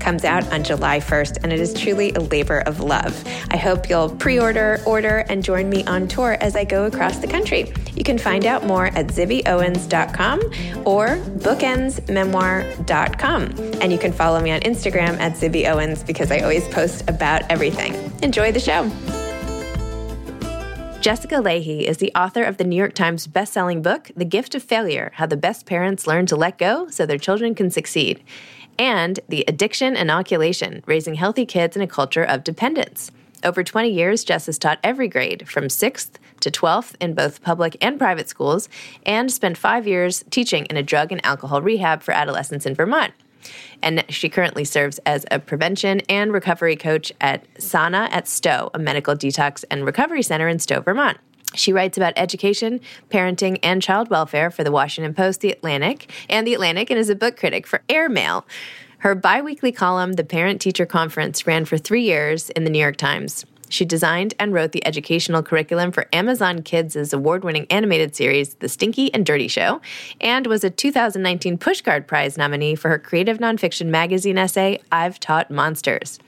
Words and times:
comes 0.00 0.24
out 0.24 0.50
on 0.52 0.64
July 0.64 0.98
1st, 1.00 1.42
and 1.42 1.52
it 1.52 1.60
is 1.60 1.74
truly 1.74 2.12
a 2.12 2.20
labor 2.20 2.60
of 2.60 2.80
love. 2.80 3.22
I 3.50 3.56
hope 3.56 3.88
you'll 3.88 4.10
pre 4.10 4.38
order, 4.38 4.80
order, 4.86 5.24
and 5.28 5.42
join 5.42 5.68
me 5.68 5.82
on 5.84 6.06
tour 6.08 6.36
as 6.40 6.56
I 6.56 6.64
go 6.64 6.86
across 6.86 7.18
the 7.18 7.26
country. 7.26 7.72
You 7.94 8.04
can 8.04 8.18
find 8.18 8.46
out 8.46 8.64
more 8.64 8.86
at 8.86 9.08
zibbyowens.com 9.08 10.40
or 10.84 11.16
bookendsmemoir.com. 11.16 13.42
And 13.80 13.92
you 13.92 13.98
can 13.98 14.12
follow 14.12 14.40
me 14.40 14.50
on 14.50 14.60
Instagram 14.60 15.18
at 15.18 15.32
zibbyowens 15.32 16.06
because 16.06 16.30
I 16.30 16.40
always 16.40 16.68
post 16.68 17.08
about 17.08 17.42
everything. 17.50 17.94
Enjoy 18.22 18.52
the 18.52 18.60
show. 18.60 18.90
Jessica 21.04 21.34
Lahey 21.34 21.82
is 21.82 21.98
the 21.98 22.10
author 22.14 22.42
of 22.42 22.56
the 22.56 22.64
New 22.64 22.76
York 22.76 22.94
Times 22.94 23.26
bestselling 23.26 23.82
book, 23.82 24.10
The 24.16 24.24
Gift 24.24 24.54
of 24.54 24.62
Failure 24.62 25.12
How 25.16 25.26
the 25.26 25.36
Best 25.36 25.66
Parents 25.66 26.06
Learn 26.06 26.24
to 26.24 26.34
Let 26.34 26.56
Go 26.56 26.88
So 26.88 27.04
Their 27.04 27.18
Children 27.18 27.54
Can 27.54 27.70
Succeed 27.70 28.24
and 28.78 29.20
The 29.28 29.44
Addiction 29.46 29.96
Inoculation 29.96 30.82
Raising 30.86 31.14
Healthy 31.14 31.46
Kids 31.46 31.76
in 31.76 31.82
a 31.82 31.86
Culture 31.86 32.24
of 32.24 32.44
Dependence. 32.44 33.10
Over 33.44 33.62
20 33.62 33.90
years, 33.90 34.24
Jess 34.24 34.46
has 34.46 34.58
taught 34.58 34.78
every 34.82 35.06
grade 35.06 35.48
from 35.48 35.64
6th 35.64 36.12
to 36.40 36.50
12th 36.50 36.94
in 37.00 37.14
both 37.14 37.42
public 37.42 37.76
and 37.80 37.98
private 37.98 38.28
schools 38.28 38.68
and 39.04 39.30
spent 39.30 39.58
five 39.58 39.86
years 39.86 40.24
teaching 40.30 40.64
in 40.66 40.76
a 40.76 40.82
drug 40.82 41.12
and 41.12 41.24
alcohol 41.24 41.60
rehab 41.60 42.02
for 42.02 42.12
adolescents 42.12 42.66
in 42.66 42.74
Vermont. 42.74 43.12
And 43.82 44.04
she 44.08 44.30
currently 44.30 44.64
serves 44.64 44.98
as 45.04 45.26
a 45.30 45.38
prevention 45.38 46.00
and 46.08 46.32
recovery 46.32 46.76
coach 46.76 47.12
at 47.20 47.44
Sana 47.58 48.08
at 48.10 48.26
Stowe, 48.26 48.70
a 48.72 48.78
medical 48.78 49.14
detox 49.14 49.64
and 49.70 49.84
recovery 49.84 50.22
center 50.22 50.48
in 50.48 50.58
Stowe, 50.58 50.80
Vermont. 50.80 51.18
She 51.54 51.72
writes 51.72 51.96
about 51.96 52.12
education, 52.16 52.80
parenting, 53.10 53.58
and 53.62 53.82
child 53.82 54.10
welfare 54.10 54.50
for 54.50 54.64
the 54.64 54.72
Washington 54.72 55.14
Post, 55.14 55.40
The 55.40 55.50
Atlantic, 55.50 56.10
and 56.28 56.46
The 56.46 56.54
Atlantic, 56.54 56.90
and 56.90 56.98
is 56.98 57.10
a 57.10 57.14
book 57.14 57.36
critic 57.36 57.66
for 57.66 57.82
Airmail. 57.88 58.46
Her 58.98 59.14
biweekly 59.14 59.72
column, 59.72 60.14
The 60.14 60.24
Parent 60.24 60.60
Teacher 60.60 60.86
Conference, 60.86 61.46
ran 61.46 61.64
for 61.64 61.78
three 61.78 62.02
years 62.02 62.50
in 62.50 62.64
the 62.64 62.70
New 62.70 62.78
York 62.78 62.96
Times. 62.96 63.44
She 63.68 63.84
designed 63.84 64.34
and 64.38 64.52
wrote 64.52 64.72
the 64.72 64.86
educational 64.86 65.42
curriculum 65.42 65.90
for 65.90 66.06
Amazon 66.12 66.62
Kids' 66.62 67.12
award 67.12 67.44
winning 67.44 67.66
animated 67.70 68.14
series, 68.14 68.54
The 68.54 68.68
Stinky 68.68 69.12
and 69.12 69.26
Dirty 69.26 69.48
Show, 69.48 69.80
and 70.20 70.46
was 70.46 70.64
a 70.64 70.70
2019 70.70 71.58
Pushcart 71.58 72.06
Prize 72.06 72.38
nominee 72.38 72.76
for 72.76 72.88
her 72.88 72.98
creative 72.98 73.38
nonfiction 73.38 73.86
magazine 73.86 74.38
essay, 74.38 74.80
I've 74.92 75.18
Taught 75.18 75.50
Monsters. 75.50 76.18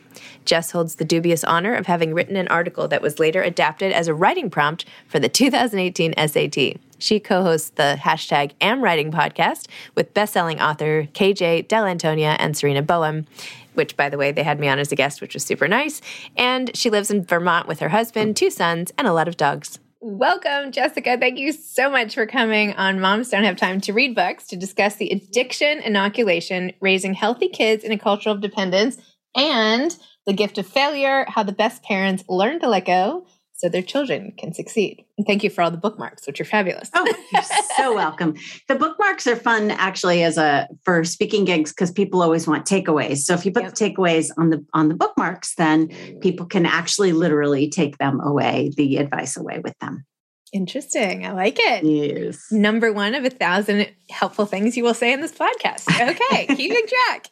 Jess 0.45 0.71
holds 0.71 0.97
the 0.97 1.05
dubious 1.05 1.45
honor 1.45 1.75
of 1.75 1.87
having 1.87 2.15
written 2.15 2.37
an 2.37 2.49
article 2.49 2.89
that 2.89 3.03
was 3.03 3.19
later 3.19 3.43
adapted 3.43 3.93
as 3.93 4.09
a 4.09 4.15
writing 4.15 4.51
prompt 4.51 4.85
for 5.07 5.19
the 5.19 5.29
2018 5.29 6.15
SAT. 6.17 6.79
She 6.99 7.21
co 7.21 7.43
hosts 7.43 7.71
the 7.71 7.99
hashtag 8.01 8.53
AmWriting 8.61 9.13
podcast 9.13 9.67
with 9.95 10.15
bestselling 10.15 10.61
author 10.61 11.09
KJ 11.13 11.69
Dell'Antonia 11.69 12.37
and 12.39 12.55
Sarina 12.55 12.87
Bowen, 12.87 13.27
which, 13.75 13.97
by 13.97 14.09
the 14.09 14.19
way, 14.19 14.33
they 14.33 14.43
had 14.43 14.59
me 14.59 14.69
on 14.69 14.79
as 14.79 14.93
a 14.93 14.97
guest, 14.97 15.21
which 15.21 15.35
was 15.35 15.45
super 15.45 15.69
nice. 15.69 16.01
And 16.37 16.75
she 16.77 16.91
lives 16.91 17.11
in 17.11 17.25
Vermont 17.25 17.69
with 17.69 17.81
her 17.81 17.91
husband, 17.91 18.37
two 18.37 18.51
sons, 18.51 18.93
and 18.97 19.07
a 19.07 19.13
lot 19.13 19.29
of 19.29 19.37
dogs. 19.37 19.79
Welcome, 20.01 20.73
Jessica. 20.73 21.17
Thank 21.19 21.39
you 21.39 21.53
so 21.53 21.91
much 21.91 22.15
for 22.15 22.27
coming 22.27 22.75
on 22.75 23.01
Moms 23.01 23.31
Don't 23.31 23.45
Have 23.45 23.57
Time 23.57 23.81
to 23.81 23.93
Read 23.93 24.15
Books 24.15 24.47
to 24.49 24.57
discuss 24.57 24.97
the 24.97 25.11
addiction 25.11 25.79
inoculation, 25.81 26.73
raising 26.81 27.15
healthy 27.15 27.49
kids 27.49 27.83
in 27.83 27.93
a 27.93 27.99
culture 27.99 28.31
of 28.31 28.41
dependence, 28.41 28.99
and 29.37 29.97
the 30.27 30.33
gift 30.33 30.59
of 30.59 30.67
failure, 30.67 31.25
how 31.29 31.43
the 31.43 31.53
best 31.53 31.83
parents 31.83 32.25
learn 32.29 32.59
to 32.61 32.69
let 32.69 32.85
go 32.87 33.27
so 33.53 33.69
their 33.71 33.81
children 33.83 34.33
can 34.37 34.53
succeed. 34.53 35.03
And 35.17 35.27
thank 35.27 35.43
you 35.43 35.49
for 35.49 35.63
all 35.63 35.71
the 35.71 35.79
bookmarks, 35.79 36.27
which 36.27 36.41
are 36.41 36.45
fabulous. 36.45 36.91
Oh, 36.95 37.07
you're 37.33 37.43
so 37.77 37.95
welcome. 38.03 38.35
The 38.69 38.75
bookmarks 38.75 39.27
are 39.27 39.37
fun 39.37 39.71
actually 39.71 40.23
as 40.25 40.37
a 40.37 40.69
for 40.85 41.05
speaking 41.05 41.45
gigs 41.47 41.71
because 41.73 41.91
people 41.91 42.23
always 42.23 42.47
want 42.47 42.67
takeaways. 42.67 43.19
So 43.19 43.33
if 43.35 43.47
you 43.47 43.53
put 43.53 43.63
Yep. 43.63 43.75
the 43.75 43.91
takeaways 43.91 44.31
on 44.37 44.51
the 44.51 44.65
on 44.75 44.89
the 44.89 44.95
bookmarks, 44.95 45.55
then 45.55 45.89
people 46.21 46.45
can 46.45 46.67
actually 46.67 47.13
literally 47.13 47.71
take 47.71 47.97
them 47.97 48.21
away, 48.21 48.73
the 48.77 48.99
advice 48.99 49.37
away 49.39 49.61
with 49.65 49.79
them. 49.81 50.05
Interesting. 50.53 51.27
I 51.27 51.33
like 51.33 51.57
it. 51.59 51.85
Yes. 51.85 52.51
Number 52.53 52.93
one 52.93 53.15
of 53.15 53.25
a 53.25 53.31
thousand 53.31 53.89
helpful 54.11 54.47
things 54.47 54.77
you 54.77 54.85
will 54.85 54.95
say 54.95 55.13
in 55.13 55.21
this 55.21 55.33
podcast. 55.33 55.89
Okay, 55.89 56.47
keeping 56.47 56.87
track. 57.09 57.31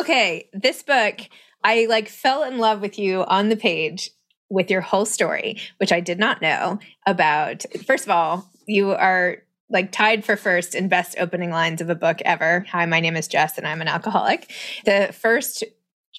Okay, 0.00 0.48
this 0.52 0.82
book, 0.82 1.20
I 1.62 1.86
like 1.88 2.08
fell 2.08 2.42
in 2.42 2.58
love 2.58 2.80
with 2.80 2.98
you 2.98 3.24
on 3.24 3.48
the 3.48 3.56
page 3.56 4.10
with 4.50 4.70
your 4.70 4.80
whole 4.80 5.04
story, 5.04 5.58
which 5.78 5.92
I 5.92 6.00
did 6.00 6.18
not 6.18 6.42
know 6.42 6.78
about. 7.06 7.64
First 7.86 8.04
of 8.04 8.10
all, 8.10 8.50
you 8.66 8.90
are 8.90 9.38
like 9.70 9.92
tied 9.92 10.24
for 10.24 10.36
first 10.36 10.74
in 10.74 10.88
best 10.88 11.16
opening 11.18 11.50
lines 11.50 11.80
of 11.80 11.90
a 11.90 11.94
book 11.94 12.20
ever. 12.24 12.64
Hi, 12.70 12.86
my 12.86 13.00
name 13.00 13.16
is 13.16 13.28
Jess 13.28 13.58
and 13.58 13.66
I'm 13.66 13.82
an 13.82 13.88
alcoholic. 13.88 14.50
The 14.84 15.10
first 15.12 15.62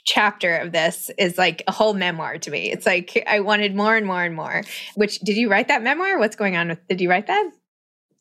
chapter 0.06 0.56
of 0.58 0.72
this 0.72 1.12
is 1.18 1.38
like 1.38 1.64
a 1.68 1.72
whole 1.72 1.94
memoir 1.94 2.38
to 2.40 2.52
me. 2.52 2.72
It's 2.72 2.86
like 2.86 3.24
I 3.28 3.40
wanted 3.40 3.76
more 3.76 3.96
and 3.96 4.06
more 4.06 4.24
and 4.24 4.36
more. 4.36 4.64
Which 4.96 5.20
did 5.20 5.36
you 5.36 5.50
write 5.50 5.68
that 5.68 5.84
memoir? 5.84 6.20
What's 6.20 6.36
going 6.36 6.56
on 6.56 6.70
with 6.70 6.88
did 6.88 7.02
you 7.02 7.10
write 7.10 7.28
that? 7.28 7.52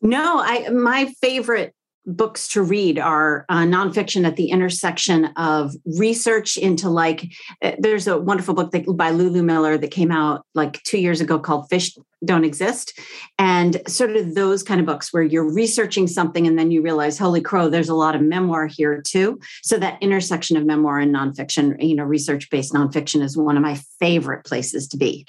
No, 0.01 0.41
I 0.41 0.69
my 0.71 1.07
favorite 1.21 1.75
books 2.09 2.49
to 2.49 2.63
read 2.63 2.99
are 2.99 3.45
uh, 3.49 3.59
nonfiction 3.59 4.27
at 4.27 4.37
the 4.37 4.51
intersection 4.51 5.27
of 5.37 5.75
research 5.99 6.57
into 6.57 6.89
like 6.89 7.31
uh, 7.63 7.73
there's 7.79 8.07
a 8.07 8.19
wonderful 8.19 8.55
book 8.55 8.71
that, 8.73 8.85
by 8.97 9.11
lulu 9.11 9.43
miller 9.43 9.77
that 9.77 9.91
came 9.91 10.11
out 10.11 10.45
like 10.55 10.83
two 10.83 10.99
years 10.99 11.21
ago 11.21 11.39
called 11.39 11.69
fish 11.69 11.95
don't 12.25 12.45
exist. 12.45 12.99
And 13.39 13.81
sort 13.87 14.17
of 14.17 14.35
those 14.35 14.65
kind 14.65 14.81
of 14.81 14.87
books 14.87 15.13
where 15.13 15.23
you're 15.23 15.49
researching 15.49 16.09
something 16.09 16.49
and 16.49 16.59
then 16.59 16.73
you 16.73 16.83
realize 16.83 17.17
holy 17.17 17.41
crow 17.41 17.69
there's 17.69 17.89
a 17.89 17.95
lot 17.95 18.17
of 18.17 18.23
memoir 18.23 18.67
here 18.67 19.01
too. 19.01 19.39
So 19.63 19.79
that 19.79 20.03
intersection 20.03 20.57
of 20.57 20.67
memoir 20.67 20.99
and 20.99 21.15
nonfiction 21.15 21.77
you 21.81 21.95
know 21.95 22.05
research 22.05 22.51
based 22.51 22.73
nonfiction 22.73 23.23
is 23.23 23.37
one 23.37 23.57
of 23.57 23.63
my 23.63 23.79
favorite 24.01 24.45
places 24.45 24.89
to 24.89 24.97
be 24.97 25.27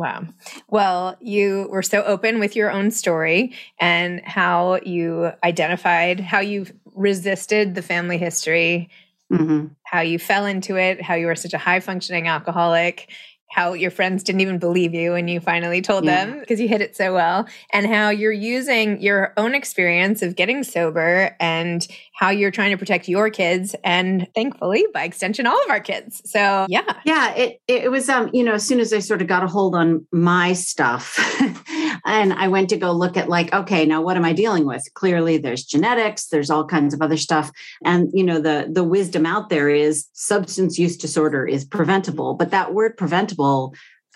Wow. 0.00 0.22
Well, 0.68 1.18
you 1.20 1.68
were 1.70 1.82
so 1.82 2.02
open 2.04 2.40
with 2.40 2.56
your 2.56 2.70
own 2.70 2.90
story 2.90 3.52
and 3.78 4.22
how 4.24 4.80
you 4.82 5.30
identified, 5.44 6.20
how 6.20 6.40
you 6.40 6.64
resisted 6.94 7.74
the 7.74 7.82
family 7.82 8.16
history, 8.16 8.88
mm-hmm. 9.30 9.66
how 9.82 10.00
you 10.00 10.18
fell 10.18 10.46
into 10.46 10.78
it, 10.78 11.02
how 11.02 11.16
you 11.16 11.26
were 11.26 11.34
such 11.34 11.52
a 11.52 11.58
high 11.58 11.80
functioning 11.80 12.28
alcoholic, 12.28 13.12
how 13.50 13.72
your 13.72 13.90
friends 13.90 14.22
didn't 14.22 14.40
even 14.40 14.58
believe 14.58 14.94
you 14.94 15.14
and 15.14 15.28
you 15.28 15.40
finally 15.40 15.82
told 15.82 16.04
yeah. 16.04 16.24
them 16.24 16.38
because 16.38 16.60
you 16.60 16.68
hit 16.68 16.80
it 16.80 16.96
so 16.96 17.12
well 17.12 17.46
and 17.72 17.86
how 17.86 18.08
you're 18.08 18.30
using 18.30 19.00
your 19.02 19.32
own 19.36 19.54
experience 19.54 20.22
of 20.22 20.36
getting 20.36 20.62
sober 20.62 21.36
and 21.40 21.88
how 22.14 22.30
you're 22.30 22.52
trying 22.52 22.70
to 22.70 22.76
protect 22.76 23.08
your 23.08 23.28
kids 23.28 23.74
and 23.82 24.28
thankfully 24.34 24.86
by 24.94 25.02
extension 25.02 25.46
all 25.46 25.60
of 25.64 25.70
our 25.70 25.80
kids. 25.80 26.22
So 26.24 26.66
yeah. 26.68 27.00
Yeah 27.04 27.34
it 27.34 27.60
it 27.66 27.90
was 27.90 28.08
um 28.08 28.30
you 28.32 28.44
know 28.44 28.54
as 28.54 28.66
soon 28.66 28.78
as 28.78 28.92
i 28.92 28.98
sort 28.98 29.20
of 29.20 29.26
got 29.26 29.42
a 29.42 29.46
hold 29.46 29.74
on 29.74 30.06
my 30.12 30.52
stuff 30.52 31.18
and 32.04 32.32
i 32.34 32.46
went 32.46 32.68
to 32.68 32.76
go 32.76 32.92
look 32.92 33.16
at 33.16 33.28
like 33.28 33.52
okay 33.52 33.84
now 33.84 34.00
what 34.00 34.16
am 34.16 34.24
i 34.24 34.32
dealing 34.32 34.66
with? 34.66 34.82
Clearly 34.94 35.38
there's 35.38 35.64
genetics 35.64 36.28
there's 36.28 36.50
all 36.50 36.64
kinds 36.64 36.94
of 36.94 37.02
other 37.02 37.16
stuff 37.16 37.50
and 37.84 38.10
you 38.12 38.22
know 38.22 38.38
the 38.38 38.68
the 38.70 38.84
wisdom 38.84 39.26
out 39.26 39.48
there 39.48 39.68
is 39.68 40.08
substance 40.12 40.78
use 40.78 40.96
disorder 40.96 41.46
is 41.46 41.64
preventable 41.64 42.34
but 42.34 42.50
that 42.50 42.74
word 42.74 42.96
preventable 42.96 43.39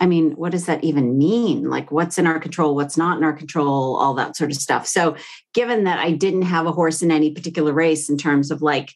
I 0.00 0.06
mean, 0.06 0.32
what 0.32 0.52
does 0.52 0.66
that 0.66 0.82
even 0.82 1.16
mean? 1.16 1.70
Like, 1.70 1.92
what's 1.92 2.18
in 2.18 2.26
our 2.26 2.40
control, 2.40 2.74
what's 2.74 2.96
not 2.96 3.16
in 3.16 3.24
our 3.24 3.32
control, 3.32 3.96
all 3.96 4.14
that 4.14 4.36
sort 4.36 4.50
of 4.50 4.56
stuff. 4.56 4.86
So, 4.86 5.16
given 5.52 5.84
that 5.84 6.00
I 6.00 6.10
didn't 6.10 6.42
have 6.42 6.66
a 6.66 6.72
horse 6.72 7.00
in 7.00 7.12
any 7.12 7.30
particular 7.30 7.72
race 7.72 8.10
in 8.10 8.18
terms 8.18 8.50
of 8.50 8.60
like, 8.60 8.92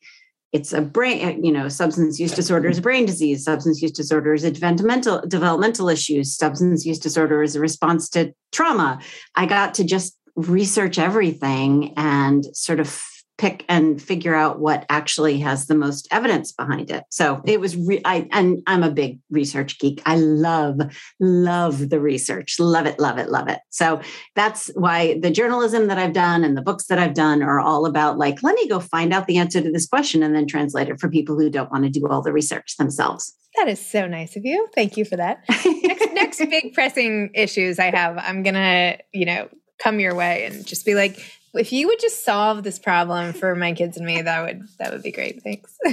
it's 0.52 0.72
a 0.72 0.80
brain, 0.80 1.20
eh, 1.20 1.36
you 1.40 1.52
know, 1.52 1.68
substance 1.68 2.18
use 2.18 2.32
disorder 2.32 2.68
is 2.68 2.78
a 2.78 2.82
brain 2.82 3.06
disease, 3.06 3.44
substance 3.44 3.80
use 3.80 3.92
disorder 3.92 4.32
is 4.34 4.44
a 4.44 4.50
developmental 4.50 5.20
developmental 5.28 5.88
issues, 5.88 6.34
substance 6.34 6.84
use 6.84 6.98
disorder 6.98 7.42
is 7.42 7.54
a 7.54 7.60
response 7.60 8.08
to 8.10 8.32
trauma. 8.50 8.98
I 9.36 9.46
got 9.46 9.74
to 9.74 9.84
just 9.84 10.16
research 10.34 10.98
everything 10.98 11.92
and 11.96 12.44
sort 12.56 12.80
of 12.80 13.00
pick 13.38 13.64
and 13.68 14.02
figure 14.02 14.34
out 14.34 14.58
what 14.58 14.84
actually 14.90 15.38
has 15.38 15.66
the 15.66 15.74
most 15.74 16.08
evidence 16.10 16.50
behind 16.50 16.90
it. 16.90 17.04
So 17.08 17.40
it 17.46 17.60
was, 17.60 17.76
re- 17.76 18.02
I, 18.04 18.28
and 18.32 18.60
I'm 18.66 18.82
a 18.82 18.90
big 18.90 19.20
research 19.30 19.78
geek. 19.78 20.02
I 20.04 20.16
love, 20.16 20.80
love 21.20 21.88
the 21.88 22.00
research, 22.00 22.58
love 22.58 22.86
it, 22.86 22.98
love 22.98 23.16
it, 23.16 23.30
love 23.30 23.48
it. 23.48 23.60
So 23.70 24.00
that's 24.34 24.70
why 24.74 25.20
the 25.20 25.30
journalism 25.30 25.86
that 25.86 25.98
I've 25.98 26.12
done 26.12 26.42
and 26.42 26.56
the 26.56 26.62
books 26.62 26.86
that 26.86 26.98
I've 26.98 27.14
done 27.14 27.42
are 27.42 27.60
all 27.60 27.86
about 27.86 28.18
like, 28.18 28.42
let 28.42 28.56
me 28.56 28.68
go 28.68 28.80
find 28.80 29.14
out 29.14 29.28
the 29.28 29.38
answer 29.38 29.62
to 29.62 29.70
this 29.70 29.86
question 29.86 30.24
and 30.24 30.34
then 30.34 30.48
translate 30.48 30.88
it 30.88 31.00
for 31.00 31.08
people 31.08 31.38
who 31.38 31.48
don't 31.48 31.70
want 31.70 31.84
to 31.84 31.90
do 31.90 32.08
all 32.08 32.22
the 32.22 32.32
research 32.32 32.76
themselves. 32.76 33.34
That 33.56 33.68
is 33.68 33.84
so 33.84 34.08
nice 34.08 34.36
of 34.36 34.44
you. 34.44 34.68
Thank 34.74 34.96
you 34.96 35.04
for 35.04 35.16
that. 35.16 35.44
next, 35.64 36.12
next 36.12 36.38
big 36.50 36.74
pressing 36.74 37.30
issues 37.34 37.78
I 37.78 37.94
have, 37.94 38.18
I'm 38.18 38.42
going 38.42 38.54
to, 38.54 38.98
you 39.12 39.26
know, 39.26 39.48
come 39.78 40.00
your 40.00 40.14
way 40.14 40.44
and 40.44 40.66
just 40.66 40.84
be 40.84 40.94
like, 40.94 41.20
if 41.54 41.72
you 41.72 41.86
would 41.88 42.00
just 42.00 42.24
solve 42.24 42.62
this 42.62 42.78
problem 42.78 43.32
for 43.32 43.54
my 43.54 43.72
kids 43.72 43.96
and 43.96 44.06
me, 44.06 44.22
that 44.22 44.44
would 44.44 44.62
that 44.78 44.92
would 44.92 45.02
be 45.02 45.12
great. 45.12 45.42
Thanks. 45.42 45.76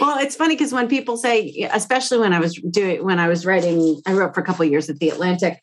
well, 0.00 0.18
it's 0.18 0.36
funny 0.36 0.54
because 0.54 0.72
when 0.72 0.88
people 0.88 1.16
say, 1.16 1.68
especially 1.72 2.18
when 2.18 2.32
I 2.32 2.40
was 2.40 2.54
doing 2.54 3.04
when 3.04 3.18
I 3.18 3.28
was 3.28 3.46
writing, 3.46 4.00
I 4.06 4.14
wrote 4.14 4.34
for 4.34 4.40
a 4.40 4.44
couple 4.44 4.64
years 4.64 4.90
at 4.90 4.98
the 4.98 5.10
Atlantic, 5.10 5.62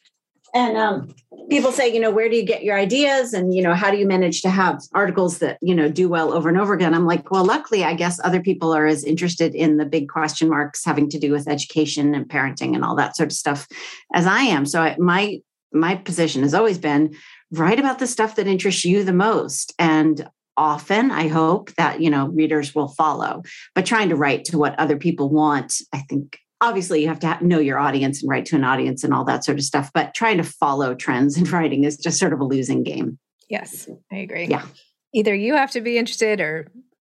and 0.54 0.78
um, 0.78 1.14
people 1.50 1.72
say, 1.74 1.94
you 1.94 2.00
know, 2.00 2.12
where 2.12 2.30
do 2.30 2.36
you 2.38 2.46
get 2.46 2.64
your 2.64 2.78
ideas, 2.78 3.34
and 3.34 3.54
you 3.54 3.62
know, 3.62 3.74
how 3.74 3.92
do 3.92 3.98
you 3.98 4.08
manage 4.08 4.42
to 4.44 4.50
have 4.50 4.82
articles 4.94 5.40
that 5.40 5.58
you 5.62 5.76
know 5.76 5.90
do 5.90 6.08
well 6.08 6.34
over 6.34 6.48
and 6.48 6.58
over 6.58 6.74
again? 6.74 6.94
I'm 6.94 7.06
like, 7.06 7.30
well, 7.32 7.46
luckily, 7.46 7.84
I 7.84 7.94
guess 7.94 8.20
other 8.24 8.42
people 8.42 8.74
are 8.74 8.86
as 8.86 9.04
interested 9.04 9.54
in 9.54 9.78
the 9.78 9.86
big 9.86 10.08
question 10.08 10.50
marks 10.50 10.86
having 10.86 11.10
to 11.10 11.20
do 11.20 11.32
with 11.32 11.48
education 11.48 12.16
and 12.16 12.28
parenting 12.28 12.76
and 12.76 12.86
all 12.86 12.96
that 12.96 13.18
sort 13.18 13.32
of 13.32 13.38
stuff 13.38 13.68
as 14.14 14.26
I 14.26 14.42
am. 14.42 14.66
So 14.66 14.82
I, 14.82 14.96
my 14.98 15.40
my 15.76 15.96
position 15.96 16.42
has 16.44 16.54
always 16.54 16.78
been 16.78 17.16
write 17.58 17.80
about 17.80 18.00
the 18.00 18.08
stuff 18.08 18.36
that 18.36 18.48
interests 18.48 18.86
you 18.86 19.04
the 19.04 19.14
most. 19.14 19.74
And 19.80 20.28
often 20.58 21.12
i 21.12 21.28
hope 21.28 21.74
that 21.76 22.00
you 22.00 22.10
know 22.10 22.28
readers 22.28 22.74
will 22.74 22.88
follow. 22.88 23.44
But 23.74 23.86
trying 23.86 24.10
to 24.10 24.16
write 24.16 24.46
to 24.46 24.58
what 24.58 24.78
other 24.80 24.98
people 24.98 25.30
want 25.30 25.82
i 25.94 26.00
think 26.00 26.40
obviously 26.62 27.02
you 27.02 27.08
have 27.08 27.20
to 27.20 27.46
know 27.46 27.60
your 27.60 27.78
audience 27.78 28.22
and 28.22 28.30
write 28.30 28.46
to 28.46 28.56
an 28.56 28.64
audience 28.64 29.04
and 29.04 29.14
all 29.14 29.26
that 29.26 29.44
sort 29.44 29.58
of 29.58 29.64
stuff. 29.64 29.92
But 29.94 30.14
trying 30.14 30.38
to 30.38 30.44
follow 30.44 30.96
trends 30.96 31.38
in 31.38 31.44
writing 31.52 31.84
is 31.84 31.98
just 31.98 32.20
sort 32.20 32.34
of 32.34 32.40
a 32.40 32.46
losing 32.46 32.84
game. 32.84 33.20
Yes 33.50 33.88
i 34.12 34.18
agree. 34.18 34.48
Yeah. 34.48 34.66
Either 35.14 35.36
you 35.36 35.56
have 35.56 35.72
to 35.72 35.82
be 35.82 35.98
interested 35.98 36.40
or 36.42 36.72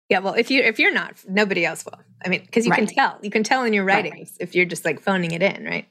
yeah 0.08 0.20
well 0.20 0.34
if 0.34 0.50
you 0.50 0.62
if 0.62 0.78
you're 0.78 0.94
not 0.94 1.16
nobody 1.28 1.64
else 1.64 1.84
will. 1.84 1.98
I 2.24 2.28
mean 2.28 2.42
because 2.42 2.64
you 2.64 2.70
right. 2.70 2.86
can 2.86 2.94
tell. 2.94 3.18
You 3.22 3.30
can 3.30 3.42
tell 3.42 3.64
in 3.64 3.72
your 3.72 3.84
writings 3.84 4.30
right. 4.32 4.36
if 4.40 4.54
you're 4.54 4.66
just 4.66 4.84
like 4.84 5.00
phoning 5.00 5.32
it 5.32 5.42
in 5.42 5.64
right 5.64 5.88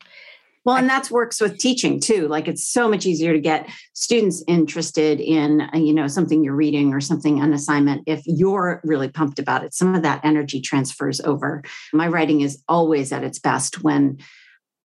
well, 0.63 0.75
and 0.75 0.87
that's 0.89 1.09
works 1.09 1.41
with 1.41 1.57
teaching 1.57 1.99
too. 1.99 2.27
Like 2.27 2.47
it's 2.47 2.67
so 2.67 2.87
much 2.87 3.05
easier 3.05 3.33
to 3.33 3.39
get 3.39 3.69
students 3.93 4.43
interested 4.47 5.19
in, 5.19 5.61
uh, 5.61 5.77
you 5.77 5.93
know, 5.93 6.07
something 6.07 6.43
you're 6.43 6.55
reading 6.55 6.93
or 6.93 7.01
something 7.01 7.39
an 7.39 7.53
assignment 7.53 8.03
if 8.05 8.21
you're 8.25 8.79
really 8.83 9.09
pumped 9.09 9.39
about 9.39 9.63
it. 9.63 9.73
Some 9.73 9.95
of 9.95 10.03
that 10.03 10.23
energy 10.23 10.61
transfers 10.61 11.19
over. 11.21 11.63
My 11.93 12.07
writing 12.07 12.41
is 12.41 12.61
always 12.67 13.11
at 13.11 13.23
its 13.23 13.39
best 13.39 13.83
when 13.83 14.19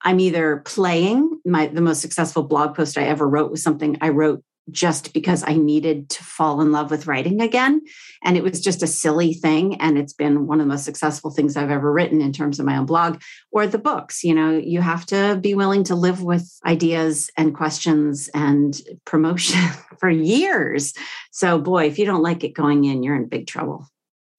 I'm 0.04 0.20
either 0.20 0.58
playing. 0.66 1.40
My 1.46 1.68
the 1.68 1.82
most 1.82 2.02
successful 2.02 2.44
blog 2.44 2.76
post 2.76 2.98
I 2.98 3.04
ever 3.04 3.28
wrote 3.28 3.52
was 3.52 3.64
something 3.64 3.98
I 4.02 4.10
wrote 4.10 4.44
just 4.70 5.14
because 5.14 5.44
I 5.46 5.54
needed 5.54 6.10
to 6.10 6.24
fall 6.24 6.62
in 6.62 6.72
love 6.72 6.92
with 6.92 7.08
writing 7.08 7.42
again. 7.42 7.82
And 8.24 8.38
it 8.38 8.44
was 8.44 8.62
just 8.62 8.84
a 8.84 8.88
silly 8.88 9.34
thing. 9.34 9.76
And 9.82 9.98
it's 9.98 10.14
been 10.14 10.46
one 10.46 10.60
of 10.60 10.66
the 10.66 10.72
most 10.72 10.86
successful 10.86 11.32
things 11.32 11.58
I've 11.58 11.72
ever 11.72 11.92
written 11.92 12.22
in 12.22 12.32
terms 12.32 12.60
of 12.60 12.66
my 12.66 12.78
own 12.78 12.86
blog 12.86 13.22
or 13.52 13.66
the 13.66 13.80
books. 13.80 14.24
You 14.24 14.36
know, 14.36 14.52
you 14.52 14.82
have 14.82 15.06
to 15.08 15.40
be 15.42 15.56
willing 15.56 15.84
to 15.86 15.96
live 15.96 16.22
with 16.22 16.48
ideas 16.66 17.32
and 17.38 17.56
questions 17.56 18.30
and 18.34 18.80
promotion 19.06 19.60
for 20.00 20.10
years. 20.10 20.94
So, 21.32 21.60
boy, 21.60 21.88
if 21.88 21.98
you 21.98 22.06
don't 22.06 22.24
like 22.24 22.44
it 22.44 22.54
going 22.54 22.86
in, 22.86 23.04
you're 23.04 23.16
in 23.16 23.28
big 23.28 23.48
trouble. 23.48 23.88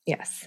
Yes. 0.07 0.47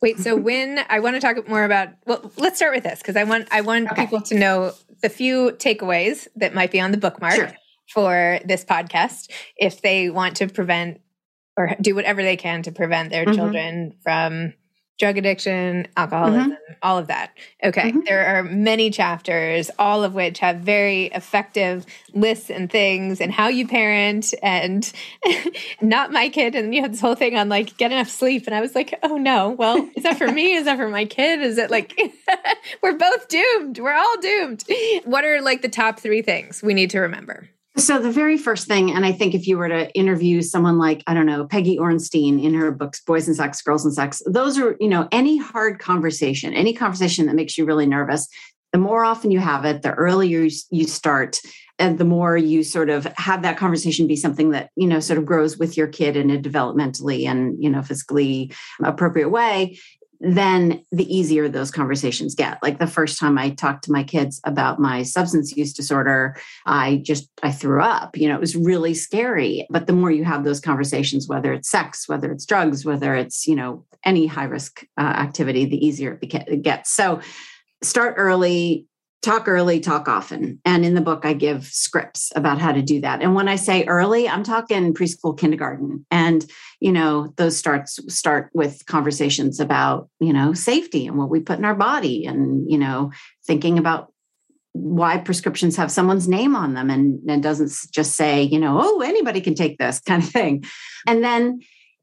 Wait, 0.00 0.18
so 0.18 0.36
when 0.36 0.80
I 0.88 1.00
want 1.00 1.16
to 1.16 1.20
talk 1.20 1.48
more 1.48 1.64
about 1.64 1.90
well, 2.06 2.32
let's 2.36 2.56
start 2.56 2.74
with 2.74 2.84
this 2.84 2.98
because 2.98 3.16
I 3.16 3.24
want 3.24 3.48
I 3.50 3.60
want 3.60 3.90
okay. 3.92 4.02
people 4.02 4.20
to 4.22 4.38
know 4.38 4.72
the 5.02 5.08
few 5.08 5.52
takeaways 5.52 6.28
that 6.36 6.54
might 6.54 6.70
be 6.70 6.80
on 6.80 6.92
the 6.92 6.98
bookmark. 6.98 7.34
Sure 7.34 7.52
for 7.88 8.40
this 8.44 8.64
podcast 8.64 9.30
if 9.56 9.82
they 9.82 10.10
want 10.10 10.36
to 10.36 10.48
prevent 10.48 11.00
or 11.56 11.76
do 11.80 11.94
whatever 11.94 12.22
they 12.22 12.36
can 12.36 12.62
to 12.62 12.72
prevent 12.72 13.10
their 13.10 13.24
mm-hmm. 13.24 13.34
children 13.34 13.94
from 14.02 14.54
drug 14.98 15.18
addiction, 15.18 15.88
alcoholism, 15.96 16.52
mm-hmm. 16.52 16.72
all 16.80 16.96
of 16.96 17.08
that. 17.08 17.36
Okay. 17.64 17.90
Mm-hmm. 17.90 18.00
There 18.06 18.24
are 18.24 18.44
many 18.44 18.90
chapters, 18.90 19.68
all 19.76 20.04
of 20.04 20.14
which 20.14 20.38
have 20.38 20.58
very 20.58 21.06
effective 21.06 21.84
lists 22.14 22.50
and 22.50 22.70
things 22.70 23.20
and 23.20 23.32
how 23.32 23.48
you 23.48 23.66
parent 23.66 24.32
and 24.44 24.90
not 25.80 26.12
my 26.12 26.28
kid. 26.28 26.54
And 26.54 26.72
you 26.72 26.82
have 26.82 26.92
this 26.92 27.00
whole 27.00 27.16
thing 27.16 27.36
on 27.36 27.48
like 27.48 27.76
get 27.78 27.90
enough 27.90 28.08
sleep. 28.08 28.46
And 28.46 28.54
I 28.54 28.60
was 28.60 28.76
like, 28.76 28.96
oh 29.02 29.16
no, 29.16 29.50
well, 29.50 29.90
is 29.96 30.04
that 30.04 30.18
for 30.18 30.30
me? 30.30 30.54
Is 30.54 30.66
that 30.66 30.76
for 30.76 30.88
my 30.88 31.04
kid? 31.04 31.42
Is 31.42 31.58
it 31.58 31.70
like 31.70 31.98
we're 32.82 32.96
both 32.96 33.26
doomed? 33.28 33.80
We're 33.80 33.94
all 33.94 34.20
doomed. 34.20 34.62
What 35.04 35.24
are 35.24 35.40
like 35.40 35.62
the 35.62 35.68
top 35.68 35.98
three 35.98 36.22
things 36.22 36.62
we 36.62 36.74
need 36.74 36.90
to 36.90 37.00
remember? 37.00 37.48
So 37.78 37.98
the 37.98 38.12
very 38.12 38.36
first 38.36 38.68
thing, 38.68 38.92
and 38.92 39.06
I 39.06 39.12
think 39.12 39.34
if 39.34 39.46
you 39.46 39.56
were 39.56 39.68
to 39.68 39.90
interview 39.94 40.42
someone 40.42 40.76
like, 40.76 41.02
I 41.06 41.14
don't 41.14 41.24
know, 41.24 41.46
Peggy 41.46 41.78
Orenstein 41.78 42.42
in 42.42 42.52
her 42.52 42.70
books, 42.70 43.02
Boys 43.02 43.26
and 43.26 43.36
Sex, 43.36 43.62
Girls 43.62 43.86
and 43.86 43.94
Sex, 43.94 44.22
those 44.26 44.58
are, 44.58 44.76
you 44.78 44.88
know, 44.88 45.08
any 45.10 45.38
hard 45.38 45.78
conversation, 45.78 46.52
any 46.52 46.74
conversation 46.74 47.26
that 47.26 47.34
makes 47.34 47.56
you 47.56 47.64
really 47.64 47.86
nervous, 47.86 48.28
the 48.72 48.78
more 48.78 49.04
often 49.04 49.30
you 49.30 49.38
have 49.38 49.64
it, 49.64 49.82
the 49.82 49.92
earlier 49.92 50.46
you 50.70 50.84
start, 50.84 51.40
and 51.78 51.98
the 51.98 52.04
more 52.04 52.36
you 52.36 52.62
sort 52.62 52.90
of 52.90 53.04
have 53.16 53.42
that 53.42 53.56
conversation 53.56 54.06
be 54.06 54.16
something 54.16 54.50
that, 54.50 54.70
you 54.76 54.86
know, 54.86 55.00
sort 55.00 55.18
of 55.18 55.24
grows 55.24 55.58
with 55.58 55.76
your 55.76 55.86
kid 55.86 56.14
in 56.16 56.30
a 56.30 56.38
developmentally 56.38 57.26
and, 57.26 57.62
you 57.62 57.70
know, 57.70 57.82
physically 57.82 58.52
appropriate 58.84 59.30
way, 59.30 59.78
then 60.22 60.84
the 60.92 61.14
easier 61.14 61.48
those 61.48 61.72
conversations 61.72 62.36
get. 62.36 62.62
Like 62.62 62.78
the 62.78 62.86
first 62.86 63.18
time 63.18 63.36
I 63.36 63.50
talked 63.50 63.84
to 63.84 63.92
my 63.92 64.04
kids 64.04 64.40
about 64.44 64.78
my 64.78 65.02
substance 65.02 65.56
use 65.56 65.72
disorder, 65.72 66.36
I 66.64 67.02
just 67.04 67.28
I 67.42 67.50
threw 67.50 67.82
up. 67.82 68.16
You 68.16 68.28
know, 68.28 68.36
it 68.36 68.40
was 68.40 68.54
really 68.54 68.94
scary. 68.94 69.66
But 69.68 69.88
the 69.88 69.92
more 69.92 70.12
you 70.12 70.24
have 70.24 70.44
those 70.44 70.60
conversations, 70.60 71.26
whether 71.26 71.52
it's 71.52 71.68
sex, 71.68 72.08
whether 72.08 72.30
it's 72.30 72.46
drugs, 72.46 72.84
whether 72.84 73.16
it's 73.16 73.48
you 73.48 73.56
know 73.56 73.84
any 74.04 74.26
high 74.26 74.44
risk 74.44 74.84
uh, 74.96 75.00
activity, 75.00 75.64
the 75.64 75.84
easier 75.84 76.18
it 76.22 76.62
gets. 76.62 76.92
So 76.94 77.20
start 77.82 78.14
early 78.16 78.86
talk 79.22 79.46
early, 79.46 79.78
talk 79.78 80.08
often. 80.08 80.60
And 80.64 80.84
in 80.84 80.94
the 80.94 81.00
book, 81.00 81.24
I 81.24 81.32
give 81.32 81.64
scripts 81.66 82.32
about 82.34 82.58
how 82.58 82.72
to 82.72 82.82
do 82.82 83.00
that. 83.02 83.22
And 83.22 83.34
when 83.34 83.48
I 83.48 83.56
say 83.56 83.84
early, 83.84 84.28
I'm 84.28 84.42
talking 84.42 84.92
preschool, 84.92 85.38
kindergarten. 85.38 86.04
And, 86.10 86.44
you 86.80 86.90
know, 86.90 87.32
those 87.36 87.56
starts 87.56 88.00
start 88.12 88.50
with 88.52 88.84
conversations 88.86 89.60
about, 89.60 90.08
you 90.18 90.32
know, 90.32 90.52
safety 90.52 91.06
and 91.06 91.16
what 91.16 91.30
we 91.30 91.38
put 91.38 91.58
in 91.58 91.64
our 91.64 91.74
body 91.74 92.26
and, 92.26 92.68
you 92.68 92.78
know, 92.78 93.12
thinking 93.46 93.78
about 93.78 94.12
why 94.72 95.18
prescriptions 95.18 95.76
have 95.76 95.92
someone's 95.92 96.26
name 96.26 96.56
on 96.56 96.74
them 96.74 96.90
and, 96.90 97.20
and 97.28 97.42
doesn't 97.42 97.72
just 97.92 98.16
say, 98.16 98.42
you 98.42 98.58
know, 98.58 98.80
oh, 98.82 99.00
anybody 99.02 99.40
can 99.40 99.54
take 99.54 99.78
this 99.78 100.00
kind 100.06 100.22
of 100.22 100.28
thing. 100.28 100.64
And 101.06 101.22
then 101.22 101.60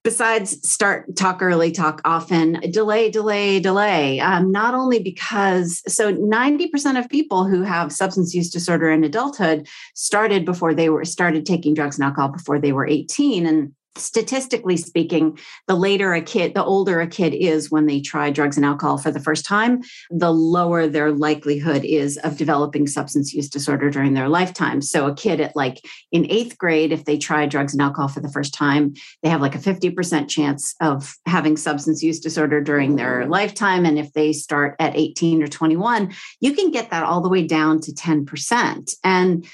besides 0.09 0.67
start 0.67 1.15
talk 1.15 1.39
early 1.39 1.71
talk 1.71 2.01
often 2.03 2.53
delay 2.71 3.11
delay 3.11 3.59
delay. 3.59 4.19
Um, 4.19 4.51
not 4.51 4.73
only 4.73 4.97
because 4.97 5.83
so 5.87 6.11
90% 6.11 6.97
of 6.97 7.07
people 7.09 7.45
who 7.45 7.61
have 7.61 7.91
substance 7.91 8.33
use 8.33 8.49
disorder 8.49 8.89
in 8.89 9.03
adulthood 9.03 9.67
started 9.93 10.45
before 10.45 10.73
they 10.73 10.89
were 10.89 11.05
started 11.05 11.45
taking 11.45 11.75
drugs 11.75 11.99
and 11.99 12.05
alcohol 12.05 12.29
before 12.29 12.57
they 12.57 12.71
were 12.71 12.87
18 12.87 13.45
and 13.45 13.71
statistically 13.97 14.77
speaking, 14.77 15.37
the 15.67 15.75
later 15.75 16.13
a 16.13 16.21
kid, 16.21 16.53
the 16.53 16.63
older 16.63 17.01
a 17.01 17.07
kid 17.07 17.33
is 17.33 17.71
when 17.71 17.85
they 17.85 17.99
try 17.99 18.29
drugs 18.29 18.57
and 18.57 18.65
alcohol 18.65 18.97
for 18.97 19.11
the 19.11 19.19
first 19.19 19.45
time, 19.45 19.81
the 20.09 20.31
lower 20.31 20.87
their 20.87 21.11
likelihood 21.11 21.83
is 21.83 22.17
of 22.17 22.37
developing 22.37 22.87
substance 22.87 23.33
use 23.33 23.49
disorder 23.49 23.89
during 23.89 24.13
their 24.13 24.29
lifetime. 24.29 24.81
So 24.81 25.07
a 25.07 25.15
kid 25.15 25.41
at 25.41 25.55
like 25.55 25.81
in 26.11 26.29
eighth 26.29 26.57
grade, 26.57 26.91
if 26.91 27.05
they 27.05 27.17
try 27.17 27.45
drugs 27.45 27.73
and 27.73 27.81
alcohol 27.81 28.07
for 28.07 28.19
the 28.19 28.31
first 28.31 28.53
time, 28.53 28.93
they 29.23 29.29
have 29.29 29.41
like 29.41 29.55
a 29.55 29.59
50% 29.59 30.29
chance 30.29 30.75
of 30.81 31.15
having 31.25 31.57
substance 31.57 32.03
use 32.03 32.19
disorder 32.19 32.61
during 32.61 32.95
their 32.95 33.21
mm-hmm. 33.21 33.31
lifetime. 33.31 33.85
And 33.85 33.99
if 33.99 34.13
they 34.13 34.33
start 34.33 34.75
at 34.79 34.95
18 34.95 35.43
or 35.43 35.47
21, 35.47 36.13
you 36.39 36.53
can 36.53 36.71
get 36.71 36.91
that 36.91 37.03
all 37.03 37.21
the 37.21 37.29
way 37.29 37.45
down 37.45 37.79
to 37.81 37.91
10%. 37.91 38.95
And 39.03 39.45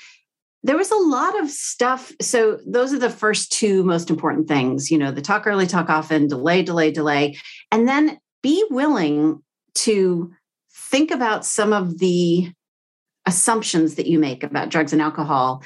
there 0.65 0.77
was 0.77 0.89
a 0.89 0.95
lot 0.95 1.39
of 1.39 1.50
stuff. 1.51 2.12
So 2.19 2.60
those 2.65 2.91
are 2.91 2.98
the 2.98 3.10
first 3.10 3.51
two 3.51 3.84
most 3.84 4.10
important 4.10 4.48
things, 4.48 4.89
you 4.89 4.98
know, 4.98 5.12
the 5.12 5.22
talk 5.22 5.45
early, 5.45 5.67
talk 5.67 5.91
often, 5.91 6.27
delay, 6.27 6.63
delay, 6.63 6.89
delay. 6.89 7.38
And 7.72 7.88
then 7.88 8.17
be 8.41 8.65
willing 8.72 9.43
to 9.75 10.34
think 10.74 11.12
about 11.12 11.45
some 11.45 11.72
of 11.72 12.00
the 12.00 12.51
assumptions 13.27 13.93
that 13.95 14.07
you 14.07 14.17
make 14.17 14.41
about 14.41 14.69
drugs 14.69 14.91
and 14.91 15.03
alcohol 15.03 15.63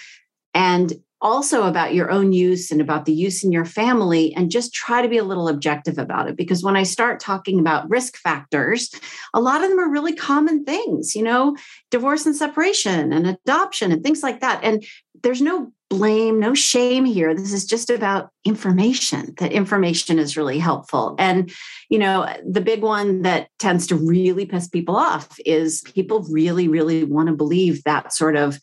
and 0.53 0.91
also 1.21 1.63
about 1.63 1.93
your 1.93 2.09
own 2.09 2.31
use 2.31 2.71
and 2.71 2.81
about 2.81 3.05
the 3.05 3.13
use 3.13 3.43
in 3.43 3.51
your 3.51 3.65
family 3.65 4.33
and 4.35 4.51
just 4.51 4.73
try 4.73 5.01
to 5.01 5.09
be 5.09 5.17
a 5.17 5.23
little 5.23 5.49
objective 5.49 5.97
about 5.97 6.29
it. 6.29 6.37
Because 6.37 6.63
when 6.63 6.75
i 6.75 6.83
start 6.83 7.19
talking 7.19 7.59
about 7.59 7.89
risk 7.89 8.17
factors 8.17 8.91
a 9.33 9.41
lot 9.41 9.63
of 9.63 9.69
them 9.69 9.79
are 9.79 9.89
really 9.89 10.13
common 10.13 10.63
things 10.63 11.15
you 11.15 11.23
know 11.23 11.55
divorce 11.91 12.25
and 12.25 12.35
separation 12.35 13.11
and 13.11 13.27
adoption 13.27 13.91
and 13.91 14.03
things 14.03 14.23
like 14.23 14.39
that. 14.41 14.63
And 14.63 14.85
there's 15.21 15.41
no 15.41 15.71
blame 15.89 16.39
no 16.39 16.53
shame 16.53 17.03
here. 17.03 17.33
This 17.33 17.51
is 17.51 17.65
just 17.65 17.89
about 17.89 18.29
information 18.45 19.33
that 19.39 19.51
information 19.51 20.19
is 20.19 20.37
really 20.37 20.59
helpful. 20.59 21.15
And 21.17 21.51
you 21.89 21.99
know 21.99 22.31
the 22.47 22.61
big 22.61 22.81
one 22.81 23.23
that 23.23 23.49
tends 23.57 23.87
to 23.87 23.95
really 23.95 24.45
piss 24.45 24.67
people 24.67 24.95
off 24.95 25.37
is 25.45 25.81
people 25.81 26.23
really 26.29 26.67
really 26.67 27.03
want 27.03 27.27
to 27.27 27.35
believe 27.35 27.83
that 27.83 28.13
sort 28.13 28.35
of 28.35 28.59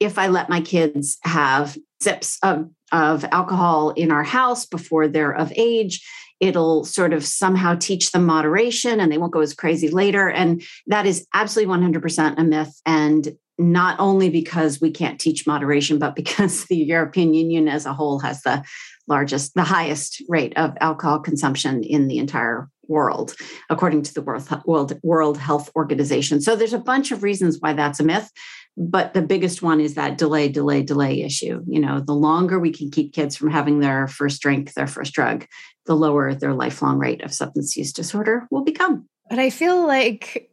if 0.00 0.18
I 0.18 0.28
let 0.28 0.48
my 0.48 0.60
kids 0.60 1.18
have 1.22 1.76
sips 2.00 2.38
of, 2.42 2.68
of 2.92 3.24
alcohol 3.32 3.90
in 3.90 4.10
our 4.10 4.22
house 4.24 4.66
before 4.66 5.08
they're 5.08 5.34
of 5.34 5.52
age, 5.56 6.06
it'll 6.40 6.84
sort 6.84 7.12
of 7.12 7.24
somehow 7.24 7.74
teach 7.74 8.12
them 8.12 8.24
moderation 8.24 9.00
and 9.00 9.10
they 9.10 9.18
won't 9.18 9.32
go 9.32 9.40
as 9.40 9.54
crazy 9.54 9.88
later. 9.88 10.28
And 10.28 10.62
that 10.86 11.06
is 11.06 11.26
absolutely 11.34 11.74
100% 11.74 12.38
a 12.38 12.44
myth. 12.44 12.80
And 12.86 13.36
not 13.58 13.98
only 13.98 14.30
because 14.30 14.80
we 14.80 14.90
can't 14.90 15.18
teach 15.18 15.46
moderation, 15.46 15.98
but 15.98 16.14
because 16.14 16.64
the 16.68 16.76
European 16.76 17.34
Union 17.34 17.68
as 17.68 17.86
a 17.86 17.94
whole 17.94 18.20
has 18.20 18.42
the 18.42 18.62
largest, 19.08 19.54
the 19.54 19.64
highest 19.64 20.22
rate 20.28 20.56
of 20.56 20.76
alcohol 20.80 21.18
consumption 21.18 21.82
in 21.82 22.08
the 22.08 22.18
entire 22.18 22.68
world, 22.88 23.34
according 23.70 24.02
to 24.02 24.14
the 24.14 24.22
World, 24.66 24.98
World 25.02 25.38
Health 25.38 25.70
Organization. 25.76 26.40
So 26.40 26.56
there's 26.56 26.72
a 26.72 26.78
bunch 26.78 27.12
of 27.12 27.22
reasons 27.22 27.58
why 27.60 27.74
that's 27.74 28.00
a 28.00 28.04
myth 28.04 28.30
but 28.78 29.12
the 29.12 29.22
biggest 29.22 29.60
one 29.60 29.80
is 29.80 29.94
that 29.94 30.16
delay 30.16 30.48
delay 30.48 30.82
delay 30.82 31.22
issue 31.22 31.62
you 31.66 31.80
know 31.80 32.00
the 32.00 32.14
longer 32.14 32.58
we 32.58 32.70
can 32.70 32.90
keep 32.90 33.12
kids 33.12 33.36
from 33.36 33.50
having 33.50 33.80
their 33.80 34.06
first 34.06 34.40
drink 34.40 34.72
their 34.74 34.86
first 34.86 35.12
drug 35.12 35.44
the 35.86 35.96
lower 35.96 36.32
their 36.32 36.54
lifelong 36.54 36.98
rate 36.98 37.22
of 37.22 37.34
substance 37.34 37.76
use 37.76 37.92
disorder 37.92 38.46
will 38.50 38.62
become 38.62 39.06
but 39.28 39.38
i 39.38 39.50
feel 39.50 39.84
like 39.86 40.50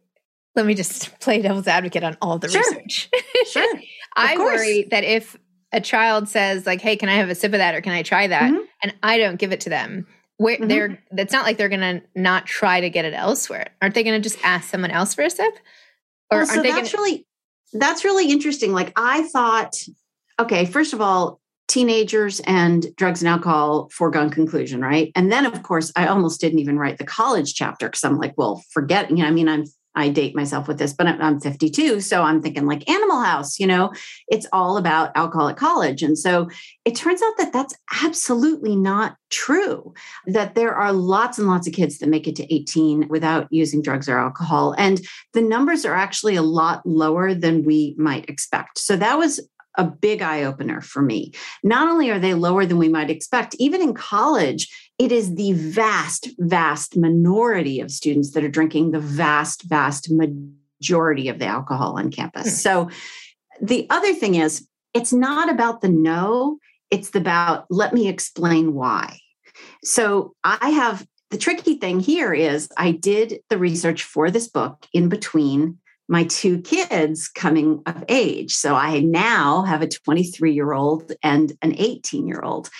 let 0.56 0.66
me 0.66 0.74
just 0.74 1.18
play 1.20 1.40
devil's 1.40 1.68
advocate 1.68 2.02
on 2.02 2.16
all 2.20 2.38
the 2.38 2.48
sure. 2.48 2.60
research 2.60 3.08
sure 3.50 3.80
i 4.16 4.36
worry 4.36 4.88
that 4.90 5.04
if 5.04 5.36
a 5.72 5.80
child 5.80 6.28
says 6.28 6.66
like 6.66 6.80
hey 6.80 6.96
can 6.96 7.08
i 7.08 7.14
have 7.14 7.30
a 7.30 7.34
sip 7.34 7.52
of 7.52 7.58
that 7.58 7.74
or 7.74 7.80
can 7.80 7.92
i 7.92 8.02
try 8.02 8.26
that 8.26 8.50
mm-hmm. 8.50 8.64
and 8.82 8.94
i 9.02 9.18
don't 9.18 9.36
give 9.36 9.52
it 9.52 9.60
to 9.60 9.70
them 9.70 10.06
where 10.38 10.56
mm-hmm. 10.56 10.68
they're 10.68 11.02
it's 11.12 11.32
not 11.32 11.44
like 11.44 11.56
they're 11.56 11.68
gonna 11.68 12.02
not 12.14 12.46
try 12.46 12.80
to 12.80 12.90
get 12.90 13.04
it 13.04 13.14
elsewhere 13.14 13.68
aren't 13.80 13.94
they 13.94 14.02
gonna 14.02 14.20
just 14.20 14.38
ask 14.42 14.68
someone 14.68 14.90
else 14.90 15.14
for 15.14 15.22
a 15.22 15.30
sip 15.30 15.54
or 16.30 16.38
well, 16.38 16.46
so 16.46 16.52
aren't 16.52 16.62
they 16.64 16.72
that's 16.72 16.92
gonna, 16.92 17.02
really 17.02 17.26
that's 17.72 18.04
really 18.04 18.30
interesting. 18.30 18.72
Like 18.72 18.92
I 18.96 19.22
thought, 19.24 19.76
okay, 20.38 20.64
first 20.64 20.92
of 20.92 21.00
all, 21.00 21.40
teenagers 21.68 22.40
and 22.40 22.94
drugs 22.96 23.22
and 23.22 23.28
alcohol 23.28 23.88
foregone 23.92 24.30
conclusion, 24.30 24.80
right? 24.80 25.10
And 25.14 25.32
then 25.32 25.46
of 25.46 25.62
course, 25.62 25.92
I 25.96 26.06
almost 26.06 26.40
didn't 26.40 26.60
even 26.60 26.78
write 26.78 26.98
the 26.98 27.04
college 27.04 27.54
chapter 27.54 27.88
because 27.88 28.04
I'm 28.04 28.18
like, 28.18 28.34
well, 28.36 28.62
forget, 28.70 29.10
you 29.10 29.16
know, 29.16 29.26
I 29.26 29.30
mean, 29.30 29.48
I'm 29.48 29.64
I 29.96 30.10
date 30.10 30.36
myself 30.36 30.68
with 30.68 30.78
this, 30.78 30.92
but 30.92 31.06
I'm 31.06 31.40
52. 31.40 32.00
So 32.00 32.22
I'm 32.22 32.42
thinking 32.42 32.66
like 32.66 32.88
Animal 32.88 33.22
House, 33.22 33.58
you 33.58 33.66
know, 33.66 33.92
it's 34.28 34.46
all 34.52 34.76
about 34.76 35.10
alcohol 35.16 35.48
at 35.48 35.56
college. 35.56 36.02
And 36.02 36.18
so 36.18 36.48
it 36.84 36.94
turns 36.94 37.22
out 37.22 37.32
that 37.38 37.52
that's 37.52 37.74
absolutely 38.04 38.76
not 38.76 39.16
true, 39.30 39.94
that 40.26 40.54
there 40.54 40.74
are 40.74 40.92
lots 40.92 41.38
and 41.38 41.48
lots 41.48 41.66
of 41.66 41.72
kids 41.72 41.98
that 41.98 42.08
make 42.08 42.28
it 42.28 42.36
to 42.36 42.54
18 42.54 43.08
without 43.08 43.48
using 43.50 43.82
drugs 43.82 44.08
or 44.08 44.18
alcohol. 44.18 44.74
And 44.76 45.00
the 45.32 45.42
numbers 45.42 45.84
are 45.84 45.94
actually 45.94 46.36
a 46.36 46.42
lot 46.42 46.84
lower 46.84 47.34
than 47.34 47.64
we 47.64 47.94
might 47.98 48.28
expect. 48.28 48.78
So 48.78 48.96
that 48.96 49.18
was 49.18 49.40
a 49.78 49.84
big 49.84 50.22
eye 50.22 50.44
opener 50.44 50.80
for 50.80 51.02
me. 51.02 51.32
Not 51.62 51.88
only 51.88 52.10
are 52.10 52.18
they 52.18 52.34
lower 52.34 52.64
than 52.64 52.78
we 52.78 52.88
might 52.88 53.10
expect, 53.10 53.54
even 53.58 53.82
in 53.82 53.94
college, 53.94 54.68
it 54.98 55.12
is 55.12 55.34
the 55.34 55.52
vast, 55.52 56.30
vast 56.38 56.96
minority 56.96 57.80
of 57.80 57.90
students 57.90 58.32
that 58.32 58.44
are 58.44 58.48
drinking 58.48 58.90
the 58.90 59.00
vast, 59.00 59.62
vast 59.62 60.10
majority 60.10 61.28
of 61.28 61.38
the 61.38 61.46
alcohol 61.46 61.98
on 61.98 62.10
campus. 62.10 62.48
Mm. 62.48 62.62
So 62.62 62.90
the 63.60 63.86
other 63.90 64.14
thing 64.14 64.36
is, 64.36 64.66
it's 64.94 65.12
not 65.12 65.50
about 65.50 65.82
the 65.82 65.88
no, 65.88 66.58
it's 66.90 67.14
about 67.14 67.66
let 67.68 67.92
me 67.92 68.08
explain 68.08 68.72
why. 68.72 69.18
So 69.84 70.34
I 70.44 70.70
have 70.70 71.06
the 71.30 71.38
tricky 71.38 71.76
thing 71.76 72.00
here 72.00 72.32
is 72.32 72.68
I 72.76 72.92
did 72.92 73.40
the 73.50 73.58
research 73.58 74.04
for 74.04 74.30
this 74.30 74.48
book 74.48 74.86
in 74.92 75.08
between 75.08 75.78
my 76.08 76.24
two 76.24 76.60
kids 76.60 77.28
coming 77.28 77.82
of 77.86 78.04
age. 78.08 78.54
So 78.54 78.74
I 78.74 79.00
now 79.00 79.62
have 79.62 79.82
a 79.82 79.88
23 79.88 80.52
year 80.52 80.72
old 80.72 81.12
and 81.22 81.52
an 81.62 81.74
18 81.76 82.26
year 82.26 82.40
old. 82.42 82.70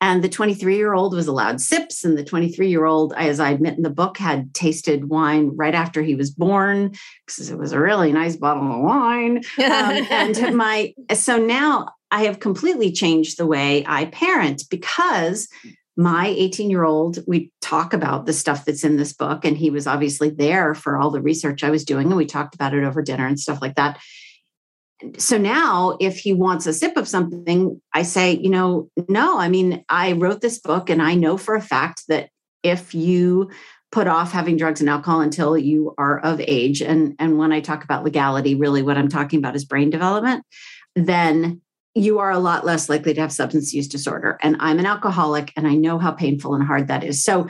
And 0.00 0.24
the 0.24 0.28
23 0.28 0.76
year 0.76 0.94
old 0.94 1.14
was 1.14 1.28
allowed 1.28 1.60
sips, 1.60 2.04
and 2.04 2.18
the 2.18 2.24
23 2.24 2.68
year 2.68 2.84
old, 2.84 3.14
as 3.16 3.38
I 3.38 3.50
admit 3.50 3.76
in 3.76 3.84
the 3.84 3.90
book, 3.90 4.18
had 4.18 4.52
tasted 4.52 5.08
wine 5.08 5.52
right 5.54 5.74
after 5.74 6.02
he 6.02 6.16
was 6.16 6.30
born 6.30 6.92
because 7.24 7.50
it 7.50 7.58
was 7.58 7.70
a 7.70 7.80
really 7.80 8.12
nice 8.12 8.34
bottle 8.34 8.72
of 8.72 8.80
wine. 8.80 9.38
Um, 9.38 9.44
and 10.10 10.56
my, 10.56 10.92
so 11.14 11.36
now 11.38 11.90
I 12.10 12.24
have 12.24 12.40
completely 12.40 12.90
changed 12.90 13.38
the 13.38 13.46
way 13.46 13.84
I 13.86 14.06
parent 14.06 14.64
because 14.68 15.48
my 15.96 16.28
18 16.28 16.70
year 16.70 16.84
old, 16.84 17.18
we 17.26 17.50
talk 17.60 17.92
about 17.92 18.26
the 18.26 18.32
stuff 18.32 18.64
that's 18.64 18.84
in 18.84 18.96
this 18.96 19.12
book, 19.12 19.44
and 19.44 19.56
he 19.56 19.70
was 19.70 19.86
obviously 19.86 20.30
there 20.30 20.74
for 20.74 20.96
all 20.96 21.10
the 21.10 21.20
research 21.20 21.62
I 21.62 21.70
was 21.70 21.84
doing, 21.84 22.08
and 22.08 22.16
we 22.16 22.26
talked 22.26 22.54
about 22.54 22.74
it 22.74 22.84
over 22.84 23.02
dinner 23.02 23.26
and 23.26 23.38
stuff 23.38 23.60
like 23.60 23.74
that. 23.76 24.00
So 25.18 25.36
now, 25.36 25.96
if 26.00 26.18
he 26.18 26.32
wants 26.32 26.66
a 26.66 26.72
sip 26.72 26.96
of 26.96 27.08
something, 27.08 27.80
I 27.92 28.02
say, 28.02 28.36
you 28.36 28.50
know, 28.50 28.88
no, 29.08 29.38
I 29.38 29.48
mean, 29.48 29.84
I 29.88 30.12
wrote 30.12 30.40
this 30.40 30.58
book, 30.58 30.88
and 30.90 31.02
I 31.02 31.14
know 31.14 31.36
for 31.36 31.54
a 31.54 31.62
fact 31.62 32.04
that 32.08 32.30
if 32.62 32.94
you 32.94 33.50
put 33.90 34.06
off 34.06 34.32
having 34.32 34.56
drugs 34.56 34.80
and 34.80 34.88
alcohol 34.88 35.20
until 35.20 35.58
you 35.58 35.94
are 35.98 36.20
of 36.20 36.40
age, 36.40 36.80
and, 36.80 37.14
and 37.18 37.36
when 37.36 37.52
I 37.52 37.60
talk 37.60 37.84
about 37.84 38.04
legality, 38.04 38.54
really 38.54 38.82
what 38.82 38.96
I'm 38.96 39.08
talking 39.08 39.38
about 39.38 39.56
is 39.56 39.64
brain 39.64 39.90
development, 39.90 40.44
then 40.94 41.61
you 41.94 42.18
are 42.18 42.30
a 42.30 42.38
lot 42.38 42.64
less 42.64 42.88
likely 42.88 43.14
to 43.14 43.20
have 43.20 43.32
substance 43.32 43.74
use 43.74 43.88
disorder. 43.88 44.38
And 44.42 44.56
I'm 44.60 44.78
an 44.78 44.86
alcoholic 44.86 45.52
and 45.56 45.66
I 45.66 45.74
know 45.74 45.98
how 45.98 46.12
painful 46.12 46.54
and 46.54 46.64
hard 46.64 46.88
that 46.88 47.04
is. 47.04 47.22
So 47.22 47.48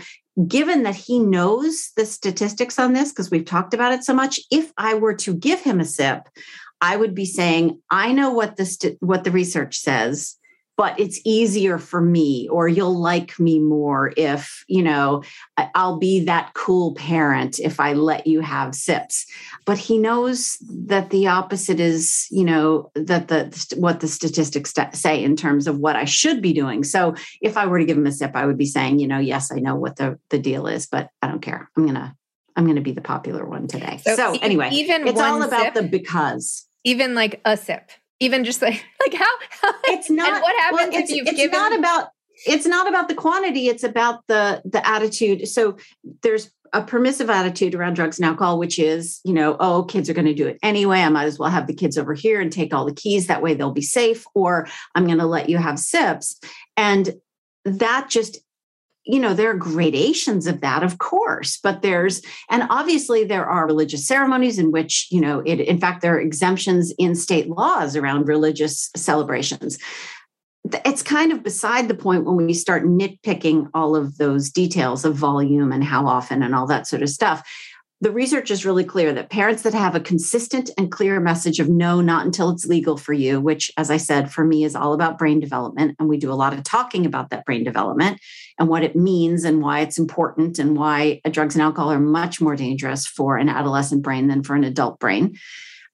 given 0.49 0.83
that 0.83 0.95
he 0.95 1.19
knows 1.19 1.91
the 1.97 2.07
statistics 2.07 2.79
on 2.79 2.93
this, 2.93 3.11
because 3.11 3.31
we've 3.31 3.45
talked 3.45 3.75
about 3.75 3.93
it 3.93 4.05
so 4.05 4.15
much, 4.15 4.41
if 4.51 4.73
I 4.77 4.95
were 4.95 5.15
to 5.17 5.35
give 5.35 5.61
him 5.61 5.79
a 5.79 5.85
sip, 5.85 6.29
I 6.81 6.97
would 6.97 7.15
be 7.15 7.27
saying, 7.27 7.81
I 7.91 8.13
know 8.13 8.31
what 8.31 8.57
the 8.57 8.67
st- 8.67 8.97
what 9.01 9.25
the 9.25 9.31
research 9.31 9.79
says 9.79 10.37
but 10.83 10.99
it's 10.99 11.21
easier 11.25 11.79
for 11.79 12.01
me 12.01 12.49
or 12.49 12.67
you'll 12.67 12.99
like 12.99 13.39
me 13.39 13.61
more 13.61 14.13
if 14.17 14.65
you 14.67 14.83
know 14.83 15.23
i'll 15.77 15.97
be 15.97 16.25
that 16.25 16.51
cool 16.55 16.93
parent 16.95 17.61
if 17.61 17.79
i 17.79 17.93
let 17.93 18.27
you 18.27 18.41
have 18.41 18.75
sips. 18.75 19.27
But 19.65 19.79
he 19.79 19.97
knows 19.97 20.57
that 20.69 21.11
the 21.11 21.29
opposite 21.29 21.79
is 21.79 22.27
you 22.33 22.45
know 22.45 22.91
that 22.97 23.29
the 23.29 23.75
what 23.77 24.01
the 24.01 24.09
statistics 24.09 24.75
say 24.95 25.23
in 25.23 25.37
terms 25.37 25.69
of 25.69 25.79
what 25.79 25.95
i 25.95 26.05
should 26.05 26.43
be 26.43 26.53
doing. 26.53 26.83
So 26.83 27.15
if 27.41 27.57
i 27.57 27.65
were 27.67 27.79
to 27.79 27.85
give 27.85 27.97
him 27.97 28.07
a 28.07 28.13
sip 28.13 28.35
i 28.35 28.45
would 28.45 28.59
be 28.59 28.67
saying 28.67 28.99
you 28.99 29.07
know 29.07 29.21
yes 29.21 29.53
i 29.53 29.61
know 29.61 29.77
what 29.77 29.95
the 29.97 30.19
the 30.31 30.39
deal 30.39 30.67
is 30.67 30.87
but 30.87 31.11
i 31.23 31.29
don't 31.29 31.43
care. 31.43 31.71
I'm 31.77 31.87
gonna 31.87 32.17
i'm 32.57 32.67
gonna 32.67 32.81
be 32.81 32.93
the 32.93 33.01
popular 33.01 33.47
one 33.47 33.69
today. 33.69 34.01
So, 34.05 34.17
so 34.17 34.37
anyway 34.43 34.71
even 34.73 35.07
it's 35.07 35.21
all 35.21 35.43
about 35.43 35.75
the 35.75 35.85
because. 35.85 36.67
even 36.83 37.15
like 37.15 37.41
a 37.45 37.57
sip 37.57 37.93
even 38.21 38.45
just 38.45 38.63
like 38.63 38.85
like 39.01 39.15
how, 39.15 39.39
how 39.63 39.75
it's 39.85 40.11
not 40.11 40.43
what 40.43 40.57
happens 40.61 40.93
well, 40.93 41.03
if 41.03 41.11
you've 41.11 41.27
it's 41.27 41.37
given 41.37 41.59
not 41.59 41.77
about 41.77 42.09
it's 42.47 42.67
not 42.67 42.89
about 42.89 43.09
the 43.09 43.15
quantity 43.15 43.69
it's 43.69 43.85
about 43.85 44.27
the 44.27 44.63
the 44.65 44.87
attitude. 44.87 45.49
So 45.49 45.77
there's 46.23 46.51
a 46.75 46.83
permissive 46.83 47.29
attitude 47.29 47.75
around 47.75 47.95
drugs 47.95 48.19
and 48.19 48.27
alcohol 48.27 48.59
which 48.59 48.79
is 48.79 49.21
you 49.25 49.35
know 49.35 49.57
oh 49.61 49.83
kids 49.83 50.09
are 50.09 50.15
going 50.15 50.27
to 50.27 50.33
do 50.33 50.47
it 50.47 50.59
anyway 50.63 51.01
i 51.01 51.09
might 51.11 51.27
as 51.27 51.39
well 51.39 51.51
have 51.51 51.67
the 51.67 51.75
kids 51.75 51.99
over 51.99 52.15
here 52.15 52.41
and 52.41 52.51
take 52.51 52.73
all 52.73 52.87
the 52.87 52.95
keys 52.95 53.27
that 53.27 53.43
way 53.43 53.53
they'll 53.53 53.73
be 53.73 53.83
safe 53.83 54.25
or 54.35 54.67
i'm 54.95 55.05
going 55.05 55.19
to 55.19 55.27
let 55.27 55.51
you 55.51 55.59
have 55.59 55.79
sips. 55.79 56.41
And 56.77 57.15
that 57.65 58.09
just 58.09 58.39
you 59.05 59.19
know 59.19 59.35
there 59.35 59.51
are 59.51 59.55
gradations 59.55 60.47
of 60.47 60.61
that 60.61 60.83
of 60.83 60.99
course 60.99 61.59
but 61.63 61.83
there's 61.83 62.23
and 62.51 62.65
obviously 62.71 63.25
there 63.25 63.47
are 63.47 63.67
religious 63.67 64.07
ceremonies 64.07 64.59
in 64.59 64.71
which 64.71 65.09
you 65.11 65.21
know 65.21 65.41
it 65.45 65.61
in 65.61 65.79
fact 65.79 66.03
there 66.03 66.15
are 66.15 66.21
exemptions 66.21 66.93
in 66.99 67.15
state 67.15 67.49
laws 67.49 67.97
around 67.97 68.29
religious 68.29 68.91
celebrations. 68.97 69.79
It's 70.85 71.03
kind 71.03 71.33
of 71.33 71.43
beside 71.43 71.89
the 71.89 71.95
point 71.95 72.25
when 72.25 72.37
we 72.37 72.55
start 72.55 72.85
nitpicking 72.85 73.69
all 73.75 73.97
of 73.97 74.17
those 74.19 74.49
details 74.49 75.05
of 75.05 75.17
volume 75.17 75.73
and 75.73 75.83
how 75.83 76.07
often 76.07 76.43
and 76.43 76.55
all 76.55 76.67
that 76.69 76.87
sort 76.87 77.03
of 77.03 77.09
stuff 77.09 77.43
the 78.03 78.11
research 78.11 78.51
is 78.51 78.67
really 78.67 78.83
clear 78.83 79.13
that 79.13 79.31
parents 79.31 79.63
that 79.63 79.75
have 79.75 79.95
a 79.95 80.01
consistent 80.01 80.71
and 80.77 80.91
clear 80.91 81.21
message 81.21 81.61
of 81.61 81.69
no, 81.69 82.01
not 82.01 82.27
until 82.27 82.51
it's 82.51 82.67
legal 82.67 82.97
for 82.97 83.13
you, 83.13 83.41
which, 83.41 83.71
as 83.77 83.93
I 83.93 83.97
said, 83.97 84.33
for 84.33 84.45
me 84.45 84.65
is 84.65 84.75
all 84.75 84.93
about 84.93 85.19
brain 85.19 85.39
development. 85.39 85.95
And 86.01 86.09
we 86.09 86.17
do 86.19 86.33
a 86.33 86.35
lot 86.35 86.53
of 86.53 86.65
talking 86.65 87.07
about 87.07 87.31
that 87.31 87.45
brain 87.45 87.63
development 87.63 88.19
and 88.59 88.69
what 88.69 88.83
it 88.83 88.97
means 88.97 89.45
and 89.45 89.63
why 89.63 89.81
it's 89.81 90.01
important 90.01 90.59
and 90.59 90.77
why 90.77 91.21
drugs 91.31 91.55
and 91.55 91.63
alcohol 91.63 91.93
are 91.93 92.01
much 92.01 92.41
more 92.41 92.57
dangerous 92.57 93.07
for 93.07 93.37
an 93.37 93.49
adolescent 93.49 94.03
brain 94.03 94.27
than 94.27 94.43
for 94.43 94.57
an 94.57 94.65
adult 94.65 94.99
brain 94.99 95.39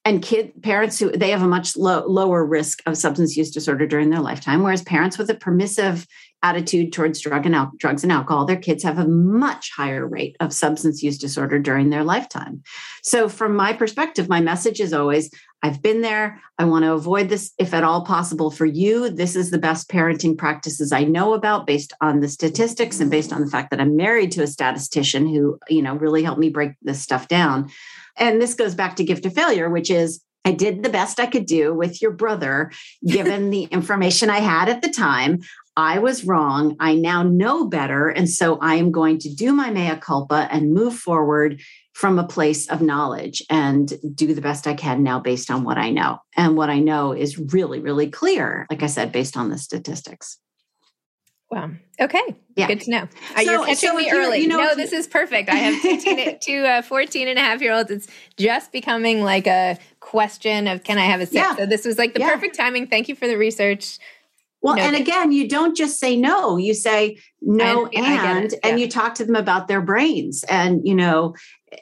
and 0.09 0.23
kid 0.23 0.63
parents 0.63 0.99
who 0.99 1.11
they 1.11 1.31
have 1.31 1.43
a 1.43 1.49
much 1.49 1.77
low, 1.77 2.07
lower 2.07 2.45
risk 2.45 2.81
of 2.87 2.97
substance 2.97 3.37
use 3.37 3.51
disorder 3.51 3.87
during 3.87 4.09
their 4.09 4.21
lifetime 4.21 4.63
whereas 4.63 4.83
parents 4.83 5.19
with 5.19 5.29
a 5.29 5.35
permissive 5.35 6.07
attitude 6.43 6.93
towards 6.93 7.21
drug 7.21 7.47
and 7.47 7.55
al- 7.55 7.73
drugs 7.77 8.03
and 8.03 8.13
alcohol 8.13 8.45
their 8.45 8.57
kids 8.57 8.83
have 8.83 8.99
a 8.99 9.09
much 9.09 9.71
higher 9.77 10.07
rate 10.07 10.37
of 10.41 10.53
substance 10.53 11.03
use 11.03 11.19
disorder 11.19 11.59
during 11.59 11.91
their 11.91 12.05
lifetime. 12.05 12.63
So 13.03 13.29
from 13.29 13.57
my 13.57 13.73
perspective 13.73 14.29
my 14.29 14.41
message 14.41 14.81
is 14.81 14.93
always 14.93 15.31
i've 15.63 15.83
been 15.83 16.03
there. 16.03 16.41
I 16.59 16.65
want 16.65 16.85
to 16.85 16.93
avoid 16.93 17.29
this. 17.29 17.53
If 17.59 17.75
at 17.75 17.85
all 17.85 18.05
possible 18.05 18.51
for 18.51 18.67
you 18.67 19.11
this 19.11 19.35
is 19.37 19.51
the 19.51 19.59
best 19.59 19.89
parenting 19.89 20.37
practices 20.37 20.93
i 20.93 21.05
know 21.05 21.35
about 21.35 21.67
based 21.67 21.93
on 22.01 22.21
the 22.21 22.29
statistics 22.29 23.01
and 23.01 23.11
based 23.11 23.33
on 23.33 23.41
the 23.41 23.51
fact 23.51 23.71
that 23.71 23.81
i'm 23.81 23.97
married 23.97 24.33
to 24.33 24.43
a 24.43 24.47
statistician 24.47 25.27
who 25.27 25.59
you 25.69 25.83
know 25.83 25.95
really 25.95 26.23
helped 26.23 26.41
me 26.41 26.51
break 26.51 26.73
this 26.83 27.03
stuff 27.03 27.29
down. 27.29 27.71
And 28.17 28.43
this 28.43 28.55
goes 28.55 28.75
back 28.75 28.97
to 28.97 29.05
gift 29.05 29.27
of 29.27 29.35
failure, 29.35 29.71
which 29.71 29.91
is 29.91 30.21
I 30.45 30.53
did 30.53 30.83
the 30.83 30.89
best 30.89 31.21
I 31.21 31.27
could 31.27 31.47
do 31.47 31.75
with 31.75 32.01
your 32.01 32.11
brother, 32.11 32.73
given 33.07 33.51
the 33.51 33.63
information 33.71 34.31
I 34.31 34.39
had 34.39 34.69
at 34.69 34.83
the 34.83 34.89
time. 34.89 35.41
I 35.79 36.01
was 36.01 36.25
wrong. 36.25 36.75
I 36.81 36.97
now 36.97 37.23
know 37.23 37.65
better. 37.69 38.09
And 38.09 38.29
so 38.29 38.59
I 38.59 38.75
am 38.75 38.91
going 38.91 39.19
to 39.21 39.33
do 39.33 39.53
my 39.53 39.71
mea 39.71 39.97
culpa 40.01 40.49
and 40.51 40.75
move 40.75 40.97
forward 40.97 41.61
from 41.95 42.19
a 42.19 42.27
place 42.27 42.69
of 42.69 42.83
knowledge 42.83 43.45
and 43.49 43.93
do 44.13 44.35
the 44.35 44.41
best 44.41 44.67
I 44.67 44.75
can 44.75 45.05
now 45.05 45.21
based 45.21 45.53
on 45.53 45.63
what 45.63 45.79
I 45.79 45.91
know. 45.91 46.19
And 46.37 46.57
what 46.57 46.69
I 46.69 46.81
know 46.81 47.13
is 47.13 47.39
really, 47.39 47.79
really 47.79 48.11
clear, 48.11 48.67
like 48.69 48.83
I 48.83 48.89
said, 48.89 49.13
based 49.13 49.37
on 49.37 49.51
the 49.51 49.59
statistics. 49.59 50.39
Wow. 51.49 51.71
Okay. 52.01 52.37
Yeah. 52.57 52.67
Good 52.67 52.81
to 52.83 52.91
know. 52.91 53.09
Uh, 53.37 53.37
so, 53.37 53.41
you're 53.43 53.65
catching 53.65 53.91
so 53.91 53.97
me 53.97 54.11
early. 54.11 54.41
You 54.41 54.49
know, 54.49 54.59
no, 54.59 54.75
this 54.75 54.93
is 54.93 55.07
perfect. 55.07 55.49
I 55.49 55.55
have 55.55 55.81
two, 55.83 55.97
teen, 55.97 56.39
two 56.41 56.65
uh, 56.65 56.83
14 56.83 57.29
and 57.29 57.39
a 57.39 57.43
half 57.43 57.63
year 57.63 57.73
olds. 57.73 57.93
It's 57.93 58.09
just 58.37 58.73
becoming 58.73 59.23
like 59.23 59.47
a 59.47 59.79
question 60.01 60.67
of 60.67 60.83
can 60.83 60.99
I 60.99 61.05
have 61.05 61.21
a 61.21 61.27
sip? 61.27 61.35
Yeah. 61.35 61.55
So 61.55 61.67
this 61.67 61.85
was 61.85 61.99
like 61.99 62.15
the 62.15 62.21
yeah. 62.21 62.35
perfect 62.35 62.57
timing. 62.57 62.89
Thank 62.89 63.09
you 63.09 63.15
for 63.15 63.29
the 63.29 63.39
research. 63.39 63.99
Well, 64.61 64.77
no, 64.77 64.83
and 64.83 64.97
again, 64.97 65.31
you 65.31 65.49
don't 65.49 65.77
just 65.77 66.01
say 66.01 66.17
no, 66.17 66.57
you 66.57 66.75
say 66.75 67.19
no 67.41 67.87
and, 67.87 68.05
and, 68.05 68.53
yeah. 68.53 68.59
and 68.65 68.81
you 68.81 68.89
talk 68.89 69.15
to 69.17 69.25
them 69.25 69.37
about 69.37 69.69
their 69.69 69.81
brains 69.81 70.45
and, 70.49 70.81
you 70.85 70.95
know, 70.95 71.35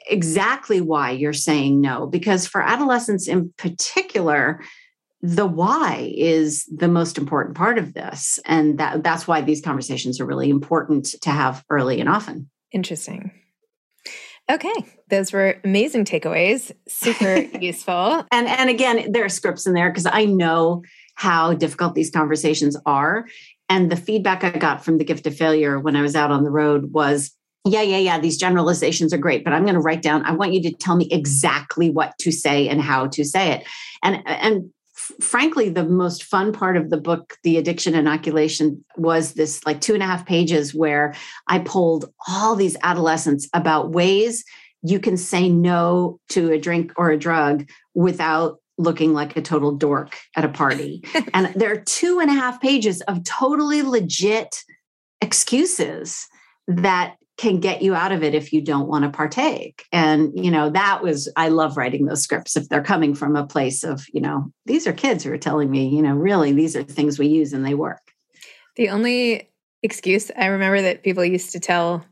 exactly 0.07 0.81
why 0.81 1.11
you're 1.11 1.33
saying 1.33 1.81
no. 1.81 2.05
Because 2.05 2.45
for 2.45 2.61
adolescents 2.61 3.27
in 3.27 3.51
particular, 3.57 4.61
the 5.21 5.45
why 5.47 6.13
is 6.15 6.65
the 6.65 6.87
most 6.87 7.17
important 7.17 7.55
part 7.55 7.77
of 7.77 7.93
this 7.93 8.39
and 8.45 8.77
that 8.77 9.03
that's 9.03 9.27
why 9.27 9.41
these 9.41 9.61
conversations 9.61 10.19
are 10.19 10.25
really 10.25 10.49
important 10.49 11.05
to 11.21 11.29
have 11.29 11.63
early 11.69 11.99
and 11.99 12.07
often 12.07 12.49
interesting 12.71 13.31
okay 14.51 14.73
those 15.09 15.33
were 15.33 15.59
amazing 15.63 16.05
takeaways 16.05 16.71
super 16.87 17.37
useful 17.59 18.23
and 18.31 18.47
and 18.47 18.69
again 18.69 19.11
there 19.11 19.25
are 19.25 19.29
scripts 19.29 19.65
in 19.65 19.73
there 19.73 19.89
because 19.89 20.05
i 20.05 20.23
know 20.23 20.83
how 21.17 21.53
difficult 21.53 21.95
these 21.95 22.11
conversations 22.11 22.77
are 22.85 23.27
and 23.69 23.91
the 23.91 23.97
feedback 23.97 24.43
i 24.43 24.51
got 24.51 24.85
from 24.85 24.97
the 24.97 25.03
gift 25.03 25.27
of 25.27 25.35
failure 25.35 25.79
when 25.79 25.95
i 25.95 26.01
was 26.01 26.15
out 26.15 26.31
on 26.31 26.43
the 26.43 26.51
road 26.51 26.93
was 26.93 27.33
yeah, 27.69 27.81
yeah, 27.81 27.97
yeah, 27.97 28.19
these 28.19 28.37
generalizations 28.37 29.13
are 29.13 29.17
great, 29.17 29.43
but 29.43 29.51
I'm 29.51 29.63
going 29.63 29.75
to 29.75 29.81
write 29.81 30.01
down, 30.01 30.23
I 30.25 30.31
want 30.31 30.53
you 30.53 30.61
to 30.63 30.71
tell 30.71 30.95
me 30.95 31.09
exactly 31.11 31.89
what 31.89 32.17
to 32.19 32.31
say 32.31 32.69
and 32.69 32.81
how 32.81 33.07
to 33.07 33.25
say 33.25 33.51
it. 33.51 33.67
And 34.01 34.25
and 34.25 34.71
frankly, 35.21 35.69
the 35.69 35.83
most 35.83 36.23
fun 36.23 36.51
part 36.51 36.77
of 36.77 36.89
the 36.89 36.97
book, 36.97 37.35
The 37.43 37.57
Addiction 37.57 37.95
Inoculation, 37.95 38.83
was 38.95 39.33
this 39.33 39.65
like 39.65 39.81
two 39.81 39.93
and 39.93 40.03
a 40.03 40.05
half 40.05 40.25
pages 40.25 40.73
where 40.73 41.13
I 41.47 41.59
polled 41.59 42.11
all 42.27 42.55
these 42.55 42.77
adolescents 42.83 43.47
about 43.53 43.91
ways 43.91 44.43
you 44.83 44.99
can 44.99 45.17
say 45.17 45.49
no 45.49 46.19
to 46.29 46.51
a 46.51 46.59
drink 46.59 46.93
or 46.97 47.09
a 47.09 47.17
drug 47.17 47.67
without 47.93 48.59
looking 48.77 49.13
like 49.13 49.35
a 49.35 49.41
total 49.41 49.71
dork 49.71 50.17
at 50.35 50.45
a 50.45 50.49
party. 50.49 51.03
and 51.33 51.47
there 51.55 51.71
are 51.71 51.81
two 51.81 52.19
and 52.19 52.29
a 52.29 52.33
half 52.33 52.61
pages 52.61 53.01
of 53.01 53.23
totally 53.23 53.81
legit 53.81 54.63
excuses 55.21 56.27
that 56.67 57.15
can 57.37 57.59
get 57.59 57.83
you 57.83 57.93
out 57.93 58.11
of 58.11 58.23
it 58.23 58.33
if 58.33 58.51
you 58.51 58.61
don't 58.61 58.87
want 58.87 59.03
to 59.03 59.09
partake. 59.11 59.85
And, 59.91 60.31
you 60.35 60.49
know, 60.49 60.71
that 60.71 61.03
was, 61.03 61.31
I 61.35 61.49
love 61.49 61.77
writing 61.77 62.05
those 62.05 62.23
scripts 62.23 62.57
if 62.57 62.67
they're 62.67 62.81
coming 62.81 63.13
from 63.13 63.35
a 63.35 63.45
place 63.45 63.83
of, 63.83 64.05
you 64.11 64.19
know, 64.19 64.51
these 64.65 64.87
are 64.87 64.93
kids 64.93 65.23
who 65.23 65.31
are 65.31 65.37
telling 65.37 65.69
me, 65.69 65.87
you 65.87 66.01
know, 66.01 66.15
really 66.15 66.51
these 66.51 66.75
are 66.75 66.83
things 66.83 67.19
we 67.19 67.27
use 67.27 67.53
and 67.53 67.63
they 67.63 67.75
work. 67.75 68.01
The 68.75 68.89
only 68.89 69.49
excuse 69.83 70.31
I 70.35 70.47
remember 70.47 70.81
that 70.81 71.03
people 71.03 71.23
used 71.23 71.51
to 71.51 71.59
tell 71.59 72.03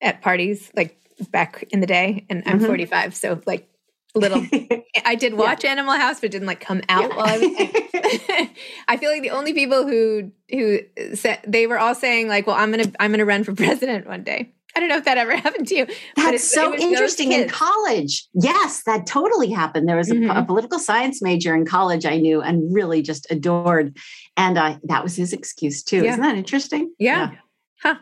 at 0.00 0.22
parties, 0.22 0.70
like 0.76 0.96
back 1.30 1.64
in 1.70 1.80
the 1.80 1.86
day, 1.86 2.24
and 2.30 2.42
I'm 2.46 2.58
mm-hmm. 2.58 2.66
45, 2.66 3.14
so 3.14 3.40
like 3.46 3.68
little 4.14 4.44
i 5.04 5.14
did 5.14 5.34
watch 5.34 5.64
yeah. 5.64 5.70
animal 5.70 5.94
house 5.94 6.20
but 6.20 6.30
didn't 6.30 6.46
like 6.46 6.60
come 6.60 6.80
out 6.88 7.10
yeah. 7.10 7.16
while 7.16 7.26
i 7.26 7.38
was 7.38 8.48
i 8.88 8.96
feel 8.96 9.10
like 9.10 9.22
the 9.22 9.30
only 9.30 9.52
people 9.52 9.86
who 9.86 10.30
who 10.50 10.80
said 11.14 11.40
they 11.46 11.66
were 11.66 11.78
all 11.78 11.94
saying 11.94 12.28
like 12.28 12.46
well 12.46 12.56
i'm 12.56 12.70
gonna 12.70 12.90
i'm 12.98 13.10
gonna 13.10 13.24
run 13.24 13.44
for 13.44 13.54
president 13.54 14.06
one 14.06 14.22
day 14.22 14.52
I 14.74 14.78
don't 14.78 14.88
know 14.88 14.98
if 14.98 15.04
that 15.04 15.18
ever 15.18 15.34
happened 15.36 15.66
to 15.68 15.74
you. 15.74 15.86
That's 16.16 16.48
so 16.48 16.74
interesting 16.76 17.32
in 17.32 17.48
college. 17.48 18.28
Yes, 18.34 18.82
that 18.84 19.04
totally 19.04 19.50
happened. 19.50 19.88
There 19.88 19.96
was 19.96 20.10
a, 20.10 20.14
mm-hmm. 20.14 20.30
a, 20.30 20.44
political 20.44 20.78
science 20.78 21.20
major 21.20 21.54
in 21.56 21.66
college 21.66 22.06
I 22.06 22.18
knew 22.18 22.40
and 22.40 22.72
really 22.72 23.02
just 23.02 23.26
adored. 23.30 23.96
And 24.36 24.56
uh, 24.56 24.78
that 24.84 25.02
was 25.02 25.16
his 25.16 25.32
excuse 25.32 25.82
too. 25.82 26.04
Yeah. 26.04 26.10
Isn't 26.10 26.22
that 26.22 26.36
interesting? 26.36 26.94
Yeah. 26.98 27.32
yeah. 27.32 27.38
Huh. 27.82 27.94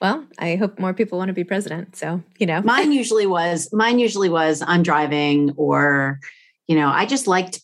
Well, 0.00 0.26
I 0.38 0.56
hope 0.56 0.78
more 0.78 0.94
people 0.94 1.18
want 1.18 1.28
to 1.28 1.34
be 1.34 1.44
president. 1.44 1.96
So, 1.96 2.22
you 2.38 2.46
know. 2.46 2.62
mine 2.62 2.92
usually 3.00 3.26
was, 3.26 3.68
mine 3.72 3.98
usually 3.98 4.28
was 4.28 4.62
I'm 4.66 4.82
driving 4.82 5.52
or, 5.56 6.20
you 6.66 6.76
know, 6.76 6.88
I 6.88 7.06
just 7.06 7.26
liked 7.26 7.60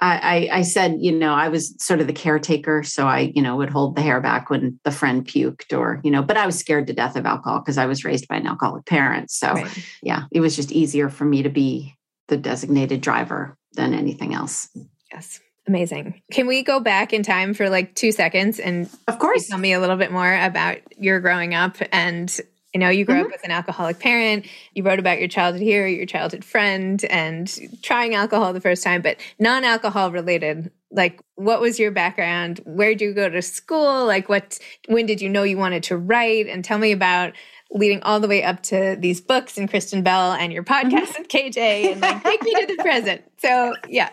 I, 0.00 0.48
I, 0.52 0.62
said, 0.62 0.98
you 1.00 1.10
know, 1.10 1.34
I 1.34 1.48
was 1.48 1.74
sort 1.82 2.00
of 2.00 2.06
the 2.06 2.12
caretaker. 2.12 2.84
So 2.84 3.08
I, 3.08 3.32
you 3.34 3.42
know, 3.42 3.56
would 3.56 3.70
hold 3.70 3.96
the 3.96 4.02
hair 4.02 4.20
back 4.20 4.48
when 4.48 4.78
the 4.84 4.92
friend 4.92 5.26
puked 5.26 5.76
or, 5.76 6.00
you 6.04 6.10
know, 6.12 6.22
but 6.22 6.36
I 6.36 6.46
was 6.46 6.56
scared 6.56 6.86
to 6.86 6.92
death 6.92 7.16
of 7.16 7.26
alcohol 7.26 7.58
because 7.58 7.78
I 7.78 7.86
was 7.86 8.04
raised 8.04 8.28
by 8.28 8.36
an 8.36 8.46
alcoholic 8.46 8.86
parent. 8.86 9.30
So 9.30 9.54
right. 9.54 9.84
yeah, 10.02 10.24
it 10.30 10.40
was 10.40 10.54
just 10.54 10.70
easier 10.70 11.08
for 11.08 11.24
me 11.24 11.42
to 11.42 11.48
be 11.48 11.96
the 12.28 12.36
designated 12.36 13.00
driver 13.00 13.56
than 13.72 13.92
anything 13.92 14.34
else. 14.34 14.68
Yes. 15.12 15.40
Amazing. 15.68 16.22
Can 16.32 16.46
we 16.46 16.62
go 16.62 16.80
back 16.80 17.12
in 17.12 17.22
time 17.22 17.52
for 17.52 17.68
like 17.68 17.94
two 17.94 18.10
seconds 18.10 18.58
and 18.58 18.88
of 19.06 19.18
course 19.18 19.48
tell 19.48 19.58
me 19.58 19.74
a 19.74 19.80
little 19.80 19.96
bit 19.96 20.10
more 20.10 20.34
about 20.34 20.78
your 20.98 21.20
growing 21.20 21.54
up 21.54 21.76
and 21.92 22.40
I 22.74 22.78
know 22.78 22.88
you 22.90 23.04
grew 23.04 23.16
mm-hmm. 23.16 23.26
up 23.26 23.32
with 23.32 23.44
an 23.44 23.50
alcoholic 23.50 23.98
parent. 23.98 24.46
You 24.74 24.82
wrote 24.82 24.98
about 24.98 25.18
your 25.18 25.28
childhood 25.28 25.62
here, 25.62 25.86
your 25.86 26.06
childhood 26.06 26.44
friend, 26.44 27.02
and 27.06 27.50
trying 27.82 28.14
alcohol 28.14 28.52
the 28.52 28.60
first 28.60 28.82
time, 28.82 29.00
but 29.00 29.18
non 29.38 29.64
alcohol 29.64 30.10
related. 30.10 30.70
Like, 30.90 31.20
what 31.34 31.60
was 31.60 31.78
your 31.78 31.90
background? 31.90 32.60
Where 32.64 32.90
did 32.90 33.00
you 33.00 33.14
go 33.14 33.28
to 33.28 33.42
school? 33.42 34.06
Like, 34.06 34.28
what, 34.28 34.58
when 34.86 35.06
did 35.06 35.20
you 35.20 35.28
know 35.28 35.42
you 35.42 35.58
wanted 35.58 35.82
to 35.84 35.96
write? 35.96 36.46
And 36.46 36.64
tell 36.64 36.78
me 36.78 36.92
about 36.92 37.32
leading 37.70 38.02
all 38.02 38.18
the 38.18 38.28
way 38.28 38.42
up 38.42 38.62
to 38.62 38.96
these 38.98 39.20
books 39.20 39.58
and 39.58 39.68
Kristen 39.68 40.02
Bell 40.02 40.32
and 40.32 40.52
your 40.52 40.64
podcast 40.64 40.90
mm-hmm. 40.90 41.16
and 41.16 41.28
KJ 41.28 41.92
and 41.92 42.00
like 42.00 42.22
take 42.24 42.42
me 42.42 42.54
to 42.54 42.66
the 42.66 42.82
present. 42.82 43.22
So 43.38 43.74
yeah. 43.88 44.08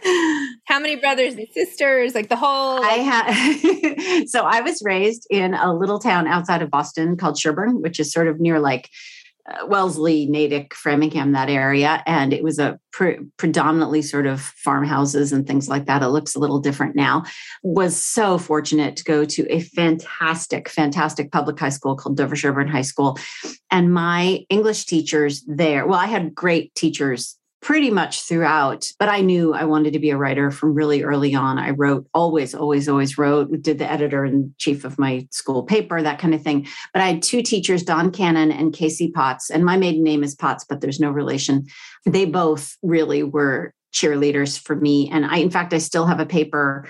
How 0.66 0.80
many 0.80 0.98
brothers 0.98 1.36
and 1.36 1.48
sisters? 1.54 2.14
Like 2.14 2.30
the 2.30 2.36
whole 2.36 2.82
like- 2.82 2.92
I 2.92 2.96
had 2.96 4.28
so 4.28 4.42
I 4.42 4.62
was 4.62 4.82
raised 4.84 5.26
in 5.30 5.54
a 5.54 5.74
little 5.74 6.00
town 6.00 6.28
outside 6.28 6.62
of 6.62 6.70
Boston 6.70 7.16
called 7.16 7.38
Sherborn, 7.38 7.82
which 7.82 8.00
is 8.00 8.12
sort 8.12 8.28
of 8.28 8.40
near 8.40 8.60
like 8.60 8.90
Uh, 9.48 9.66
Wellesley, 9.68 10.26
Natick, 10.26 10.74
Framingham, 10.74 11.34
that 11.34 11.50
area. 11.50 12.02
And 12.06 12.34
it 12.34 12.44
was 12.44 12.60
a 12.60 12.80
pre- 12.92 13.20
predominantly 13.38 14.02
sort 14.02 14.26
of 14.26 14.42
farmhouses 14.42 15.32
and 15.32 15.46
things 15.46 15.70
like 15.70 15.86
that. 15.86 16.02
It 16.02 16.08
looks 16.08 16.36
a 16.36 16.40
little 16.40 16.60
different 16.60 16.96
now. 16.96 17.24
Was 17.64 18.02
so 18.02 18.38
fortunate 18.38 18.96
to 18.98 19.04
go 19.04 19.26
to 19.26 19.54
a 19.54 19.62
fantastic, 19.62 20.70
fantastic 20.70 21.32
public 21.32 21.60
high 21.60 21.70
school 21.70 21.96
called 21.96 22.18
Dover 22.18 22.36
Sherborn 22.36 22.68
High 22.68 22.82
School. 22.82 23.20
And 23.70 23.94
my 23.94 24.46
English 24.50 24.86
teachers 24.86 25.44
there, 25.48 25.86
well, 25.86 26.00
I 26.00 26.08
had 26.08 26.34
great 26.34 26.74
teachers 26.76 27.38
pretty 27.66 27.90
much 27.90 28.22
throughout. 28.22 28.92
But 29.00 29.10
I 29.10 29.22
knew 29.22 29.56
I 29.56 29.64
wanted 29.64 29.94
to 29.94 30.00
be 30.00 30.12
a 30.12 30.18
writer 30.18 30.52
from 30.52 30.76
really 30.76 31.02
early 31.02 31.34
on. 31.34 31.58
I 31.58 31.72
wrote, 31.72 32.08
always, 32.14 32.54
always, 32.54 32.88
always 32.88 33.18
wrote, 33.18 33.60
did 33.64 33.80
the 33.80 33.92
editor 33.92 34.24
and 34.24 34.56
chief 34.60 34.86
of 34.86 35.00
my 35.00 35.28
school 35.32 35.64
paper, 35.64 36.00
that 36.00 36.20
kind 36.20 36.36
of 36.36 36.44
thing. 36.44 36.68
But 36.94 37.02
I 37.02 37.08
had 37.08 37.24
two 37.24 37.42
teachers, 37.42 37.82
Don 37.82 38.12
Cannon 38.12 38.52
and 38.52 38.72
Casey 38.72 39.10
Potts, 39.10 39.50
and 39.50 39.66
my 39.66 39.78
maiden 39.78 40.04
name 40.04 40.24
is 40.24 40.36
Potts, 40.36 40.64
but 40.64 40.80
there's 40.80 41.00
no 41.00 41.10
relation. 41.10 41.66
They 42.06 42.26
both 42.26 42.78
really 42.84 43.24
were 43.24 43.74
cheerleaders 43.92 44.60
for 44.60 44.76
me. 44.76 45.10
And 45.10 45.26
I, 45.26 45.38
in 45.38 45.50
fact, 45.50 45.74
I 45.74 45.80
still 45.80 46.06
have 46.06 46.20
a 46.20 46.26
paper 46.28 46.88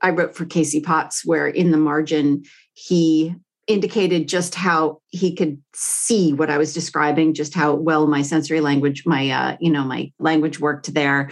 I 0.00 0.08
wrote 0.08 0.34
for 0.34 0.46
Casey 0.46 0.80
Potts 0.80 1.22
where 1.22 1.48
in 1.48 1.70
the 1.70 1.76
margin, 1.76 2.44
he 2.72 3.34
indicated 3.68 4.26
just 4.26 4.54
how 4.54 5.00
he 5.08 5.34
could 5.34 5.62
see 5.74 6.32
what 6.32 6.50
I 6.50 6.58
was 6.58 6.72
describing, 6.72 7.34
just 7.34 7.54
how 7.54 7.74
well 7.74 8.06
my 8.06 8.22
sensory 8.22 8.60
language, 8.60 9.04
my 9.06 9.30
uh, 9.30 9.56
you 9.60 9.70
know, 9.70 9.84
my 9.84 10.10
language 10.18 10.58
worked 10.58 10.92
there, 10.92 11.30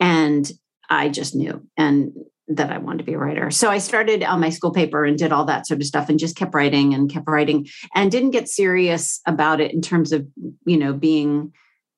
and 0.00 0.50
I 0.90 1.08
just 1.08 1.34
knew 1.34 1.66
and 1.76 2.12
that 2.48 2.70
I 2.70 2.78
wanted 2.78 2.98
to 2.98 3.04
be 3.04 3.14
a 3.14 3.18
writer. 3.18 3.50
So 3.50 3.70
I 3.70 3.78
started 3.78 4.22
on 4.22 4.40
my 4.40 4.50
school 4.50 4.72
paper 4.72 5.04
and 5.04 5.18
did 5.18 5.32
all 5.32 5.44
that 5.46 5.66
sort 5.66 5.80
of 5.80 5.86
stuff 5.86 6.08
and 6.08 6.18
just 6.18 6.36
kept 6.36 6.54
writing 6.54 6.94
and 6.94 7.10
kept 7.10 7.28
writing 7.28 7.66
and 7.94 8.10
didn't 8.10 8.30
get 8.30 8.48
serious 8.48 9.20
about 9.26 9.60
it 9.60 9.72
in 9.72 9.80
terms 9.80 10.12
of 10.12 10.26
you 10.64 10.76
know 10.76 10.92
being 10.92 11.52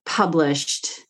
published 0.07 1.01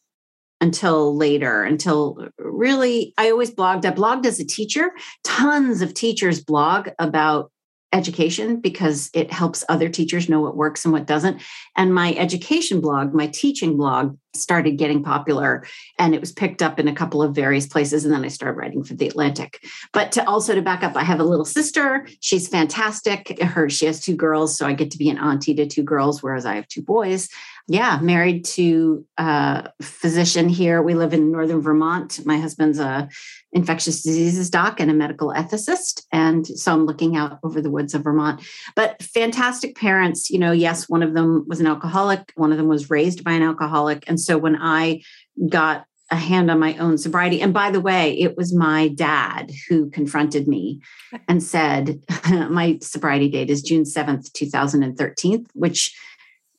until 0.61 1.17
later 1.17 1.63
until 1.63 2.29
really 2.39 3.15
i 3.17 3.31
always 3.31 3.51
blogged. 3.51 3.85
I 3.85 3.91
blogged 3.93 4.27
as 4.27 4.41
a 4.41 4.45
teacher. 4.45 4.91
Tons 5.25 5.83
of 5.83 5.95
teachers 5.95 6.43
blog 6.43 6.89
about 6.99 7.53
education 7.93 8.61
because 8.61 9.11
it 9.15 9.33
helps 9.33 9.65
other 9.69 9.89
teachers 9.89 10.29
know 10.29 10.41
what 10.41 10.57
works 10.57 10.85
and 10.85 10.93
what 10.93 11.07
doesn't. 11.07 11.41
And 11.77 11.95
my 11.95 12.15
education 12.15 12.81
blog, 12.81 13.15
my 13.15 13.27
teaching 13.29 13.77
blog, 13.77 14.17
started 14.39 14.77
getting 14.77 15.03
popular 15.03 15.67
and 15.99 16.15
it 16.15 16.21
was 16.21 16.33
picked 16.33 16.63
up 16.63 16.79
in 16.79 16.89
a 16.89 16.95
couple 16.95 17.23
of 17.23 17.35
various 17.35 17.67
places 17.67 18.05
and 18.05 18.13
then 18.13 18.25
i 18.25 18.29
started 18.29 18.57
writing 18.57 18.83
for 18.83 18.95
the 18.95 19.09
atlantic 19.09 19.65
but 19.93 20.13
to 20.13 20.27
also 20.29 20.55
to 20.55 20.63
back 20.63 20.83
up 20.83 20.97
i 20.97 21.03
have 21.03 21.21
a 21.21 21.25
little 21.25 21.45
sister 21.45 22.07
she's 22.21 22.49
fantastic 22.49 23.41
her 23.41 23.69
she 23.69 23.87
has 23.87 24.01
two 24.01 24.17
girls 24.17 24.57
so 24.57 24.67
i 24.67 24.73
get 24.73 24.91
to 24.91 24.99
be 24.99 25.11
an 25.11 25.19
auntie 25.19 25.55
to 25.55 25.67
two 25.67 25.83
girls 25.83 26.23
whereas 26.23 26.47
i 26.47 26.55
have 26.55 26.69
two 26.69 26.83
boys 26.83 27.29
yeah, 27.71 27.99
married 28.01 28.47
to 28.47 29.05
a 29.19 29.71
physician 29.83 30.49
here. 30.49 30.81
We 30.83 30.95
live 30.95 31.13
in 31.13 31.31
northern 31.31 31.61
Vermont. 31.61 32.25
My 32.25 32.39
husband's 32.39 32.79
a 32.79 33.11
infectious 33.53 34.03
diseases 34.03 34.51
doc 34.51 34.81
and 34.81 34.91
a 34.91 34.95
medical 34.95 35.35
ethicist, 35.35 36.03
and 36.11 36.47
so 36.47 36.73
I'm 36.73 36.87
looking 36.87 37.15
out 37.15 37.39
over 37.43 37.61
the 37.61 37.71
woods 37.71 37.93
of 37.93 38.05
Vermont. 38.05 38.43
But 38.75 39.03
fantastic 39.03 39.77
parents, 39.77 40.31
you 40.31 40.39
know. 40.39 40.51
Yes, 40.51 40.89
one 40.89 41.03
of 41.03 41.13
them 41.13 41.45
was 41.47 41.61
an 41.61 41.67
alcoholic. 41.67 42.33
One 42.37 42.53
of 42.53 42.59
them 42.59 42.69
was 42.69 42.89
raised 42.89 43.23
by 43.23 43.33
an 43.33 43.43
alcoholic, 43.43 44.03
and 44.09 44.19
so 44.29 44.37
when 44.37 44.57
I 44.61 45.01
got 45.49 45.87
a 46.11 46.17
hand 46.17 46.51
on 46.51 46.59
my 46.59 46.77
own 46.77 46.99
sobriety. 46.99 47.41
And 47.41 47.53
by 47.53 47.71
the 47.71 47.81
way, 47.81 48.19
it 48.19 48.37
was 48.37 48.55
my 48.55 48.89
dad 48.89 49.51
who 49.69 49.91
confronted 49.91 50.49
me 50.49 50.81
and 51.29 51.43
said, 51.43 52.03
My 52.31 52.79
sobriety 52.83 53.29
date 53.29 53.51
is 53.51 53.63
June 53.63 53.85
7th, 53.85 54.33
2013, 54.33 55.47
which 55.55 55.95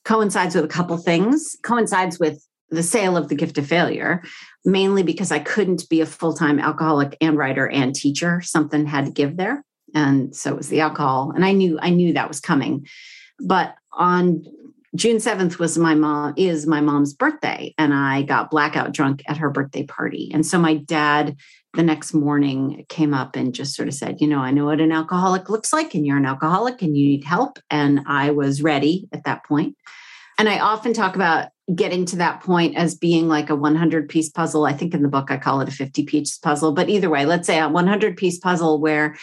coincides 0.04 0.54
with 0.54 0.64
a 0.64 0.68
couple 0.68 0.96
things, 0.96 1.56
coincides 1.62 2.18
with 2.18 2.44
the 2.70 2.82
sale 2.82 3.16
of 3.16 3.28
the 3.28 3.34
gift 3.34 3.58
of 3.58 3.66
failure, 3.66 4.22
mainly 4.64 5.02
because 5.02 5.32
I 5.32 5.40
couldn't 5.40 5.88
be 5.88 6.00
a 6.00 6.06
full 6.06 6.34
time 6.34 6.60
alcoholic 6.60 7.16
and 7.20 7.36
writer 7.36 7.68
and 7.68 7.94
teacher. 7.94 8.40
Something 8.40 8.86
had 8.86 9.06
to 9.06 9.12
give 9.12 9.36
there. 9.36 9.64
And 9.94 10.34
so 10.34 10.50
it 10.52 10.56
was 10.56 10.68
the 10.68 10.80
alcohol. 10.80 11.32
And 11.34 11.44
I 11.44 11.52
knew, 11.52 11.78
I 11.80 11.90
knew 11.90 12.12
that 12.12 12.28
was 12.28 12.40
coming. 12.40 12.86
But 13.40 13.74
on 13.92 14.44
June 14.96 15.18
7th 15.18 15.58
was 15.58 15.78
my 15.78 15.94
mom 15.94 16.34
is 16.36 16.66
my 16.66 16.80
mom's 16.80 17.14
birthday 17.14 17.72
and 17.78 17.94
I 17.94 18.22
got 18.22 18.50
blackout 18.50 18.92
drunk 18.92 19.22
at 19.28 19.36
her 19.36 19.48
birthday 19.48 19.84
party. 19.84 20.30
And 20.34 20.44
so 20.44 20.58
my 20.58 20.74
dad 20.74 21.36
the 21.74 21.82
next 21.84 22.12
morning 22.12 22.84
came 22.88 23.14
up 23.14 23.36
and 23.36 23.54
just 23.54 23.76
sort 23.76 23.86
of 23.86 23.94
said, 23.94 24.20
you 24.20 24.26
know, 24.26 24.40
I 24.40 24.50
know 24.50 24.64
what 24.64 24.80
an 24.80 24.90
alcoholic 24.90 25.48
looks 25.48 25.72
like 25.72 25.94
and 25.94 26.04
you're 26.04 26.16
an 26.16 26.26
alcoholic 26.26 26.82
and 26.82 26.96
you 26.96 27.06
need 27.06 27.24
help 27.24 27.60
and 27.70 28.00
I 28.06 28.32
was 28.32 28.62
ready 28.62 29.08
at 29.12 29.22
that 29.24 29.44
point. 29.44 29.76
And 30.36 30.48
I 30.48 30.58
often 30.58 30.92
talk 30.92 31.14
about 31.14 31.50
getting 31.72 32.04
to 32.06 32.16
that 32.16 32.40
point 32.40 32.76
as 32.76 32.96
being 32.96 33.28
like 33.28 33.50
a 33.50 33.54
100 33.54 34.08
piece 34.08 34.28
puzzle. 34.28 34.64
I 34.64 34.72
think 34.72 34.94
in 34.94 35.02
the 35.02 35.08
book 35.08 35.30
I 35.30 35.36
call 35.36 35.60
it 35.60 35.68
a 35.68 35.72
50 35.72 36.04
piece 36.04 36.36
puzzle, 36.38 36.72
but 36.72 36.88
either 36.88 37.10
way, 37.10 37.24
let's 37.24 37.46
say 37.46 37.60
a 37.60 37.68
100 37.68 38.16
piece 38.16 38.38
puzzle 38.38 38.80
where 38.80 39.16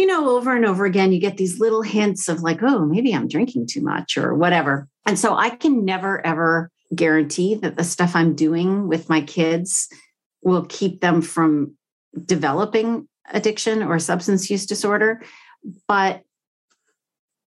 you 0.00 0.06
know, 0.06 0.30
over 0.30 0.56
and 0.56 0.64
over 0.64 0.86
again, 0.86 1.12
you 1.12 1.20
get 1.20 1.36
these 1.36 1.60
little 1.60 1.82
hints 1.82 2.26
of 2.26 2.40
like, 2.40 2.62
oh, 2.62 2.86
maybe 2.86 3.14
I'm 3.14 3.28
drinking 3.28 3.66
too 3.66 3.82
much 3.82 4.16
or 4.16 4.34
whatever. 4.34 4.88
And 5.04 5.18
so 5.18 5.36
I 5.36 5.50
can 5.50 5.84
never, 5.84 6.24
ever 6.24 6.70
guarantee 6.94 7.54
that 7.56 7.76
the 7.76 7.84
stuff 7.84 8.16
I'm 8.16 8.34
doing 8.34 8.88
with 8.88 9.10
my 9.10 9.20
kids 9.20 9.88
will 10.40 10.64
keep 10.64 11.02
them 11.02 11.20
from 11.20 11.76
developing 12.24 13.08
addiction 13.30 13.82
or 13.82 13.98
substance 13.98 14.48
use 14.48 14.64
disorder. 14.64 15.20
But 15.86 16.22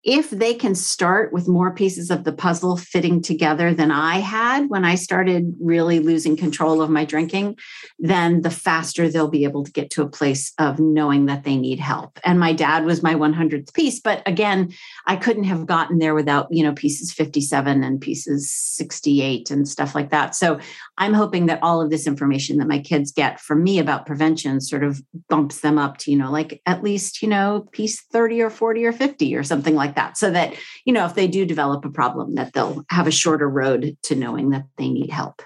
if 0.07 0.31
they 0.31 0.55
can 0.55 0.77
start 0.77 1.33
with 1.33 1.49
more 1.49 1.75
pieces 1.75 2.13
of 2.13 2.23
the 2.23 2.33
puzzle 2.33 2.77
fitting 2.77 3.21
together 3.21 3.75
than 3.75 3.91
I 3.91 4.19
had 4.19 4.71
when 4.71 4.85
I 4.85 4.95
started 4.95 5.53
really 5.61 5.99
losing 5.99 6.37
control 6.37 6.81
of 6.81 6.89
my 6.89 7.05
drinking, 7.05 7.59
then 7.99 8.43
the 8.43 8.51
faster 8.51 9.09
they'll 9.09 9.27
be 9.27 9.43
able 9.43 9.65
to 9.65 9.73
get 9.73 9.91
to 9.91 10.03
a 10.03 10.09
place 10.09 10.53
of 10.61 10.79
knowing 10.79 11.27
that 11.27 11.43
they 11.43 11.57
need 11.57 11.81
help. 11.81 12.21
And 12.23 12.39
my 12.39 12.53
dad 12.53 12.85
was 12.85 13.03
my 13.03 13.15
100th 13.15 13.75
piece, 13.75 13.99
but 13.99 14.23
again, 14.27 14.73
I 15.07 15.17
couldn't 15.17 15.45
have 15.45 15.67
gotten 15.67 15.99
there 15.99 16.15
without, 16.15 16.47
you 16.53 16.63
know, 16.63 16.73
pieces 16.73 17.13
57 17.13 17.83
and 17.83 18.01
pieces 18.01 18.49
68 18.49 19.51
and 19.51 19.69
stuff 19.69 19.97
like 19.97 20.11
that. 20.11 20.37
So 20.37 20.61
I'm 20.99 21.15
hoping 21.15 21.47
that 21.47 21.63
all 21.65 21.83
of 21.83 21.91
this 21.91 22.07
information 22.07 22.59
that 22.59 22.69
my 22.69 22.79
kids 22.79 23.11
get 23.11 23.41
from 23.41 23.65
me 23.65 23.81
about 23.81 24.07
prevention 24.07 24.61
sort 24.61 24.85
of 24.85 25.03
bumps 25.29 25.63
them 25.63 25.79
up 25.79 25.97
to, 25.99 26.13
you 26.13 26.17
know, 26.17 26.31
like 26.31 26.63
at 26.65 26.85
least, 26.85 27.23
you 27.23 27.29
know, 27.29 27.67
piece 27.73 28.03
30 28.13 28.43
or 28.43 28.51
40 28.51 28.85
or 28.85 28.93
50 28.93 29.35
or 29.35 29.43
something 29.43 29.75
like 29.75 29.96
that 29.97 30.17
so 30.17 30.31
that 30.31 30.55
you 30.85 30.93
know 30.93 31.05
if 31.05 31.15
they 31.15 31.27
do 31.27 31.45
develop 31.45 31.85
a 31.85 31.91
problem 31.91 32.37
that 32.37 32.53
they'll 32.53 32.85
have 32.91 33.07
a 33.07 33.11
shorter 33.13 33.49
road 33.49 33.97
to 34.05 34.15
knowing 34.15 34.51
that 34.51 34.65
they 34.79 34.89
need 34.89 35.11
help. 35.11 35.43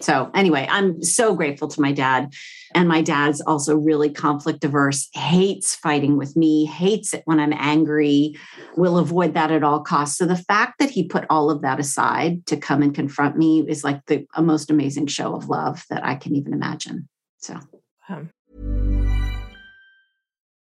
So 0.00 0.30
anyway 0.34 0.66
i'm 0.70 1.02
so 1.02 1.34
grateful 1.34 1.68
to 1.68 1.80
my 1.80 1.92
dad 1.92 2.32
and 2.74 2.88
my 2.88 3.02
dad's 3.02 3.42
also 3.42 3.76
really 3.76 4.08
conflict 4.08 4.64
averse 4.64 5.08
hates 5.12 5.74
fighting 5.74 6.16
with 6.16 6.36
me 6.36 6.64
hates 6.64 7.12
it 7.12 7.22
when 7.26 7.38
i'm 7.38 7.52
angry 7.52 8.34
will 8.76 8.96
avoid 8.96 9.34
that 9.34 9.50
at 9.50 9.62
all 9.62 9.80
costs. 9.80 10.16
So 10.16 10.24
the 10.24 10.36
fact 10.36 10.78
that 10.78 10.90
he 10.90 11.06
put 11.06 11.26
all 11.28 11.50
of 11.50 11.60
that 11.62 11.80
aside 11.80 12.46
to 12.46 12.56
come 12.56 12.82
and 12.82 12.94
confront 12.94 13.36
me 13.36 13.64
is 13.68 13.84
like 13.84 14.06
the 14.06 14.24
most 14.40 14.70
amazing 14.70 15.06
show 15.06 15.34
of 15.34 15.48
love 15.48 15.84
that 15.90 16.04
i 16.04 16.14
can 16.14 16.34
even 16.34 16.54
imagine. 16.54 17.08
So. 17.38 17.58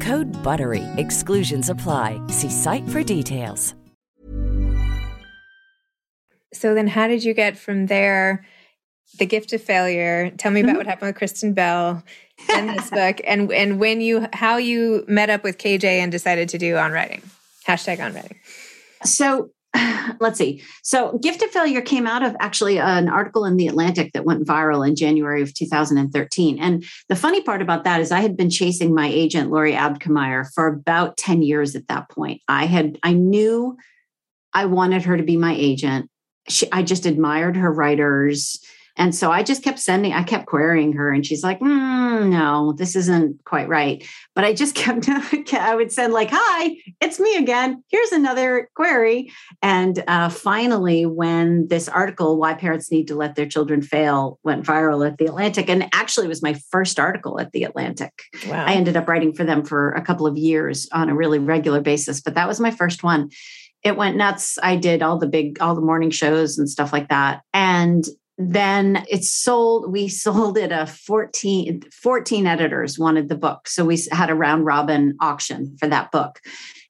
Code 0.00 0.26
BUTTERY. 0.42 0.82
Exclusions 0.96 1.70
apply. 1.70 2.20
See 2.26 2.50
site 2.50 2.88
for 2.88 3.02
details. 3.02 3.74
So 6.52 6.74
then 6.74 6.86
how 6.86 7.06
did 7.06 7.22
you 7.22 7.34
get 7.34 7.56
from 7.56 7.86
there 7.86 8.46
the 9.18 9.26
gift 9.26 9.52
of 9.52 9.62
failure? 9.62 10.30
Tell 10.38 10.50
me 10.50 10.60
about 10.60 10.76
what 10.78 10.86
happened 10.86 11.08
with 11.08 11.16
Kristen 11.16 11.52
Bell 11.52 12.02
and 12.50 12.70
this 12.70 12.90
book 12.90 13.20
and 13.26 13.52
and 13.52 13.78
when 13.78 14.00
you 14.00 14.26
how 14.32 14.56
you 14.56 15.04
met 15.08 15.30
up 15.30 15.42
with 15.44 15.58
KJ 15.58 15.84
and 15.84 16.10
decided 16.10 16.48
to 16.50 16.58
do 16.58 16.74
AmWriting. 16.74 17.22
Hashtag 17.66 17.98
AmWriting. 17.98 18.36
So 19.04 19.50
let's 20.20 20.38
see. 20.38 20.62
So, 20.82 21.18
Gift 21.18 21.42
of 21.42 21.50
Failure 21.50 21.80
came 21.80 22.06
out 22.06 22.22
of 22.22 22.36
actually 22.40 22.78
an 22.78 23.08
article 23.08 23.44
in 23.44 23.56
The 23.56 23.68
Atlantic 23.68 24.12
that 24.12 24.24
went 24.24 24.46
viral 24.46 24.86
in 24.86 24.96
January 24.96 25.42
of 25.42 25.54
2013. 25.54 26.58
And 26.58 26.84
the 27.08 27.16
funny 27.16 27.42
part 27.42 27.62
about 27.62 27.84
that 27.84 28.00
is 28.00 28.12
I 28.12 28.20
had 28.20 28.36
been 28.36 28.50
chasing 28.50 28.94
my 28.94 29.08
agent, 29.08 29.50
Lori 29.50 29.72
Abkemeier, 29.72 30.52
for 30.54 30.66
about 30.66 31.16
10 31.16 31.42
years 31.42 31.74
at 31.74 31.88
that 31.88 32.08
point. 32.10 32.42
I 32.48 32.66
had, 32.66 32.98
I 33.02 33.12
knew 33.12 33.76
I 34.52 34.66
wanted 34.66 35.02
her 35.04 35.16
to 35.16 35.22
be 35.22 35.36
my 35.36 35.54
agent. 35.54 36.10
She, 36.48 36.70
I 36.72 36.82
just 36.82 37.06
admired 37.06 37.56
her 37.56 37.72
writers. 37.72 38.64
And 38.96 39.14
so 39.14 39.30
I 39.30 39.42
just 39.42 39.62
kept 39.62 39.78
sending, 39.78 40.12
I 40.12 40.22
kept 40.22 40.46
querying 40.46 40.92
her, 40.94 41.10
and 41.10 41.24
she's 41.24 41.42
like, 41.42 41.60
mm, 41.60 42.28
no, 42.28 42.72
this 42.72 42.96
isn't 42.96 43.44
quite 43.44 43.68
right. 43.68 44.06
But 44.34 44.44
I 44.44 44.52
just 44.54 44.74
kept, 44.74 45.08
I 45.08 45.74
would 45.74 45.92
send, 45.92 46.12
like, 46.12 46.30
hi, 46.32 46.76
it's 47.00 47.20
me 47.20 47.36
again. 47.36 47.82
Here's 47.88 48.12
another 48.12 48.70
query. 48.74 49.30
And 49.62 50.02
uh, 50.08 50.30
finally, 50.30 51.04
when 51.04 51.68
this 51.68 51.88
article, 51.88 52.38
Why 52.38 52.54
Parents 52.54 52.90
Need 52.90 53.08
to 53.08 53.14
Let 53.14 53.34
Their 53.34 53.46
Children 53.46 53.82
Fail, 53.82 54.38
went 54.42 54.64
viral 54.64 55.06
at 55.06 55.18
The 55.18 55.26
Atlantic, 55.26 55.68
and 55.68 55.88
actually 55.92 56.28
was 56.28 56.42
my 56.42 56.54
first 56.70 56.98
article 56.98 57.38
at 57.38 57.52
The 57.52 57.64
Atlantic. 57.64 58.12
Wow. 58.46 58.64
I 58.66 58.74
ended 58.74 58.96
up 58.96 59.08
writing 59.08 59.34
for 59.34 59.44
them 59.44 59.64
for 59.64 59.92
a 59.92 60.02
couple 60.02 60.26
of 60.26 60.38
years 60.38 60.88
on 60.92 61.10
a 61.10 61.14
really 61.14 61.38
regular 61.38 61.80
basis, 61.80 62.20
but 62.20 62.34
that 62.34 62.48
was 62.48 62.60
my 62.60 62.70
first 62.70 63.02
one 63.02 63.30
it 63.84 63.96
went 63.96 64.16
nuts. 64.16 64.58
I 64.60 64.74
did 64.74 65.00
all 65.00 65.16
the 65.16 65.28
big, 65.28 65.60
all 65.60 65.76
the 65.76 65.80
morning 65.80 66.10
shows 66.10 66.58
and 66.58 66.68
stuff 66.68 66.92
like 66.92 67.08
that. 67.08 67.42
And 67.54 68.04
then 68.38 69.04
it 69.08 69.24
sold 69.24 69.90
we 69.90 70.08
sold 70.24 70.58
it 70.58 70.72
a 70.72 70.86
14 70.86 71.82
14 71.92 72.46
editors 72.46 72.98
wanted 72.98 73.28
the 73.28 73.36
book. 73.36 73.68
So 73.68 73.84
we 73.84 73.98
had 74.10 74.30
a 74.30 74.34
round 74.34 74.64
robin 74.64 75.16
auction 75.20 75.76
for 75.78 75.88
that 75.88 76.10
book. 76.10 76.40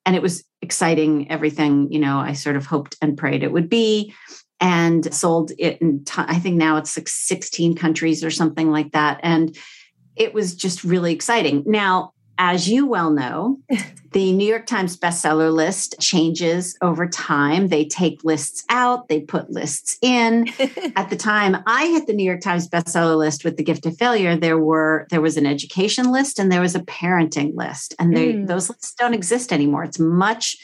And 0.04 0.14
it 0.14 0.22
was 0.22 0.44
exciting 0.62 1.30
everything 1.30 1.92
you 1.92 1.98
know 1.98 2.18
i 2.18 2.32
sort 2.32 2.56
of 2.56 2.66
hoped 2.66 2.96
and 3.02 3.16
prayed 3.16 3.42
it 3.42 3.52
would 3.52 3.68
be 3.68 4.12
and 4.60 5.12
sold 5.14 5.52
it 5.58 5.80
in 5.80 6.04
t- 6.04 6.14
I 6.16 6.38
think 6.38 6.56
now 6.56 6.76
it's 6.76 6.96
like 6.96 7.08
16 7.08 7.76
countries 7.76 8.24
or 8.24 8.30
something 8.30 8.70
like 8.70 8.92
that. 8.92 9.20
And 9.22 9.56
it 10.16 10.32
was 10.32 10.54
just 10.54 10.82
really 10.82 11.12
exciting. 11.12 11.62
Now 11.66 12.12
as 12.38 12.68
you 12.68 12.86
well 12.86 13.10
know, 13.10 13.58
the 14.12 14.32
New 14.32 14.48
York 14.48 14.66
Times 14.66 14.96
bestseller 14.96 15.52
list 15.52 15.94
changes 16.00 16.76
over 16.80 17.06
time. 17.06 17.68
They 17.68 17.84
take 17.84 18.24
lists 18.24 18.64
out, 18.70 19.08
they 19.08 19.20
put 19.20 19.50
lists 19.50 19.98
in. 20.00 20.48
At 20.96 21.10
the 21.10 21.16
time 21.16 21.62
I 21.66 21.86
hit 21.88 22.06
the 22.06 22.14
New 22.14 22.24
York 22.24 22.40
Times 22.40 22.68
bestseller 22.68 23.16
list 23.16 23.44
with 23.44 23.56
The 23.56 23.64
Gift 23.64 23.86
of 23.86 23.96
Failure, 23.96 24.36
there 24.36 24.58
were 24.58 25.06
there 25.10 25.20
was 25.20 25.36
an 25.36 25.46
education 25.46 26.10
list 26.10 26.38
and 26.38 26.50
there 26.50 26.60
was 26.60 26.74
a 26.74 26.80
parenting 26.80 27.54
list. 27.54 27.94
And 27.98 28.16
they, 28.16 28.32
mm. 28.32 28.46
those 28.46 28.68
lists 28.68 28.94
don't 28.94 29.14
exist 29.14 29.52
anymore. 29.52 29.84
It's 29.84 29.98
much 29.98 30.56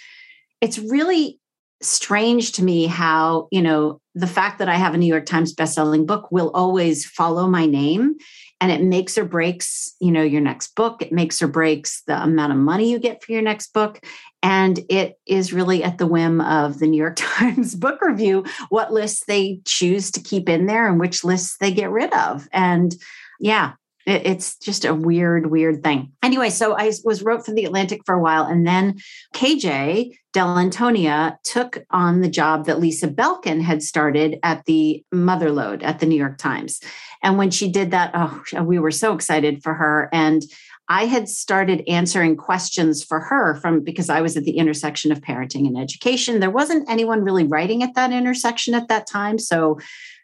it's 0.61 0.79
really 0.79 1.41
strange 1.83 2.53
to 2.53 2.65
me 2.65 2.87
how, 2.87 3.49
you 3.51 3.61
know, 3.61 4.01
the 4.15 4.27
fact 4.27 4.59
that 4.61 4.69
I 4.69 4.77
have 4.77 4.95
a 4.95 4.99
New 4.99 5.07
York 5.07 5.27
Times 5.27 5.55
bestselling 5.55 6.07
book 6.07 6.31
will 6.31 6.51
always 6.55 7.05
follow 7.05 7.49
my 7.49 7.67
name 7.67 8.17
and 8.63 8.71
it 8.71 8.81
makes 8.81 9.19
or 9.19 9.25
breaks 9.25 9.93
you 10.01 10.13
know 10.13 10.23
your 10.23 10.41
next 10.41 10.77
book. 10.77 11.03
It 11.03 11.13
makes 11.13 11.43
or 11.43 11.49
breaks 11.49 12.03
the 12.07 12.23
amount 12.23 12.53
of 12.53 12.59
money 12.59 12.91
you 12.91 13.01
get 13.01 13.23
for 13.23 13.33
your 13.33 13.43
next 13.43 13.75
book. 13.75 14.01
And 14.41 14.79
it 14.89 15.19
is 15.27 15.53
really 15.53 15.83
at 15.83 15.99
the 15.99 16.07
whim 16.07 16.41
of 16.41 16.79
the 16.79 16.87
new 16.87 16.97
york 16.97 17.17
times 17.17 17.75
book 17.75 18.01
review 18.01 18.45
what 18.69 18.93
lists 18.93 19.25
they 19.27 19.61
choose 19.65 20.13
to 20.13 20.21
keep 20.21 20.49
in 20.49 20.67
there 20.67 20.87
and 20.87 21.01
which 21.01 21.25
lists 21.25 21.57
they 21.59 21.73
get 21.73 21.91
rid 21.91 22.15
of. 22.15 22.49
And 22.53 22.95
yeah 23.41 23.73
it, 24.07 24.27
it's 24.27 24.57
just 24.57 24.85
a 24.85 24.95
weird, 24.95 25.51
weird 25.51 25.83
thing. 25.83 26.13
Anyway, 26.23 26.51
so 26.51 26.75
I 26.77 26.93
was 27.05 27.23
wrote 27.23 27.45
for 27.45 27.53
the 27.53 27.65
Atlantic 27.65 28.03
for 28.05 28.15
a 28.15 28.21
while, 28.21 28.45
and 28.45 28.67
then 28.67 28.99
KJ 29.35 30.17
Dell'Antonia 30.33 31.37
took 31.45 31.85
on 31.91 32.21
the 32.21 32.29
job 32.29 32.67
that 32.67 32.81
Lisa 32.81 33.09
Belkin 33.09 33.61
had 33.61 33.83
started 33.83 34.39
at 34.43 34.65
the 34.65 35.05
Motherlode 35.15 35.83
at 35.83 35.99
the 35.99 36.07
New 36.07 36.17
York 36.17 36.39
Times. 36.39 36.81
And 37.23 37.39
when 37.39 37.51
she 37.51 37.71
did 37.71 37.91
that, 37.91 38.13
oh, 38.15 38.43
we 38.63 38.79
were 38.79 38.91
so 38.91 39.15
excited 39.15 39.63
for 39.63 39.75
her. 39.75 40.09
And 40.13 40.43
I 40.89 41.07
had 41.07 41.29
started 41.29 41.85
answering 41.89 42.37
questions 42.37 43.05
for 43.05 43.21
her 43.21 43.55
from 43.57 43.81
because 43.81 44.11
I 44.11 44.21
was 44.21 44.37
at 44.37 44.45
the 44.45 44.59
intersection 44.59 45.13
of 45.13 45.21
parenting 45.21 45.67
and 45.67 45.79
education. 45.79 46.41
There 46.41 46.51
wasn't 46.51 46.91
anyone 46.91 47.23
really 47.23 47.45
writing 47.45 47.83
at 47.83 47.95
that 47.95 48.13
intersection 48.13 48.75
at 48.75 48.89
that 48.89 49.07
time. 49.07 49.39
So 49.39 49.79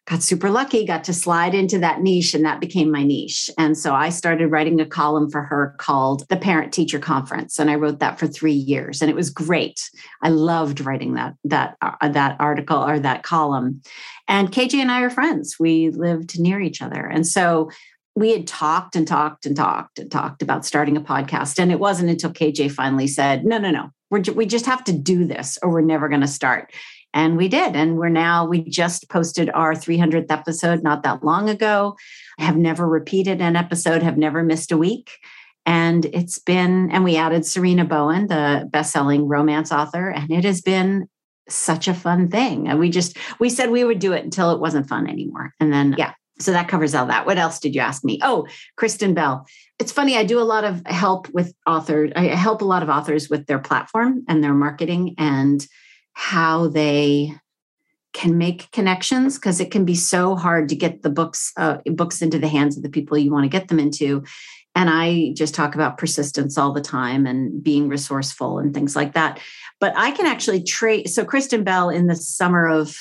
got 0.09 0.23
super 0.23 0.49
lucky, 0.49 0.87
got 0.87 1.05
to 1.05 1.13
slide 1.13 1.55
into 1.55 1.79
that 1.79 2.01
niche, 2.01 2.33
and 2.33 2.45
that 2.45 2.61
became 2.61 2.91
my 2.91 3.05
niche. 3.05 3.51
And 3.59 3.77
so 3.77 3.95
I 3.95 4.09
started 4.09 4.49
writing 4.49 4.81
a 4.81 4.87
column 4.87 5.29
for 5.31 5.43
her 5.43 5.75
called 5.77 6.27
The 6.31 6.37
Parent 6.39 6.73
Teacher 6.73 6.99
Conference, 6.99 7.59
and 7.59 7.71
I 7.71 7.75
wrote 7.75 7.99
that 7.99 8.19
for 8.19 8.27
three 8.27 8.53
years, 8.53 9.03
and 9.03 9.11
it 9.11 9.15
was 9.15 9.29
great. 9.29 9.91
I 10.23 10.31
loved 10.31 10.81
writing 10.81 11.15
that 11.15 11.35
that 11.45 11.77
uh, 11.83 12.09
that 12.09 12.37
article 12.41 12.83
or 12.83 12.99
that 12.99 13.23
column. 13.23 13.83
And 14.27 14.51
KJ 14.51 14.75
and 14.75 14.91
I 14.91 15.03
are 15.03 15.11
friends. 15.11 15.57
We 15.61 15.91
lived 15.91 16.41
near 16.41 16.59
each 16.59 16.81
other, 16.81 17.05
and 17.05 17.27
so 17.27 17.71
we 18.17 18.33
had 18.33 18.47
talked 18.47 18.97
and 18.97 19.07
talked 19.07 19.45
and 19.45 19.55
talked 19.55 19.99
and 19.99 20.11
talked 20.11 20.41
about 20.41 20.65
starting 20.65 20.97
a 20.97 21.03
podcast. 21.03 21.59
And 21.59 21.71
it 21.71 21.79
wasn't 21.79 22.11
until 22.11 22.33
KJ 22.33 22.73
finally 22.73 23.09
said, 23.09 23.45
"No, 23.45 23.59
no, 23.59 23.71
no, 23.71 23.91
we're, 24.09 24.23
we 24.35 24.47
just 24.47 24.65
have 24.65 24.85
to 24.85 24.93
do 24.93 25.27
this, 25.27 25.59
or 25.63 25.71
we're 25.71 25.83
never 25.83 26.09
going 26.09 26.23
to 26.23 26.27
start." 26.27 26.73
And 27.15 27.37
we 27.37 27.49
did. 27.49 27.75
And 27.75 27.97
we're 27.97 28.09
now, 28.09 28.47
we 28.47 28.63
just 28.69 29.09
posted 29.09 29.51
our 29.51 29.75
300th 29.75 30.31
episode 30.31 30.83
not 30.83 31.03
that 31.03 31.25
long 31.25 31.49
ago. 31.49 31.97
have 32.39 32.57
never 32.57 32.89
repeated 32.89 33.41
an 33.41 33.57
episode, 33.57 34.03
have 34.03 34.17
never 34.17 34.43
missed 34.43 34.73
a 34.73 34.79
week. 34.79 35.19
And 35.67 36.07
it's 36.07 36.39
been, 36.39 36.91
and 36.91 37.05
we 37.05 37.17
added 37.17 37.43
Sarina 37.43 37.87
Bowen, 37.87 38.29
the 38.29 38.69
best-selling 38.73 39.29
romance 39.29 39.71
author, 39.71 40.09
and 40.09 40.31
it 40.31 40.45
has 40.45 40.63
been 40.63 41.09
such 41.49 41.89
a 41.89 41.95
fun 41.95 42.29
thing. 42.29 42.69
And 42.69 42.79
we 42.79 42.89
just, 42.91 43.19
we 43.39 43.51
said 43.51 43.71
we 43.71 43.85
would 43.85 43.99
do 43.99 44.13
it 44.13 44.25
until 44.25 44.53
it 44.53 44.61
wasn't 44.61 44.89
fun 44.89 45.09
anymore. 45.09 45.53
And 45.61 45.73
then, 45.73 45.95
yeah, 45.99 46.15
so 46.39 46.53
that 46.53 46.69
covers 46.69 46.95
all 46.95 47.07
that. 47.07 47.27
What 47.27 47.39
else 47.39 47.59
did 47.59 47.75
you 47.75 47.81
ask 47.81 48.05
me? 48.05 48.19
Oh, 48.23 48.47
Kristen 48.77 49.13
Bell. 49.13 49.47
It's 49.79 49.93
funny, 49.93 50.17
I 50.17 50.25
do 50.25 50.41
a 50.41 50.43
lot 50.43 50.65
of 50.65 50.87
help 50.87 51.29
with 51.31 51.53
authors. 51.67 52.13
I 52.17 52.27
help 52.27 52.63
a 52.63 52.67
lot 52.67 52.83
of 52.83 52.89
authors 52.89 53.29
with 53.29 53.47
their 53.47 53.59
platform 53.59 54.25
and 54.29 54.43
their 54.43 54.55
marketing. 54.55 55.17
And 55.19 55.67
how 56.19 56.67
they 56.67 57.33
can 58.13 58.37
make 58.37 58.69
connections 58.73 59.37
because 59.37 59.61
it 59.61 59.71
can 59.71 59.85
be 59.85 59.95
so 59.95 60.35
hard 60.35 60.69
to 60.69 60.75
get 60.75 61.03
the 61.03 61.11
books 61.11 61.53
uh, 61.57 61.77
books 61.87 62.21
into 62.21 62.41
the 62.41 62.49
hands 62.49 62.77
of 62.77 62.83
the 62.83 62.89
people 62.89 63.17
you 63.17 63.31
want 63.31 63.45
to 63.45 63.49
get 63.49 63.69
them 63.69 63.79
into. 63.79 64.25
And 64.75 64.91
i 64.91 65.33
just 65.37 65.55
talk 65.55 65.77
about 65.77 65.97
persistence 65.97 66.59
all 66.59 66.73
the 66.73 66.81
time 66.81 67.25
and 67.25 67.63
being 67.63 67.89
resourceful 67.89 68.59
and 68.59 68.75
things 68.75 68.97
like 68.97 69.13
that. 69.15 69.39
But 69.79 69.93
i 69.97 70.11
can 70.11 70.27
actually 70.27 70.65
trade 70.65 71.09
so 71.09 71.25
kristen 71.25 71.63
bell 71.63 71.89
in 71.89 72.09
the 72.09 72.17
summer 72.17 72.67
of 72.67 72.97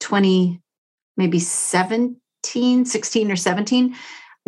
20 0.00 0.58
maybe 1.18 1.40
17 1.40 2.84
16 2.86 3.30
or 3.30 3.36
17 3.36 3.94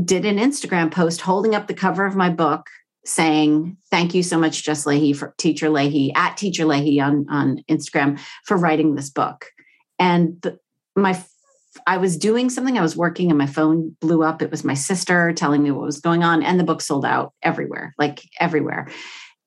did 0.03 0.25
an 0.25 0.39
instagram 0.39 0.91
post 0.91 1.21
holding 1.21 1.55
up 1.55 1.67
the 1.67 1.75
cover 1.75 2.07
of 2.07 2.17
my 2.17 2.31
book 2.31 2.69
saying 3.05 3.77
thank 3.91 4.15
you 4.15 4.23
so 4.23 4.39
much, 4.39 4.65
Jess 4.65 4.85
Lahey 4.85 5.15
for 5.15 5.35
Teacher 5.39 5.69
Lahey 5.69 6.11
at 6.17 6.37
Teacher 6.37 6.65
Lahey 6.65 7.03
on 7.03 7.27
on 7.31 7.63
Instagram 7.71 8.21
for 8.45 8.57
writing 8.57 8.95
this 8.95 9.11
book. 9.11 9.47
And 9.99 10.41
the, 10.43 10.59
my 10.97 11.23
I 11.87 11.97
was 11.99 12.17
doing 12.17 12.51
something, 12.51 12.79
I 12.79 12.83
was 12.83 12.97
working 12.97 13.31
and 13.31 13.39
my 13.39 13.47
phone 13.47 13.97
blew 14.01 14.23
up. 14.23 14.43
It 14.43 14.51
was 14.51 14.65
my 14.65 14.75
sister 14.75 15.33
telling 15.33 15.63
me 15.63 15.71
what 15.71 15.85
was 15.85 16.01
going 16.01 16.23
on, 16.23 16.43
and 16.43 16.59
the 16.59 16.65
book 16.65 16.81
sold 16.81 17.05
out 17.05 17.33
everywhere, 17.43 17.95
like 17.99 18.23
everywhere. 18.41 18.89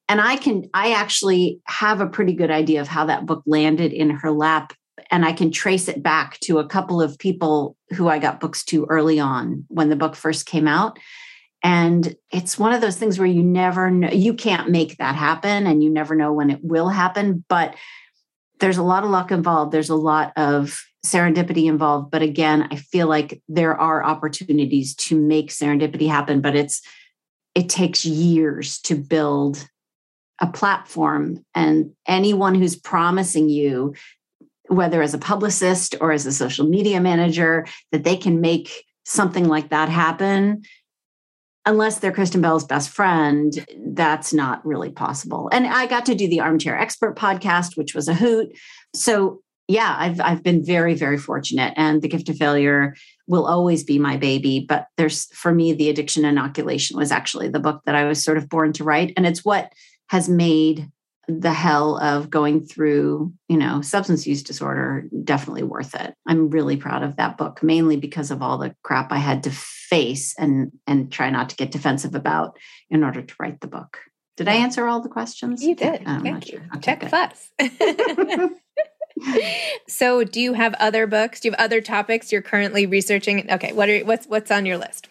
And 0.09 0.21
I 0.21 0.37
can, 0.37 0.69
I 0.73 0.93
actually 0.93 1.59
have 1.65 1.99
a 1.99 2.07
pretty 2.07 2.33
good 2.33 2.51
idea 2.51 2.79
of 2.81 2.87
how 2.87 3.05
that 3.05 3.25
book 3.25 3.43
landed 3.45 3.91
in 3.91 4.09
her 4.09 4.31
lap. 4.31 4.73
And 5.11 5.25
I 5.25 5.33
can 5.33 5.51
trace 5.51 5.87
it 5.87 6.01
back 6.01 6.39
to 6.41 6.59
a 6.59 6.67
couple 6.67 7.01
of 7.01 7.19
people 7.19 7.75
who 7.89 8.07
I 8.07 8.19
got 8.19 8.39
books 8.39 8.63
to 8.65 8.85
early 8.89 9.19
on 9.19 9.65
when 9.67 9.89
the 9.89 9.95
book 9.95 10.15
first 10.15 10.45
came 10.45 10.67
out. 10.67 10.97
And 11.63 12.15
it's 12.31 12.59
one 12.59 12.73
of 12.73 12.81
those 12.81 12.97
things 12.97 13.17
where 13.17 13.27
you 13.27 13.43
never 13.43 13.89
know, 13.89 14.09
you 14.09 14.33
can't 14.33 14.69
make 14.69 14.97
that 14.97 15.15
happen 15.15 15.65
and 15.65 15.83
you 15.83 15.89
never 15.89 16.15
know 16.15 16.31
when 16.31 16.49
it 16.49 16.63
will 16.63 16.89
happen. 16.89 17.43
But 17.49 17.75
there's 18.59 18.77
a 18.77 18.83
lot 18.83 19.03
of 19.03 19.09
luck 19.09 19.31
involved. 19.31 19.71
There's 19.71 19.89
a 19.89 19.95
lot 19.95 20.33
of 20.35 20.79
serendipity 21.05 21.65
involved. 21.65 22.11
But 22.11 22.21
again, 22.21 22.67
I 22.71 22.75
feel 22.75 23.07
like 23.07 23.41
there 23.47 23.75
are 23.75 24.03
opportunities 24.03 24.95
to 24.95 25.19
make 25.19 25.49
serendipity 25.49 26.07
happen, 26.07 26.41
but 26.41 26.55
it's, 26.55 26.81
it 27.55 27.69
takes 27.69 28.05
years 28.05 28.79
to 28.81 28.95
build 28.95 29.67
a 30.39 30.47
platform. 30.47 31.43
And 31.55 31.91
anyone 32.07 32.55
who's 32.55 32.75
promising 32.75 33.49
you, 33.49 33.95
whether 34.67 35.01
as 35.01 35.13
a 35.13 35.19
publicist 35.19 35.95
or 36.01 36.11
as 36.11 36.25
a 36.25 36.31
social 36.31 36.67
media 36.67 37.01
manager, 37.01 37.65
that 37.91 38.03
they 38.03 38.17
can 38.17 38.41
make 38.41 38.85
something 39.05 39.45
like 39.45 39.69
that 39.69 39.89
happen, 39.89 40.61
unless 41.67 41.99
they're 41.99 42.13
Kristen 42.13 42.41
Bell's 42.41 42.63
best 42.63 42.89
friend, 42.89 43.53
that's 43.93 44.33
not 44.33 44.65
really 44.65 44.89
possible. 44.89 45.49
And 45.51 45.67
I 45.67 45.85
got 45.85 46.05
to 46.05 46.15
do 46.15 46.27
the 46.27 46.39
Armchair 46.39 46.79
Expert 46.79 47.17
podcast, 47.17 47.75
which 47.75 47.93
was 47.93 48.07
a 48.07 48.13
hoot. 48.13 48.57
So 48.95 49.41
yeah, 49.67 49.93
I've 49.99 50.21
I've 50.21 50.43
been 50.43 50.63
very 50.65 50.95
very 50.95 51.17
fortunate, 51.17 51.73
and 51.75 52.01
the 52.01 52.07
gift 52.07 52.29
of 52.29 52.37
failure 52.37 52.95
will 53.27 53.45
always 53.45 53.83
be 53.83 53.99
my 53.99 54.15
baby. 54.15 54.65
But 54.67 54.87
there's 54.95 55.25
for 55.35 55.53
me, 55.53 55.73
the 55.73 55.89
addiction 55.89 56.23
inoculation 56.23 56.97
was 56.97 57.11
actually 57.11 57.49
the 57.49 57.59
book 57.59 57.81
that 57.85 57.95
I 57.95 58.05
was 58.05 58.23
sort 58.23 58.37
of 58.37 58.47
born 58.47 58.71
to 58.73 58.85
write, 58.85 59.13
and 59.17 59.27
it's 59.27 59.43
what 59.43 59.73
has 60.09 60.29
made 60.29 60.89
the 61.27 61.51
hell 61.51 61.97
of 61.97 62.29
going 62.29 62.65
through, 62.65 63.33
you 63.49 63.57
know, 63.57 63.81
substance 63.81 64.25
use 64.25 64.41
disorder 64.41 65.09
definitely 65.25 65.63
worth 65.63 65.93
it. 65.93 66.15
I'm 66.25 66.49
really 66.49 66.77
proud 66.77 67.03
of 67.03 67.17
that 67.17 67.37
book, 67.37 67.61
mainly 67.61 67.97
because 67.97 68.31
of 68.31 68.41
all 68.41 68.57
the 68.57 68.73
crap 68.83 69.11
I 69.11 69.17
had 69.17 69.43
to 69.43 69.51
face 69.89 70.35
and 70.37 70.71
and 70.85 71.11
try 71.11 71.29
not 71.29 71.49
to 71.49 71.55
get 71.55 71.71
defensive 71.71 72.15
about 72.15 72.57
in 72.89 73.03
order 73.03 73.21
to 73.21 73.35
write 73.39 73.61
the 73.61 73.67
book. 73.67 73.99
Did 74.35 74.47
I 74.47 74.53
answer 74.53 74.87
all 74.87 75.01
the 75.01 75.09
questions? 75.09 75.63
You 75.63 75.75
did. 75.75 76.05
Thank 76.05 76.51
you. 76.51 76.61
Okay, 76.75 76.79
Check 76.81 77.09
fuss. 77.09 77.49
so, 79.87 80.23
do 80.23 80.39
you 80.39 80.53
have 80.53 80.75
other 80.75 81.07
books? 81.07 81.39
Do 81.39 81.47
you 81.47 81.53
have 81.53 81.59
other 81.59 81.81
topics 81.81 82.31
you're 82.31 82.43
currently 82.43 82.85
researching? 82.85 83.51
Okay, 83.51 83.73
what 83.73 83.89
are 83.89 83.99
what's 84.01 84.27
what's 84.27 84.51
on 84.51 84.65
your 84.65 84.77
list? 84.77 85.09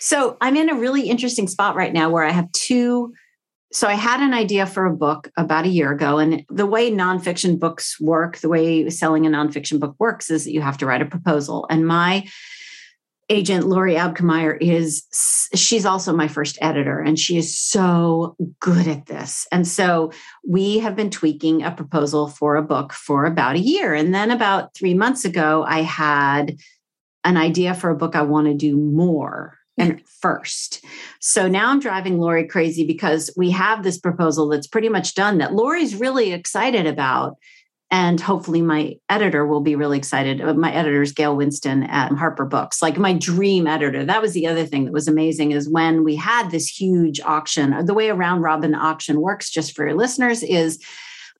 So, 0.00 0.38
I'm 0.40 0.56
in 0.56 0.70
a 0.70 0.74
really 0.74 1.10
interesting 1.10 1.48
spot 1.48 1.76
right 1.76 1.92
now 1.92 2.08
where 2.08 2.24
I 2.24 2.30
have 2.30 2.50
two 2.52 3.12
so 3.72 3.88
I 3.88 3.94
had 3.94 4.20
an 4.20 4.32
idea 4.32 4.64
for 4.64 4.86
a 4.86 4.96
book 4.96 5.30
about 5.36 5.66
a 5.66 5.68
year 5.68 5.92
ago. 5.92 6.18
And 6.18 6.46
the 6.48 6.64
way 6.64 6.90
nonfiction 6.90 7.58
books 7.58 8.00
work, 8.00 8.38
the 8.38 8.48
way 8.48 8.88
selling 8.90 9.26
a 9.26 9.30
nonfiction 9.30 9.80
book 9.80 9.96
works 9.98 10.30
is 10.30 10.44
that 10.44 10.52
you 10.52 10.62
have 10.62 10.78
to 10.78 10.86
write 10.86 11.02
a 11.02 11.06
proposal. 11.06 11.66
And 11.68 11.86
my 11.86 12.26
agent, 13.28 13.66
Lori 13.66 13.94
Abkemeier, 13.94 14.56
is 14.60 15.04
she's 15.54 15.84
also 15.84 16.12
my 16.12 16.28
first 16.28 16.58
editor, 16.60 17.00
and 17.00 17.18
she 17.18 17.36
is 17.36 17.58
so 17.58 18.36
good 18.60 18.86
at 18.86 19.06
this. 19.06 19.46
And 19.50 19.66
so 19.66 20.12
we 20.46 20.78
have 20.78 20.96
been 20.96 21.10
tweaking 21.10 21.62
a 21.62 21.70
proposal 21.70 22.28
for 22.28 22.56
a 22.56 22.62
book 22.62 22.92
for 22.92 23.24
about 23.24 23.56
a 23.56 23.60
year. 23.60 23.94
And 23.94 24.14
then 24.14 24.30
about 24.30 24.74
three 24.74 24.94
months 24.94 25.24
ago, 25.24 25.64
I 25.66 25.82
had 25.82 26.56
an 27.24 27.36
idea 27.36 27.74
for 27.74 27.90
a 27.90 27.96
book 27.96 28.14
I 28.14 28.22
want 28.22 28.46
to 28.46 28.54
do 28.54 28.76
more 28.76 29.58
and 29.76 29.98
mm. 29.98 30.08
first. 30.20 30.84
So 31.20 31.48
now 31.48 31.70
I'm 31.70 31.80
driving 31.80 32.18
Lori 32.18 32.46
crazy 32.46 32.86
because 32.86 33.30
we 33.36 33.50
have 33.50 33.82
this 33.82 33.98
proposal 33.98 34.48
that's 34.48 34.66
pretty 34.66 34.88
much 34.88 35.14
done 35.14 35.38
that 35.38 35.52
Lori's 35.52 35.94
really 35.94 36.32
excited 36.32 36.86
about. 36.86 37.36
And 37.90 38.20
hopefully, 38.20 38.62
my 38.62 38.96
editor 39.08 39.46
will 39.46 39.60
be 39.60 39.76
really 39.76 39.96
excited. 39.96 40.40
Uh, 40.40 40.54
my 40.54 40.72
editor 40.72 41.02
is 41.02 41.12
Gail 41.12 41.36
Winston 41.36 41.84
at 41.84 42.10
Harper 42.12 42.44
Books, 42.44 42.82
like 42.82 42.98
my 42.98 43.12
dream 43.12 43.68
editor. 43.68 44.04
That 44.04 44.22
was 44.22 44.32
the 44.32 44.48
other 44.48 44.66
thing 44.66 44.86
that 44.86 44.92
was 44.92 45.06
amazing 45.06 45.52
is 45.52 45.68
when 45.68 46.02
we 46.02 46.16
had 46.16 46.50
this 46.50 46.68
huge 46.68 47.20
auction. 47.20 47.86
The 47.86 47.94
way 47.94 48.08
a 48.08 48.14
round 48.14 48.42
robin 48.42 48.74
auction 48.74 49.20
works, 49.20 49.50
just 49.50 49.76
for 49.76 49.86
your 49.86 49.96
listeners, 49.96 50.42
is 50.42 50.82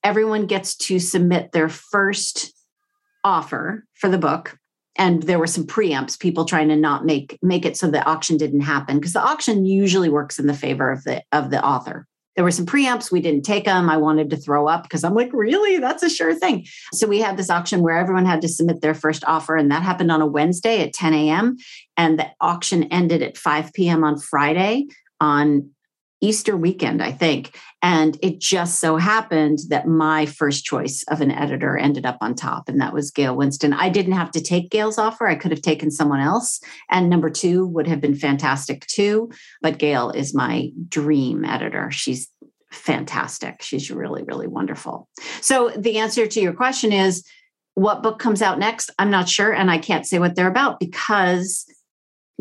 everyone 0.05 0.47
gets 0.47 0.77
to 0.77 1.01
submit 1.01 1.51
their 1.51 1.69
first 1.69 2.53
offer 3.25 3.85
for 3.95 4.09
the 4.09 4.19
book 4.19 4.57
and 4.99 5.23
there 5.25 5.39
were 5.39 5.47
some 5.47 5.67
preempts 5.67 6.19
people 6.19 6.45
trying 6.45 6.69
to 6.69 6.77
not 6.77 7.05
make 7.05 7.39
make 7.43 7.65
it 7.65 7.77
so 7.77 7.91
the 7.91 8.05
auction 8.05 8.37
didn't 8.37 8.61
happen 8.61 8.99
because 8.99 9.13
the 9.13 9.23
auction 9.23 9.65
usually 9.65 10.09
works 10.09 10.39
in 10.39 10.47
the 10.47 10.55
favor 10.55 10.91
of 10.91 11.05
the 11.05 11.23
of 11.33 11.51
the 11.51 11.63
author 11.65 12.07
there 12.37 12.45
were 12.45 12.51
some 12.51 12.67
preempts 12.67 13.11
we 13.11 13.21
didn't 13.21 13.45
take 13.45 13.65
them 13.65 13.91
i 13.91 13.97
wanted 13.97 14.31
to 14.31 14.37
throw 14.37 14.69
up 14.69 14.83
because 14.85 15.03
i'm 15.03 15.15
like 15.15 15.31
really? 15.33 15.79
That's 15.79 16.03
a 16.03 16.11
sure 16.11 16.35
thing. 16.35 16.67
So 16.93 17.07
we 17.07 17.19
had 17.21 17.37
this 17.37 17.51
auction 17.51 17.83
where 17.83 17.97
everyone 17.97 18.27
had 18.27 18.41
to 18.43 18.49
submit 18.49 18.81
their 18.81 18.95
first 18.95 19.25
offer 19.27 19.57
and 19.57 19.71
that 19.71 19.83
happened 19.83 20.11
on 20.11 20.23
a 20.23 20.27
wednesday 20.27 20.83
at 20.83 20.93
10 20.93 21.15
a.m 21.15 21.57
and 21.97 22.19
the 22.19 22.27
auction 22.41 22.85
ended 22.85 23.23
at 23.23 23.37
5 23.37 23.73
p.m 23.73 24.05
on 24.05 24.19
friday 24.19 24.87
on 25.21 25.71
Easter 26.21 26.57
weekend, 26.57 27.03
I 27.03 27.13
think. 27.13 27.59
And 27.83 28.19
it 28.23 28.41
just 28.41 28.81
so 28.81 28.97
happened 28.97 29.59
that 29.69 29.87
my 29.87 30.27
first 30.27 30.65
choice 30.65 31.05
of 31.09 31.21
an 31.21 31.31
editor 31.31 31.77
ended 31.77 32.07
up 32.07 32.19
on 32.21 32.35
top, 32.35 32.69
and 32.69 32.81
that 32.81 32.93
was 32.93 33.11
Gail 33.11 33.37
Winston. 33.37 33.73
I 33.73 33.89
didn't 33.89 34.15
have 34.15 34.31
to 34.33 34.41
take 34.41 34.71
Gail's 34.71 34.99
offer, 34.99 35.27
I 35.27 35.35
could 35.35 35.51
have 35.51 35.63
taken 35.63 35.91
someone 35.91 36.21
else. 36.21 36.61
And 36.91 37.11
number 37.11 37.31
two 37.31 37.67
would 37.67 37.87
have 37.87 38.01
been 38.01 38.15
fantastic 38.15 38.87
too. 38.87 39.31
But 39.63 39.79
Gail 39.79 40.11
is 40.11 40.35
my 40.35 40.71
dream 40.89 41.45
editor. 41.45 41.91
She's 41.91 42.29
fantastic. 42.71 43.63
She's 43.63 43.91
really, 43.91 44.23
really 44.23 44.47
wonderful. 44.47 45.09
So 45.41 45.71
the 45.77 45.99
answer 45.99 46.27
to 46.27 46.41
your 46.41 46.53
question 46.53 46.93
is 46.93 47.25
what 47.75 48.03
book 48.03 48.19
comes 48.19 48.41
out 48.41 48.59
next? 48.59 48.91
I'm 48.99 49.11
not 49.11 49.29
sure. 49.29 49.53
And 49.53 49.71
I 49.71 49.79
can't 49.79 50.07
say 50.07 50.19
what 50.19 50.35
they're 50.35 50.49
about 50.49 50.81
because 50.81 51.67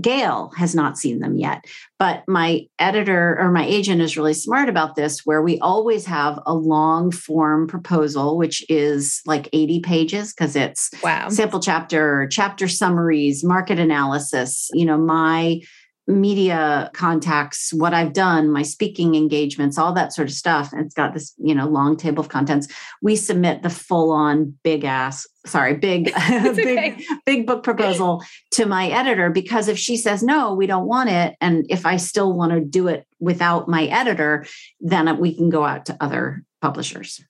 Gail 0.02 0.52
has 0.58 0.76
not 0.76 0.98
seen 0.98 1.20
them 1.20 1.38
yet. 1.38 1.66
But 1.98 2.24
my 2.28 2.68
editor 2.80 3.38
or 3.40 3.52
my 3.52 3.66
agent 3.66 4.02
is 4.02 4.18
really 4.18 4.34
smart 4.34 4.68
about 4.68 4.96
this, 4.96 5.26
where 5.26 5.42
we 5.42 5.58
always 5.60 6.06
have 6.06 6.40
a 6.46 6.54
long 6.54 7.12
form 7.12 7.68
proposal, 7.68 8.38
which 8.38 8.66
is 8.70 9.22
like 9.26 9.48
80 9.54 9.80
pages 9.82 10.34
because 10.34 10.56
it's 10.56 10.92
wow. 11.02 11.30
sample 11.30 11.62
chapter, 11.62 12.28
chapter 12.30 12.68
summaries, 12.68 13.44
market 13.44 13.80
analysis. 13.80 14.70
You 14.74 14.86
know, 14.86 14.98
my 14.98 15.62
media 16.08 16.92
contacts, 16.94 17.74
what 17.74 17.94
I've 17.94 18.14
done, 18.14 18.52
my 18.52 18.62
speaking 18.62 19.16
engagements, 19.16 19.78
all 19.78 19.94
that 19.94 20.14
sort 20.14 20.28
of 20.28 20.36
stuff. 20.36 20.72
And 20.72 20.86
it's 20.86 20.94
got 20.94 21.14
this, 21.14 21.34
you 21.38 21.56
know, 21.56 21.68
long 21.68 21.98
table 21.98 22.22
of 22.22 22.30
contents. 22.30 22.68
We 23.02 23.16
submit 23.16 23.64
the 23.64 23.70
full 23.70 24.12
on 24.12 24.56
big 24.64 24.84
ass, 24.84 25.26
sorry, 25.46 25.76
big, 25.76 26.06
big, 26.30 26.60
okay. 26.60 27.06
big 27.26 27.48
book 27.48 27.64
proposal 27.64 28.24
to 28.52 28.66
my 28.66 28.88
editor 28.88 29.30
because 29.30 29.68
if 29.68 29.78
she 29.78 29.98
says, 29.98 30.24
no, 30.24 30.54
we 30.54 30.68
don't 30.68 30.88
want 30.88 31.10
it. 31.10 31.36
And 31.42 31.66
if 31.70 31.86
I 31.86 31.98
still 31.98 32.34
want 32.34 32.52
to 32.52 32.62
do 32.62 32.88
it 32.88 33.06
without 33.20 33.68
my 33.68 33.86
editor, 33.86 34.46
then 34.80 35.18
we 35.20 35.36
can 35.36 35.50
go 35.50 35.64
out 35.64 35.86
to 35.88 35.98
other 36.00 36.44
publishers. 36.62 37.24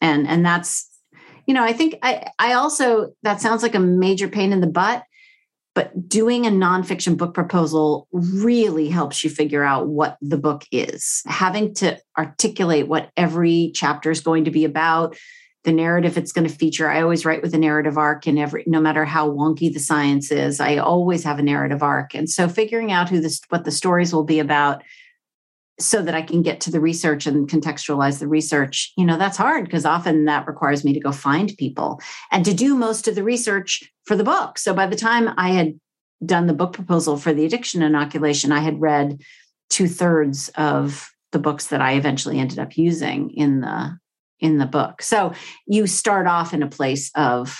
And, 0.00 0.26
and 0.26 0.44
that's, 0.44 0.88
you 1.46 1.54
know, 1.54 1.64
I 1.64 1.72
think 1.72 1.96
I, 2.02 2.28
I 2.38 2.54
also, 2.54 3.12
that 3.22 3.40
sounds 3.40 3.62
like 3.62 3.74
a 3.74 3.80
major 3.80 4.28
pain 4.28 4.52
in 4.52 4.60
the 4.60 4.66
butt 4.66 5.04
but 5.74 6.08
doing 6.08 6.46
a 6.46 6.50
nonfiction 6.50 7.16
book 7.16 7.32
proposal 7.32 8.06
really 8.12 8.88
helps 8.88 9.24
you 9.24 9.30
figure 9.30 9.64
out 9.64 9.88
what 9.88 10.18
the 10.20 10.36
book 10.36 10.64
is. 10.70 11.22
Having 11.26 11.74
to 11.76 11.98
articulate 12.18 12.88
what 12.88 13.10
every 13.16 13.72
chapter 13.74 14.10
is 14.10 14.20
going 14.20 14.44
to 14.44 14.50
be 14.50 14.64
about, 14.64 15.16
the 15.64 15.72
narrative 15.72 16.18
it's 16.18 16.32
going 16.32 16.48
to 16.48 16.54
feature. 16.54 16.90
I 16.90 17.02
always 17.02 17.24
write 17.24 17.42
with 17.42 17.54
a 17.54 17.58
narrative 17.58 17.96
arc 17.96 18.26
in 18.26 18.36
every, 18.36 18.64
no 18.66 18.80
matter 18.80 19.04
how 19.04 19.30
wonky 19.30 19.72
the 19.72 19.78
science 19.78 20.32
is, 20.32 20.60
I 20.60 20.78
always 20.78 21.22
have 21.24 21.38
a 21.38 21.42
narrative 21.42 21.82
arc. 21.82 22.14
And 22.14 22.28
so 22.28 22.48
figuring 22.48 22.90
out 22.90 23.08
who 23.08 23.20
this, 23.20 23.40
what 23.48 23.64
the 23.64 23.70
stories 23.70 24.12
will 24.12 24.24
be 24.24 24.40
about 24.40 24.82
so 25.78 26.02
that 26.02 26.14
I 26.14 26.22
can 26.22 26.42
get 26.42 26.60
to 26.62 26.70
the 26.70 26.80
research 26.80 27.26
and 27.26 27.48
contextualize 27.48 28.18
the 28.18 28.28
research, 28.28 28.92
you 28.96 29.04
know, 29.04 29.16
that's 29.16 29.36
hard 29.36 29.64
because 29.64 29.84
often 29.84 30.26
that 30.26 30.46
requires 30.46 30.84
me 30.84 30.92
to 30.92 31.00
go 31.00 31.12
find 31.12 31.52
people 31.56 32.00
and 32.30 32.44
to 32.44 32.54
do 32.54 32.76
most 32.76 33.08
of 33.08 33.14
the 33.14 33.24
research 33.24 33.82
for 34.04 34.16
the 34.16 34.24
book. 34.24 34.58
So 34.58 34.74
by 34.74 34.86
the 34.86 34.96
time 34.96 35.30
I 35.36 35.50
had 35.50 35.78
done 36.24 36.46
the 36.46 36.54
book 36.54 36.72
proposal 36.72 37.16
for 37.16 37.32
the 37.32 37.44
addiction 37.44 37.82
inoculation, 37.82 38.52
I 38.52 38.60
had 38.60 38.80
read 38.80 39.20
two 39.70 39.88
thirds 39.88 40.50
of 40.56 41.10
the 41.32 41.38
books 41.38 41.68
that 41.68 41.80
I 41.80 41.94
eventually 41.94 42.38
ended 42.38 42.58
up 42.58 42.76
using 42.76 43.30
in 43.30 43.60
the 43.60 43.98
in 44.42 44.58
the 44.58 44.66
book. 44.66 45.00
So 45.00 45.32
you 45.66 45.86
start 45.86 46.26
off 46.26 46.52
in 46.52 46.62
a 46.62 46.68
place 46.68 47.10
of 47.14 47.56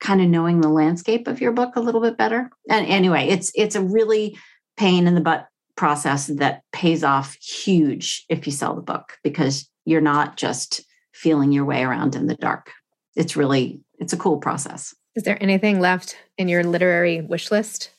kind 0.00 0.20
of 0.20 0.28
knowing 0.28 0.60
the 0.60 0.68
landscape 0.68 1.28
of 1.28 1.40
your 1.40 1.52
book 1.52 1.76
a 1.76 1.80
little 1.80 2.00
bit 2.00 2.16
better. 2.16 2.50
And 2.68 2.86
anyway, 2.86 3.28
it's 3.28 3.52
it's 3.54 3.76
a 3.76 3.82
really 3.82 4.36
pain 4.76 5.06
in 5.06 5.14
the 5.14 5.20
butt 5.20 5.46
process 5.76 6.26
that 6.26 6.62
pays 6.72 7.04
off 7.04 7.36
huge 7.36 8.24
if 8.28 8.46
you 8.46 8.52
sell 8.52 8.74
the 8.74 8.82
book 8.82 9.18
because 9.22 9.68
you're 9.84 10.00
not 10.00 10.36
just 10.36 10.82
feeling 11.12 11.52
your 11.52 11.64
way 11.64 11.82
around 11.82 12.14
in 12.14 12.26
the 12.26 12.34
dark. 12.34 12.72
It's 13.14 13.36
really 13.36 13.80
it's 13.98 14.12
a 14.12 14.18
cool 14.18 14.38
process. 14.38 14.94
Is 15.14 15.22
there 15.22 15.42
anything 15.42 15.80
left 15.80 16.16
in 16.36 16.48
your 16.48 16.64
literary 16.64 17.20
wish 17.20 17.50
list? 17.50 17.90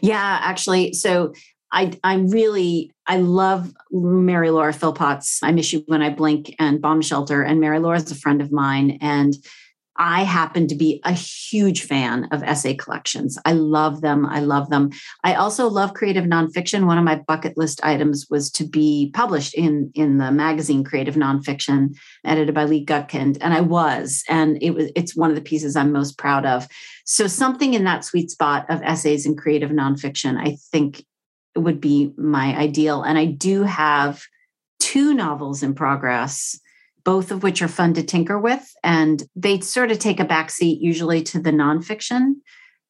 Yeah, 0.00 0.38
actually. 0.42 0.92
So 0.92 1.34
I 1.72 1.98
I 2.04 2.16
really 2.16 2.92
I 3.06 3.16
love 3.16 3.72
Mary 3.90 4.50
Laura 4.50 4.72
Philpott's 4.72 5.40
I 5.42 5.52
Miss 5.52 5.72
You 5.72 5.82
When 5.86 6.02
I 6.02 6.10
Blink 6.10 6.54
and 6.58 6.80
Bomb 6.80 7.02
Shelter. 7.02 7.42
And 7.42 7.60
Mary 7.60 7.78
Laura 7.78 7.96
is 7.96 8.10
a 8.10 8.14
friend 8.14 8.40
of 8.40 8.52
mine. 8.52 8.98
And 9.00 9.34
I 9.96 10.22
happen 10.22 10.68
to 10.68 10.74
be 10.74 11.00
a 11.04 11.12
huge 11.12 11.82
fan 11.82 12.26
of 12.32 12.42
essay 12.42 12.74
collections. 12.74 13.38
I 13.44 13.52
love 13.52 14.00
them. 14.00 14.24
I 14.24 14.40
love 14.40 14.70
them. 14.70 14.90
I 15.22 15.34
also 15.34 15.68
love 15.68 15.92
creative 15.92 16.24
nonfiction. 16.24 16.86
One 16.86 16.96
of 16.96 17.04
my 17.04 17.16
bucket 17.16 17.58
list 17.58 17.84
items 17.84 18.26
was 18.30 18.50
to 18.52 18.64
be 18.64 19.10
published 19.12 19.52
in, 19.54 19.92
in 19.94 20.16
the 20.16 20.32
magazine 20.32 20.82
Creative 20.82 21.14
Nonfiction, 21.14 21.94
edited 22.24 22.54
by 22.54 22.64
Lee 22.64 22.86
Gutkind. 22.86 23.36
And 23.42 23.52
I 23.52 23.60
was. 23.60 24.24
And 24.28 24.56
it 24.62 24.70
was 24.70 24.90
it's 24.96 25.14
one 25.14 25.30
of 25.30 25.36
the 25.36 25.42
pieces 25.42 25.76
I'm 25.76 25.92
most 25.92 26.16
proud 26.16 26.46
of. 26.46 26.66
So 27.04 27.26
something 27.26 27.74
in 27.74 27.84
that 27.84 28.04
sweet 28.04 28.30
spot 28.30 28.64
of 28.70 28.80
essays 28.82 29.26
and 29.26 29.36
creative 29.36 29.70
nonfiction, 29.70 30.38
I 30.38 30.56
think 30.70 31.04
would 31.56 31.80
be 31.80 32.12
my 32.16 32.56
ideal. 32.56 33.02
And 33.02 33.18
I 33.18 33.26
do 33.26 33.62
have 33.62 34.22
two 34.80 35.14
novels 35.14 35.62
in 35.62 35.74
progress 35.74 36.58
both 37.04 37.30
of 37.30 37.42
which 37.42 37.62
are 37.62 37.68
fun 37.68 37.94
to 37.94 38.02
tinker 38.02 38.38
with. 38.38 38.72
And 38.82 39.22
they 39.34 39.60
sort 39.60 39.90
of 39.90 39.98
take 39.98 40.20
a 40.20 40.24
backseat 40.24 40.78
usually 40.80 41.22
to 41.24 41.40
the 41.40 41.50
nonfiction 41.50 42.34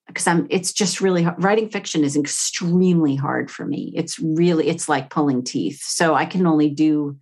because 0.06 0.26
I'm 0.26 0.46
it's 0.50 0.72
just 0.72 1.00
really 1.00 1.26
writing 1.38 1.70
fiction 1.70 2.04
is 2.04 2.16
extremely 2.16 3.14
hard 3.14 3.50
for 3.50 3.64
me. 3.64 3.92
It's 3.96 4.18
really 4.18 4.68
it's 4.68 4.88
like 4.88 5.10
pulling 5.10 5.44
teeth. 5.44 5.80
So 5.82 6.14
I 6.14 6.26
can 6.26 6.46
only 6.46 6.68
do, 6.68 7.16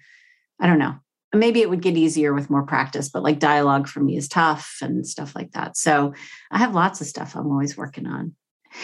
I 0.59 0.67
don't 0.67 0.79
know. 0.79 0.97
Maybe 1.33 1.61
it 1.61 1.71
would 1.71 1.83
get 1.83 1.97
easier 1.97 2.35
with 2.35 2.51
more 2.51 2.65
practice, 2.65 3.09
but 3.09 3.23
like 3.23 3.39
dialogue 3.39 3.87
for 3.87 4.01
me 4.01 4.17
is 4.17 4.27
tough 4.27 4.79
and 4.83 5.07
stuff 5.07 5.37
like 5.37 5.53
that. 5.53 5.77
So 5.77 6.15
I 6.51 6.59
have 6.59 6.75
lots 6.75 7.01
of 7.01 7.07
stuff 7.07 7.37
I'm 7.37 7.53
always 7.53 7.77
working 7.77 8.07
on. 8.07 8.35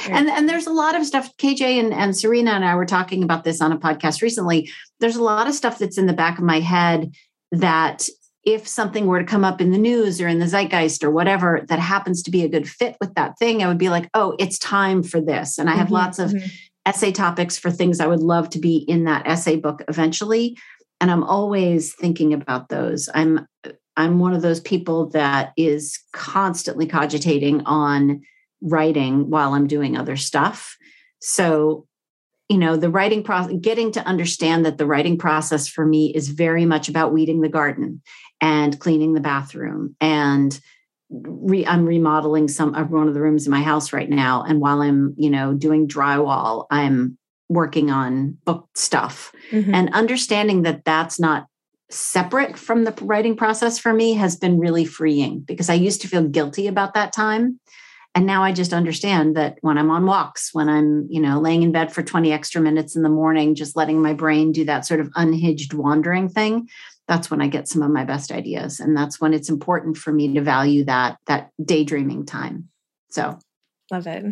And, 0.09 0.29
and 0.29 0.49
there's 0.49 0.67
a 0.67 0.73
lot 0.73 0.97
of 0.97 1.07
stuff. 1.07 1.37
KJ 1.37 1.81
and, 1.81 1.93
and 1.93 2.13
Sarina 2.13 2.51
and 2.51 2.65
I 2.65 2.75
were 2.75 2.87
talking 2.87 3.23
about 3.23 3.45
this 3.45 3.61
on 3.61 3.73
a 3.73 3.79
podcast 3.79 4.23
recently. 4.23 4.71
There's 5.01 5.17
a 5.17 5.23
lot 5.23 5.47
of 5.47 5.55
stuff 5.55 5.79
that's 5.79 5.99
in 5.99 6.07
the 6.07 6.13
back 6.13 6.39
of 6.39 6.45
my 6.45 6.61
head 6.61 7.13
that 7.53 8.09
if 8.45 8.67
something 8.67 9.07
were 9.07 9.19
to 9.19 9.25
come 9.25 9.45
up 9.45 9.61
in 9.61 9.73
the 9.73 9.79
news 9.79 10.21
or 10.21 10.29
in 10.29 10.39
the 10.39 10.47
zeitgeist 10.47 11.03
or 11.03 11.11
whatever 11.11 11.65
that 11.69 11.81
happens 11.81 12.23
to 12.23 12.31
be 12.31 12.45
a 12.45 12.49
good 12.49 12.69
fit 12.69 12.97
with 13.01 13.13
that 13.15 13.37
thing, 13.39 13.63
I 13.63 13.69
would 13.69 13.79
be 13.79 13.89
like, 13.89 14.09
oh, 14.15 14.37
it's 14.39 14.59
time 14.59 15.03
for 15.03 15.21
this. 15.21 15.59
And 15.59 15.69
I 15.69 15.75
have 15.75 15.87
mm-hmm, 15.87 15.95
lots 15.95 16.19
of 16.21 16.31
mm-hmm. 16.31 16.47
essay 16.87 17.11
topics 17.11 17.59
for 17.59 17.73
things 17.73 17.99
I 17.99 18.07
would 18.07 18.21
love 18.21 18.49
to 18.51 18.61
be 18.61 18.77
in 18.77 19.05
that 19.05 19.27
essay 19.27 19.57
book 19.57 19.83
eventually. 19.89 20.57
And 21.01 21.11
I'm 21.11 21.25
always 21.25 21.93
thinking 21.95 22.33
about 22.33 22.69
those. 22.69 23.09
I'm 23.13 23.47
I'm 23.97 24.19
one 24.19 24.35
of 24.35 24.43
those 24.43 24.61
people 24.61 25.09
that 25.11 25.53
is 25.57 25.99
constantly 26.13 26.87
cogitating 26.87 27.63
on 27.65 28.23
writing 28.61 29.31
while 29.31 29.55
I'm 29.55 29.67
doing 29.67 29.97
other 29.97 30.17
stuff. 30.17 30.77
So 31.21 31.87
you 32.49 32.59
know 32.59 32.77
the 32.77 32.91
writing 32.91 33.23
process 33.23 33.57
getting 33.61 33.93
to 33.93 34.05
understand 34.07 34.65
that 34.65 34.79
the 34.79 34.87
writing 34.87 35.19
process 35.19 35.69
for 35.69 35.85
me 35.85 36.13
is 36.15 36.29
very 36.29 36.65
much 36.65 36.89
about 36.89 37.13
weeding 37.13 37.41
the 37.41 37.49
garden 37.49 38.03
and 38.41 38.79
cleaning 38.79 39.15
the 39.15 39.21
bathroom 39.21 39.97
and 40.01 40.61
re, 41.11 41.67
i'm 41.67 41.87
remodeling 41.87 42.49
some 42.49 42.75
of 42.75 42.91
one 42.91 43.09
of 43.09 43.15
the 43.15 43.21
rooms 43.21 43.47
in 43.47 43.51
my 43.51 43.63
house 43.63 43.93
right 43.93 44.11
now 44.11 44.43
and 44.43 44.61
while 44.61 44.81
i'm 44.81 45.15
you 45.17 45.31
know 45.31 45.55
doing 45.55 45.89
drywall 45.89 46.67
i'm 46.71 47.19
working 47.49 47.91
on 47.91 48.37
book 48.45 48.69
stuff 48.75 49.33
mm-hmm. 49.51 49.75
and 49.75 49.93
understanding 49.93 50.63
that 50.63 50.85
that's 50.85 51.19
not 51.19 51.47
separate 51.89 52.59
from 52.59 52.83
the 52.83 52.93
writing 53.03 53.37
process 53.37 53.79
for 53.79 53.93
me 53.93 54.15
has 54.15 54.35
been 54.35 54.59
really 54.59 54.85
freeing 54.85 55.41
because 55.41 55.71
i 55.71 55.75
used 55.75 56.01
to 56.01 56.09
feel 56.09 56.27
guilty 56.27 56.67
about 56.67 56.95
that 56.95 57.13
time 57.13 57.61
and 58.17 58.27
now 58.27 58.43
i 58.43 58.51
just 58.51 58.73
understand 58.73 59.37
that 59.37 59.59
when 59.61 59.79
i'm 59.79 59.91
on 59.91 60.07
walks 60.07 60.53
when 60.53 60.69
i'm 60.69 61.07
you 61.09 61.21
know 61.21 61.39
laying 61.39 61.63
in 61.63 61.71
bed 61.71 61.93
for 61.93 62.03
20 62.03 62.33
extra 62.33 62.61
minutes 62.61 62.97
in 62.97 63.03
the 63.03 63.09
morning 63.09 63.55
just 63.55 63.77
letting 63.77 64.03
my 64.03 64.13
brain 64.13 64.51
do 64.51 64.65
that 64.65 64.85
sort 64.85 64.99
of 64.99 65.09
unhinged 65.15 65.75
wandering 65.75 66.29
thing 66.29 66.67
that's 67.07 67.31
when 67.31 67.41
i 67.41 67.47
get 67.47 67.69
some 67.69 67.83
of 67.83 67.91
my 67.91 68.05
best 68.05 68.33
ideas 68.33 68.81
and 68.81 68.97
that's 68.97 69.21
when 69.21 69.33
it's 69.33 69.51
important 69.51 69.97
for 69.97 70.13
me 70.13 70.33
to 70.35 70.41
value 70.41 70.85
that 70.85 71.19
that 71.27 71.51
daydreaming 71.63 72.27
time 72.27 72.69
so 73.11 73.39
love 73.93 74.07
it 74.09 74.25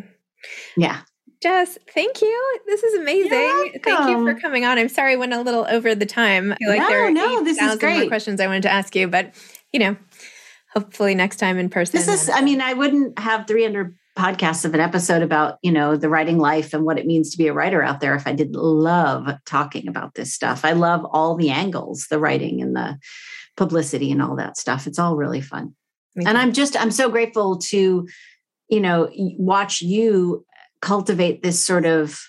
yeah 0.77 1.03
Jess, 1.43 1.77
thank 1.93 2.23
you. 2.23 2.59
This 2.67 2.83
is 2.83 2.95
amazing. 2.95 3.81
Thank 3.83 4.09
you 4.09 4.25
for 4.25 4.35
coming 4.41 4.65
on. 4.65 4.79
I'm 4.79 4.89
sorry 4.89 5.13
I 5.13 5.17
went 5.17 5.35
a 5.35 5.43
little 5.43 5.67
over 5.69 5.95
the 5.95 6.07
time. 6.07 6.53
I 6.53 6.57
feel 6.57 6.71
like 6.71 6.79
no, 6.81 6.89
there 6.89 7.07
are 7.07 7.11
no, 7.11 7.45
this 7.45 7.61
is 7.61 7.77
great. 7.77 7.99
more 7.99 8.07
questions 8.07 8.41
I 8.41 8.47
wanted 8.47 8.63
to 8.63 8.71
ask 8.71 8.97
you, 8.97 9.09
but 9.09 9.35
you 9.71 9.81
know, 9.81 9.95
hopefully 10.75 11.15
next 11.15 11.37
time 11.37 11.59
in 11.59 11.69
person. 11.69 11.99
This 11.99 12.09
is, 12.09 12.29
I 12.29 12.41
mean, 12.41 12.61
I 12.61 12.75
wouldn't 12.75 13.19
have 13.19 13.47
300 13.47 13.97
podcasts 14.19 14.65
of 14.65 14.75
an 14.75 14.81
episode 14.81 15.23
about, 15.23 15.59
you 15.63 15.73
know, 15.73 15.97
the 15.97 16.09
writing 16.09 16.39
life 16.39 16.73
and 16.73 16.85
what 16.85 16.99
it 16.99 17.07
means 17.07 17.31
to 17.31 17.39
be 17.39 17.49
a 17.49 17.53
writer 17.53 17.83
out 17.83 18.01
there 18.01 18.15
if 18.15 18.27
I 18.27 18.33
didn't 18.33 18.55
love 18.55 19.29
talking 19.45 19.89
about 19.89 20.15
this 20.15 20.33
stuff. 20.33 20.65
I 20.65 20.73
love 20.73 21.05
all 21.11 21.37
the 21.37 21.51
angles, 21.51 22.07
the 22.09 22.19
writing 22.19 22.61
and 22.63 22.77
the 22.77 22.99
publicity 23.57 24.11
and 24.11 24.23
all 24.23 24.37
that 24.37 24.57
stuff. 24.57 24.87
It's 24.87 24.99
all 24.99 25.17
really 25.17 25.41
fun. 25.41 25.75
And 26.17 26.39
I'm 26.39 26.53
just, 26.53 26.81
I'm 26.81 26.93
so 26.93 27.09
grateful 27.09 27.59
to, 27.59 28.07
you 28.69 28.81
know, 28.81 29.11
watch 29.37 29.83
you 29.83 30.47
cultivate 30.81 31.43
this 31.43 31.65
sort 31.65 31.87
of 31.87 32.21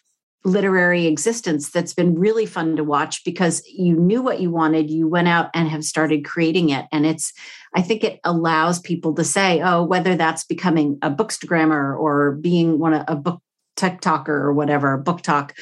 literary 0.43 1.07
existence 1.07 1.71
that's 1.71 1.93
been 1.93 2.15
really 2.15 2.45
fun 2.45 2.75
to 2.75 2.83
watch 2.83 3.23
because 3.23 3.65
you 3.67 3.95
knew 3.95 4.21
what 4.21 4.39
you 4.39 4.51
wanted 4.51 4.91
you 4.91 5.07
went 5.07 5.27
out 5.27 5.49
and 5.55 5.67
have 5.67 5.83
started 5.83 6.23
creating 6.23 6.69
it 6.69 6.85
and 6.91 7.05
it's 7.05 7.33
i 7.75 7.81
think 7.81 8.03
it 8.03 8.19
allows 8.23 8.79
people 8.79 9.13
to 9.13 9.23
say 9.23 9.61
oh 9.61 9.83
whether 9.83 10.15
that's 10.15 10.43
becoming 10.43 10.97
a 11.01 11.11
bookstagrammer 11.11 11.97
or 11.99 12.33
being 12.33 12.79
one 12.79 12.93
of 12.93 13.03
a 13.07 13.15
book 13.15 13.41
tiktoker 13.75 14.29
or 14.29 14.53
whatever 14.53 14.97
book 14.97 15.21
talk, 15.21 15.53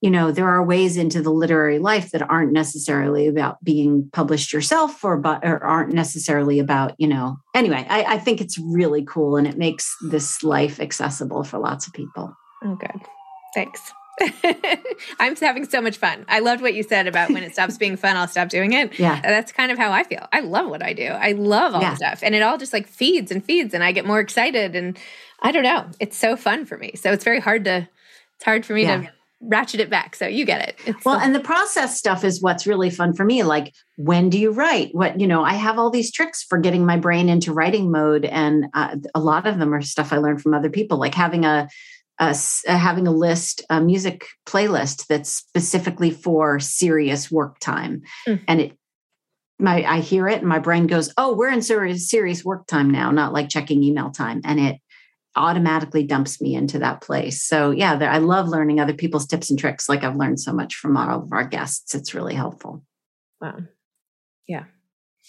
you 0.00 0.10
know 0.10 0.30
there 0.30 0.48
are 0.48 0.64
ways 0.64 0.96
into 0.96 1.20
the 1.22 1.30
literary 1.30 1.78
life 1.78 2.10
that 2.10 2.22
aren't 2.22 2.52
necessarily 2.52 3.26
about 3.26 3.62
being 3.62 4.08
published 4.12 4.52
yourself 4.52 5.04
or 5.04 5.16
but 5.16 5.44
or 5.44 5.62
aren't 5.64 5.92
necessarily 5.92 6.58
about 6.58 6.94
you 6.98 7.08
know. 7.08 7.36
Anyway 7.54 7.86
I, 7.88 8.14
I 8.14 8.18
think 8.18 8.40
it's 8.40 8.58
really 8.58 9.04
cool 9.04 9.36
and 9.36 9.46
it 9.46 9.58
makes 9.58 9.94
this 10.08 10.42
life 10.42 10.80
accessible 10.80 11.44
for 11.44 11.58
lots 11.58 11.86
of 11.86 11.92
people. 11.92 12.34
Oh 12.64 12.76
good. 12.76 13.00
Thanks 13.54 13.92
I'm 15.18 15.36
having 15.36 15.68
so 15.68 15.80
much 15.80 15.96
fun. 15.96 16.24
I 16.28 16.40
loved 16.40 16.62
what 16.62 16.74
you 16.74 16.82
said 16.82 17.06
about 17.06 17.30
when 17.30 17.42
it 17.42 17.52
stops 17.52 17.76
being 17.76 17.96
fun, 17.96 18.16
I'll 18.16 18.28
stop 18.28 18.48
doing 18.48 18.72
it. 18.72 18.98
Yeah. 18.98 19.20
That's 19.20 19.52
kind 19.52 19.70
of 19.70 19.78
how 19.78 19.92
I 19.92 20.04
feel. 20.04 20.26
I 20.32 20.40
love 20.40 20.68
what 20.68 20.82
I 20.82 20.92
do. 20.92 21.06
I 21.06 21.32
love 21.32 21.74
all 21.74 21.82
yeah. 21.82 21.90
the 21.90 21.96
stuff. 21.96 22.20
And 22.22 22.34
it 22.34 22.42
all 22.42 22.58
just 22.58 22.72
like 22.72 22.86
feeds 22.86 23.30
and 23.30 23.44
feeds 23.44 23.74
and 23.74 23.84
I 23.84 23.92
get 23.92 24.06
more 24.06 24.20
excited 24.20 24.74
and 24.74 24.98
I 25.40 25.52
don't 25.52 25.62
know. 25.62 25.86
It's 26.00 26.16
so 26.16 26.36
fun 26.36 26.66
for 26.66 26.76
me. 26.76 26.92
So 26.96 27.12
it's 27.12 27.24
very 27.24 27.40
hard 27.40 27.64
to 27.64 27.88
it's 28.36 28.44
hard 28.44 28.64
for 28.64 28.72
me 28.72 28.82
yeah. 28.82 29.02
to 29.02 29.10
ratchet 29.40 29.80
it 29.80 29.90
back. 29.90 30.16
So 30.16 30.26
you 30.26 30.44
get 30.44 30.68
it. 30.68 30.78
It's 30.86 31.04
well, 31.04 31.18
and 31.18 31.34
the 31.34 31.40
process 31.40 31.96
stuff 31.96 32.24
is 32.24 32.42
what's 32.42 32.66
really 32.66 32.90
fun 32.90 33.14
for 33.14 33.24
me. 33.24 33.42
Like, 33.42 33.74
when 33.96 34.30
do 34.30 34.38
you 34.38 34.50
write? 34.50 34.90
What, 34.92 35.20
you 35.20 35.26
know, 35.26 35.42
I 35.42 35.54
have 35.54 35.78
all 35.78 35.90
these 35.90 36.12
tricks 36.12 36.42
for 36.42 36.58
getting 36.58 36.84
my 36.86 36.96
brain 36.96 37.28
into 37.28 37.52
writing 37.52 37.90
mode. 37.90 38.24
And 38.24 38.66
uh, 38.74 38.96
a 39.14 39.20
lot 39.20 39.46
of 39.46 39.58
them 39.58 39.74
are 39.74 39.82
stuff 39.82 40.12
I 40.12 40.18
learned 40.18 40.42
from 40.42 40.54
other 40.54 40.70
people, 40.70 40.98
like 40.98 41.14
having 41.14 41.44
a 41.44 41.68
uh, 42.18 42.34
having 42.66 43.06
a 43.06 43.12
list, 43.12 43.62
a 43.70 43.80
music 43.80 44.26
playlist 44.46 45.06
that's 45.06 45.30
specifically 45.30 46.10
for 46.10 46.58
serious 46.60 47.30
work 47.30 47.58
time, 47.60 48.02
mm. 48.26 48.40
and 48.48 48.60
it. 48.60 48.72
My, 49.60 49.82
I 49.82 49.98
hear 49.98 50.28
it 50.28 50.38
and 50.38 50.48
my 50.48 50.60
brain 50.60 50.86
goes, 50.86 51.12
"Oh, 51.18 51.34
we're 51.34 51.50
in 51.50 51.62
serious 51.62 52.08
serious 52.08 52.44
work 52.44 52.68
time 52.68 52.92
now, 52.92 53.10
not 53.10 53.32
like 53.32 53.48
checking 53.48 53.82
email 53.82 54.10
time," 54.10 54.40
and 54.44 54.60
it 54.60 54.80
automatically 55.34 56.02
dumps 56.02 56.40
me 56.40 56.54
into 56.54 56.78
that 56.80 57.00
place. 57.00 57.42
So 57.42 57.70
yeah, 57.70 57.96
there, 57.96 58.10
I 58.10 58.18
love 58.18 58.48
learning 58.48 58.80
other 58.80 58.92
people's 58.92 59.26
tips 59.26 59.50
and 59.50 59.58
tricks. 59.58 59.88
Like 59.88 60.04
I've 60.04 60.16
learned 60.16 60.40
so 60.40 60.52
much 60.52 60.74
from 60.74 60.96
all 60.96 61.22
of 61.22 61.32
our 61.32 61.44
guests. 61.44 61.94
It's 61.94 62.14
really 62.14 62.34
helpful. 62.34 62.84
Wow. 63.40 63.58
Yeah. 64.46 64.64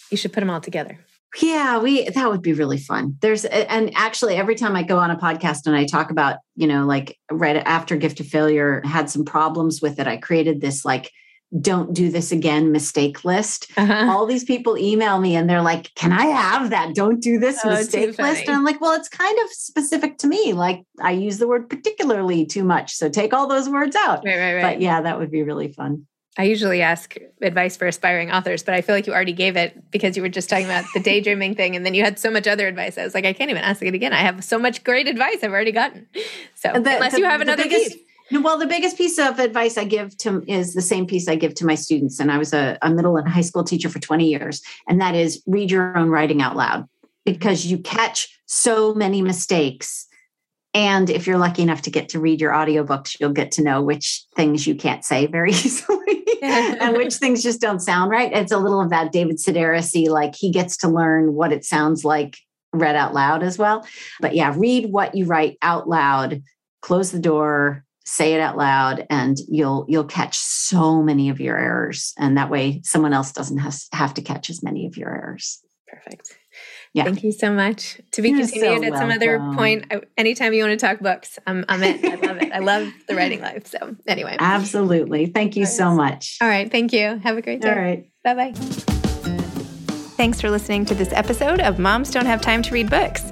You 0.10 0.18
should 0.18 0.34
put 0.34 0.40
them 0.40 0.50
all 0.50 0.62
together. 0.62 1.00
Yeah, 1.42 1.78
we 1.80 2.10
that 2.10 2.30
would 2.30 2.42
be 2.42 2.54
really 2.54 2.78
fun. 2.80 3.18
There's 3.22 3.46
and 3.46 3.92
actually 3.96 4.36
every 4.36 4.56
time 4.56 4.76
I 4.76 4.84
go 4.84 4.98
on 4.98 5.12
a 5.12 5.18
podcast 5.18 5.68
and 5.68 5.76
I 5.76 5.86
talk 5.86 6.10
about, 6.10 6.38
you 6.56 6.68
know, 6.68 6.86
like 6.86 7.20
right 7.32 7.58
after 7.58 7.96
gift 7.98 8.20
of 8.20 8.28
failure 8.28 8.82
had 8.84 9.10
some 9.10 9.26
problems 9.26 9.82
with 9.82 10.00
it, 10.00 10.08
I 10.08 10.18
created 10.18 10.60
this 10.62 10.84
like 10.84 11.12
don't 11.60 11.94
do 11.94 12.12
this 12.12 12.32
again 12.32 12.72
mistake 12.72 13.26
list. 13.26 13.72
Uh-huh. 13.76 14.08
All 14.12 14.28
these 14.28 14.44
people 14.44 14.78
email 14.78 15.20
me 15.20 15.36
and 15.36 15.50
they're 15.50 15.64
like, 15.64 15.94
"Can 15.96 16.12
I 16.12 16.26
have 16.26 16.70
that 16.70 16.94
don't 16.94 17.22
do 17.22 17.40
this 17.40 17.60
oh, 17.64 17.70
mistake 17.70 18.18
list?" 18.20 18.44
And 18.48 18.56
I'm 18.56 18.64
like, 18.64 18.80
"Well, 18.80 18.94
it's 18.94 19.10
kind 19.10 19.38
of 19.40 19.50
specific 19.52 20.20
to 20.20 20.28
me. 20.28 20.54
Like 20.54 20.84
I 21.02 21.12
use 21.12 21.40
the 21.40 21.48
word 21.48 21.70
particularly 21.70 22.46
too 22.46 22.64
much, 22.64 22.94
so 22.94 23.10
take 23.10 23.34
all 23.34 23.48
those 23.48 23.68
words 23.68 23.96
out." 23.96 24.24
Right, 24.24 24.38
right, 24.38 24.54
right. 24.56 24.62
But 24.62 24.82
yeah, 24.82 25.02
that 25.02 25.18
would 25.18 25.32
be 25.32 25.42
really 25.42 25.72
fun. 25.74 26.06
I 26.38 26.44
usually 26.44 26.82
ask 26.82 27.16
advice 27.42 27.76
for 27.76 27.88
aspiring 27.88 28.32
authors, 28.32 28.64
but 28.64 28.74
I 28.74 28.82
feel 28.82 28.96
like 28.96 29.08
you 29.08 29.14
already 29.14 29.34
gave 29.34 29.58
it 29.58 29.92
because 29.92 30.16
you 30.16 30.22
were 30.22 30.30
just 30.30 30.50
talking 30.50 30.66
about 30.66 30.86
the 30.94 31.00
daydreaming 31.00 31.56
thing, 31.56 31.76
and 31.76 31.86
then 31.86 31.94
you 31.94 32.04
had 32.04 32.20
so 32.20 32.30
much 32.30 32.48
other 32.48 32.68
advice. 32.68 32.98
I 32.98 33.04
was 33.04 33.14
like, 33.14 33.26
I 33.26 33.34
can't 33.34 33.50
even 33.50 33.64
ask 33.64 33.82
it 33.82 33.94
again. 33.94 34.14
I 34.14 34.20
have 34.20 34.44
so 34.44 34.58
much 34.60 34.84
great 34.84 35.08
advice 35.08 35.38
I've 35.44 35.52
already 35.52 35.72
gotten. 35.72 36.08
So 36.56 36.72
the, 36.74 36.78
unless 36.78 37.14
the, 37.14 37.20
you 37.20 37.26
have 37.26 37.42
another 37.42 37.64
biggest, 37.64 37.96
piece. 37.96 38.04
Well, 38.32 38.60
the 38.60 38.68
biggest 38.68 38.98
piece 38.98 39.18
of 39.18 39.40
advice 39.40 39.78
I 39.78 39.86
give 39.86 40.16
to 40.18 40.44
is 40.48 40.74
the 40.74 40.82
same 40.82 41.08
piece 41.08 41.28
I 41.28 41.36
give 41.36 41.56
to 41.56 41.66
my 41.66 41.76
students. 41.76 42.20
And 42.20 42.32
I 42.32 42.38
was 42.38 42.54
a, 42.54 42.78
a 42.82 42.90
middle 42.90 43.18
and 43.18 43.28
high 43.28 43.42
school 43.42 43.64
teacher 43.64 43.90
for 43.90 44.00
20 44.00 44.30
years. 44.30 44.62
And 44.88 45.02
that 45.02 45.16
is 45.16 45.42
read 45.48 45.72
your 45.72 45.98
own 45.98 46.10
writing 46.10 46.42
out 46.42 46.56
loud 46.56 46.88
because 47.26 47.66
you 47.66 47.80
catch 47.80 48.40
so 48.46 48.94
many 48.94 49.22
mistakes. 49.22 50.08
And 50.74 51.10
if 51.10 51.26
you're 51.26 51.38
lucky 51.38 51.64
enough 51.64 51.82
to 51.84 51.92
get 51.92 52.10
to 52.10 52.20
read 52.20 52.40
your 52.40 52.52
audiobooks, 52.52 53.20
you'll 53.20 53.34
get 53.34 53.52
to 53.54 53.64
know 53.64 53.82
which 53.82 54.24
things 54.36 54.68
you 54.68 54.76
can't 54.76 55.04
say 55.04 55.26
very 55.26 55.52
easily 55.54 56.26
and 56.44 56.96
which 56.96 57.14
things 57.16 57.42
just 57.42 57.62
don't 57.62 57.80
sound 57.80 58.12
right. 58.12 58.32
It's 58.32 58.52
a 58.52 58.58
little 58.58 58.82
of 58.82 58.90
that 58.92 59.12
David 59.12 59.38
Sedaris 59.38 60.08
like 60.10 60.36
he 60.36 60.52
gets 60.52 60.78
to 60.78 60.88
learn 60.88 61.34
what 61.34 61.52
it 61.52 61.66
sounds 61.66 62.06
like 62.06 62.38
read 62.72 62.96
out 62.96 63.14
loud 63.14 63.42
as 63.42 63.58
well. 63.58 63.86
But 64.20 64.36
yeah, 64.36 64.54
read 64.56 64.92
what 64.92 65.16
you 65.16 65.26
write 65.26 65.58
out 65.62 65.90
loud, 65.90 66.44
close 66.82 67.12
the 67.12 67.20
door, 67.20 67.84
say 68.10 68.34
it 68.34 68.40
out 68.40 68.58
loud 68.58 69.06
and 69.10 69.38
you'll 69.48 69.86
you'll 69.88 70.04
catch 70.04 70.36
so 70.36 71.02
many 71.04 71.30
of 71.30 71.40
your 71.40 71.58
errors 71.58 72.14
and 72.18 72.38
that 72.38 72.50
way 72.50 72.82
someone 72.84 73.14
else 73.14 73.32
doesn't 73.32 73.60
has, 73.60 73.88
have 73.94 74.16
to 74.16 74.22
catch 74.22 74.50
as 74.50 74.64
many 74.64 74.88
of 74.88 74.98
your 74.98 75.10
errors 75.10 75.62
perfect 75.88 76.36
yeah. 76.94 77.04
Thank 77.04 77.24
you 77.24 77.32
so 77.32 77.52
much. 77.54 78.00
To 78.12 78.22
be 78.22 78.30
You're 78.30 78.40
continued 78.40 78.82
so 78.82 78.94
at 78.94 78.98
some 78.98 79.12
other 79.12 79.40
point. 79.56 79.86
I, 79.92 80.02
anytime 80.18 80.54
you 80.54 80.64
want 80.64 80.80
to 80.80 80.86
talk 80.86 81.00
books, 81.00 81.38
I'm, 81.46 81.64
I'm 81.70 81.84
in. 81.84 82.06
I 82.06 82.16
love 82.16 82.38
it. 82.42 82.52
I 82.52 82.60
love 82.60 82.94
the 83.08 83.16
writing 83.18 83.42
life. 83.42 83.68
So, 83.68 83.96
anyway. 84.08 84.38
Absolutely. 84.40 85.28
Thank 85.28 85.56
you 85.56 85.66
so 85.66 85.92
much. 85.92 86.38
All 86.42 86.48
right. 86.48 86.70
Thank 86.72 86.94
you. 86.94 87.20
Have 87.20 87.38
a 87.38 87.42
great 87.42 87.62
day. 87.62 87.70
All 87.70 87.76
right. 87.76 88.10
Bye 88.24 88.34
bye. 88.34 88.54
Thanks 90.18 90.42
for 90.42 90.50
listening 90.50 90.86
to 90.86 90.96
this 90.96 91.14
episode 91.14 91.62
of 91.62 91.80
Moms 91.80 92.12
Don't 92.12 92.26
Have 92.26 92.42
Time 92.42 92.62
to 92.64 92.74
Read 92.74 92.90
Books. 92.90 93.32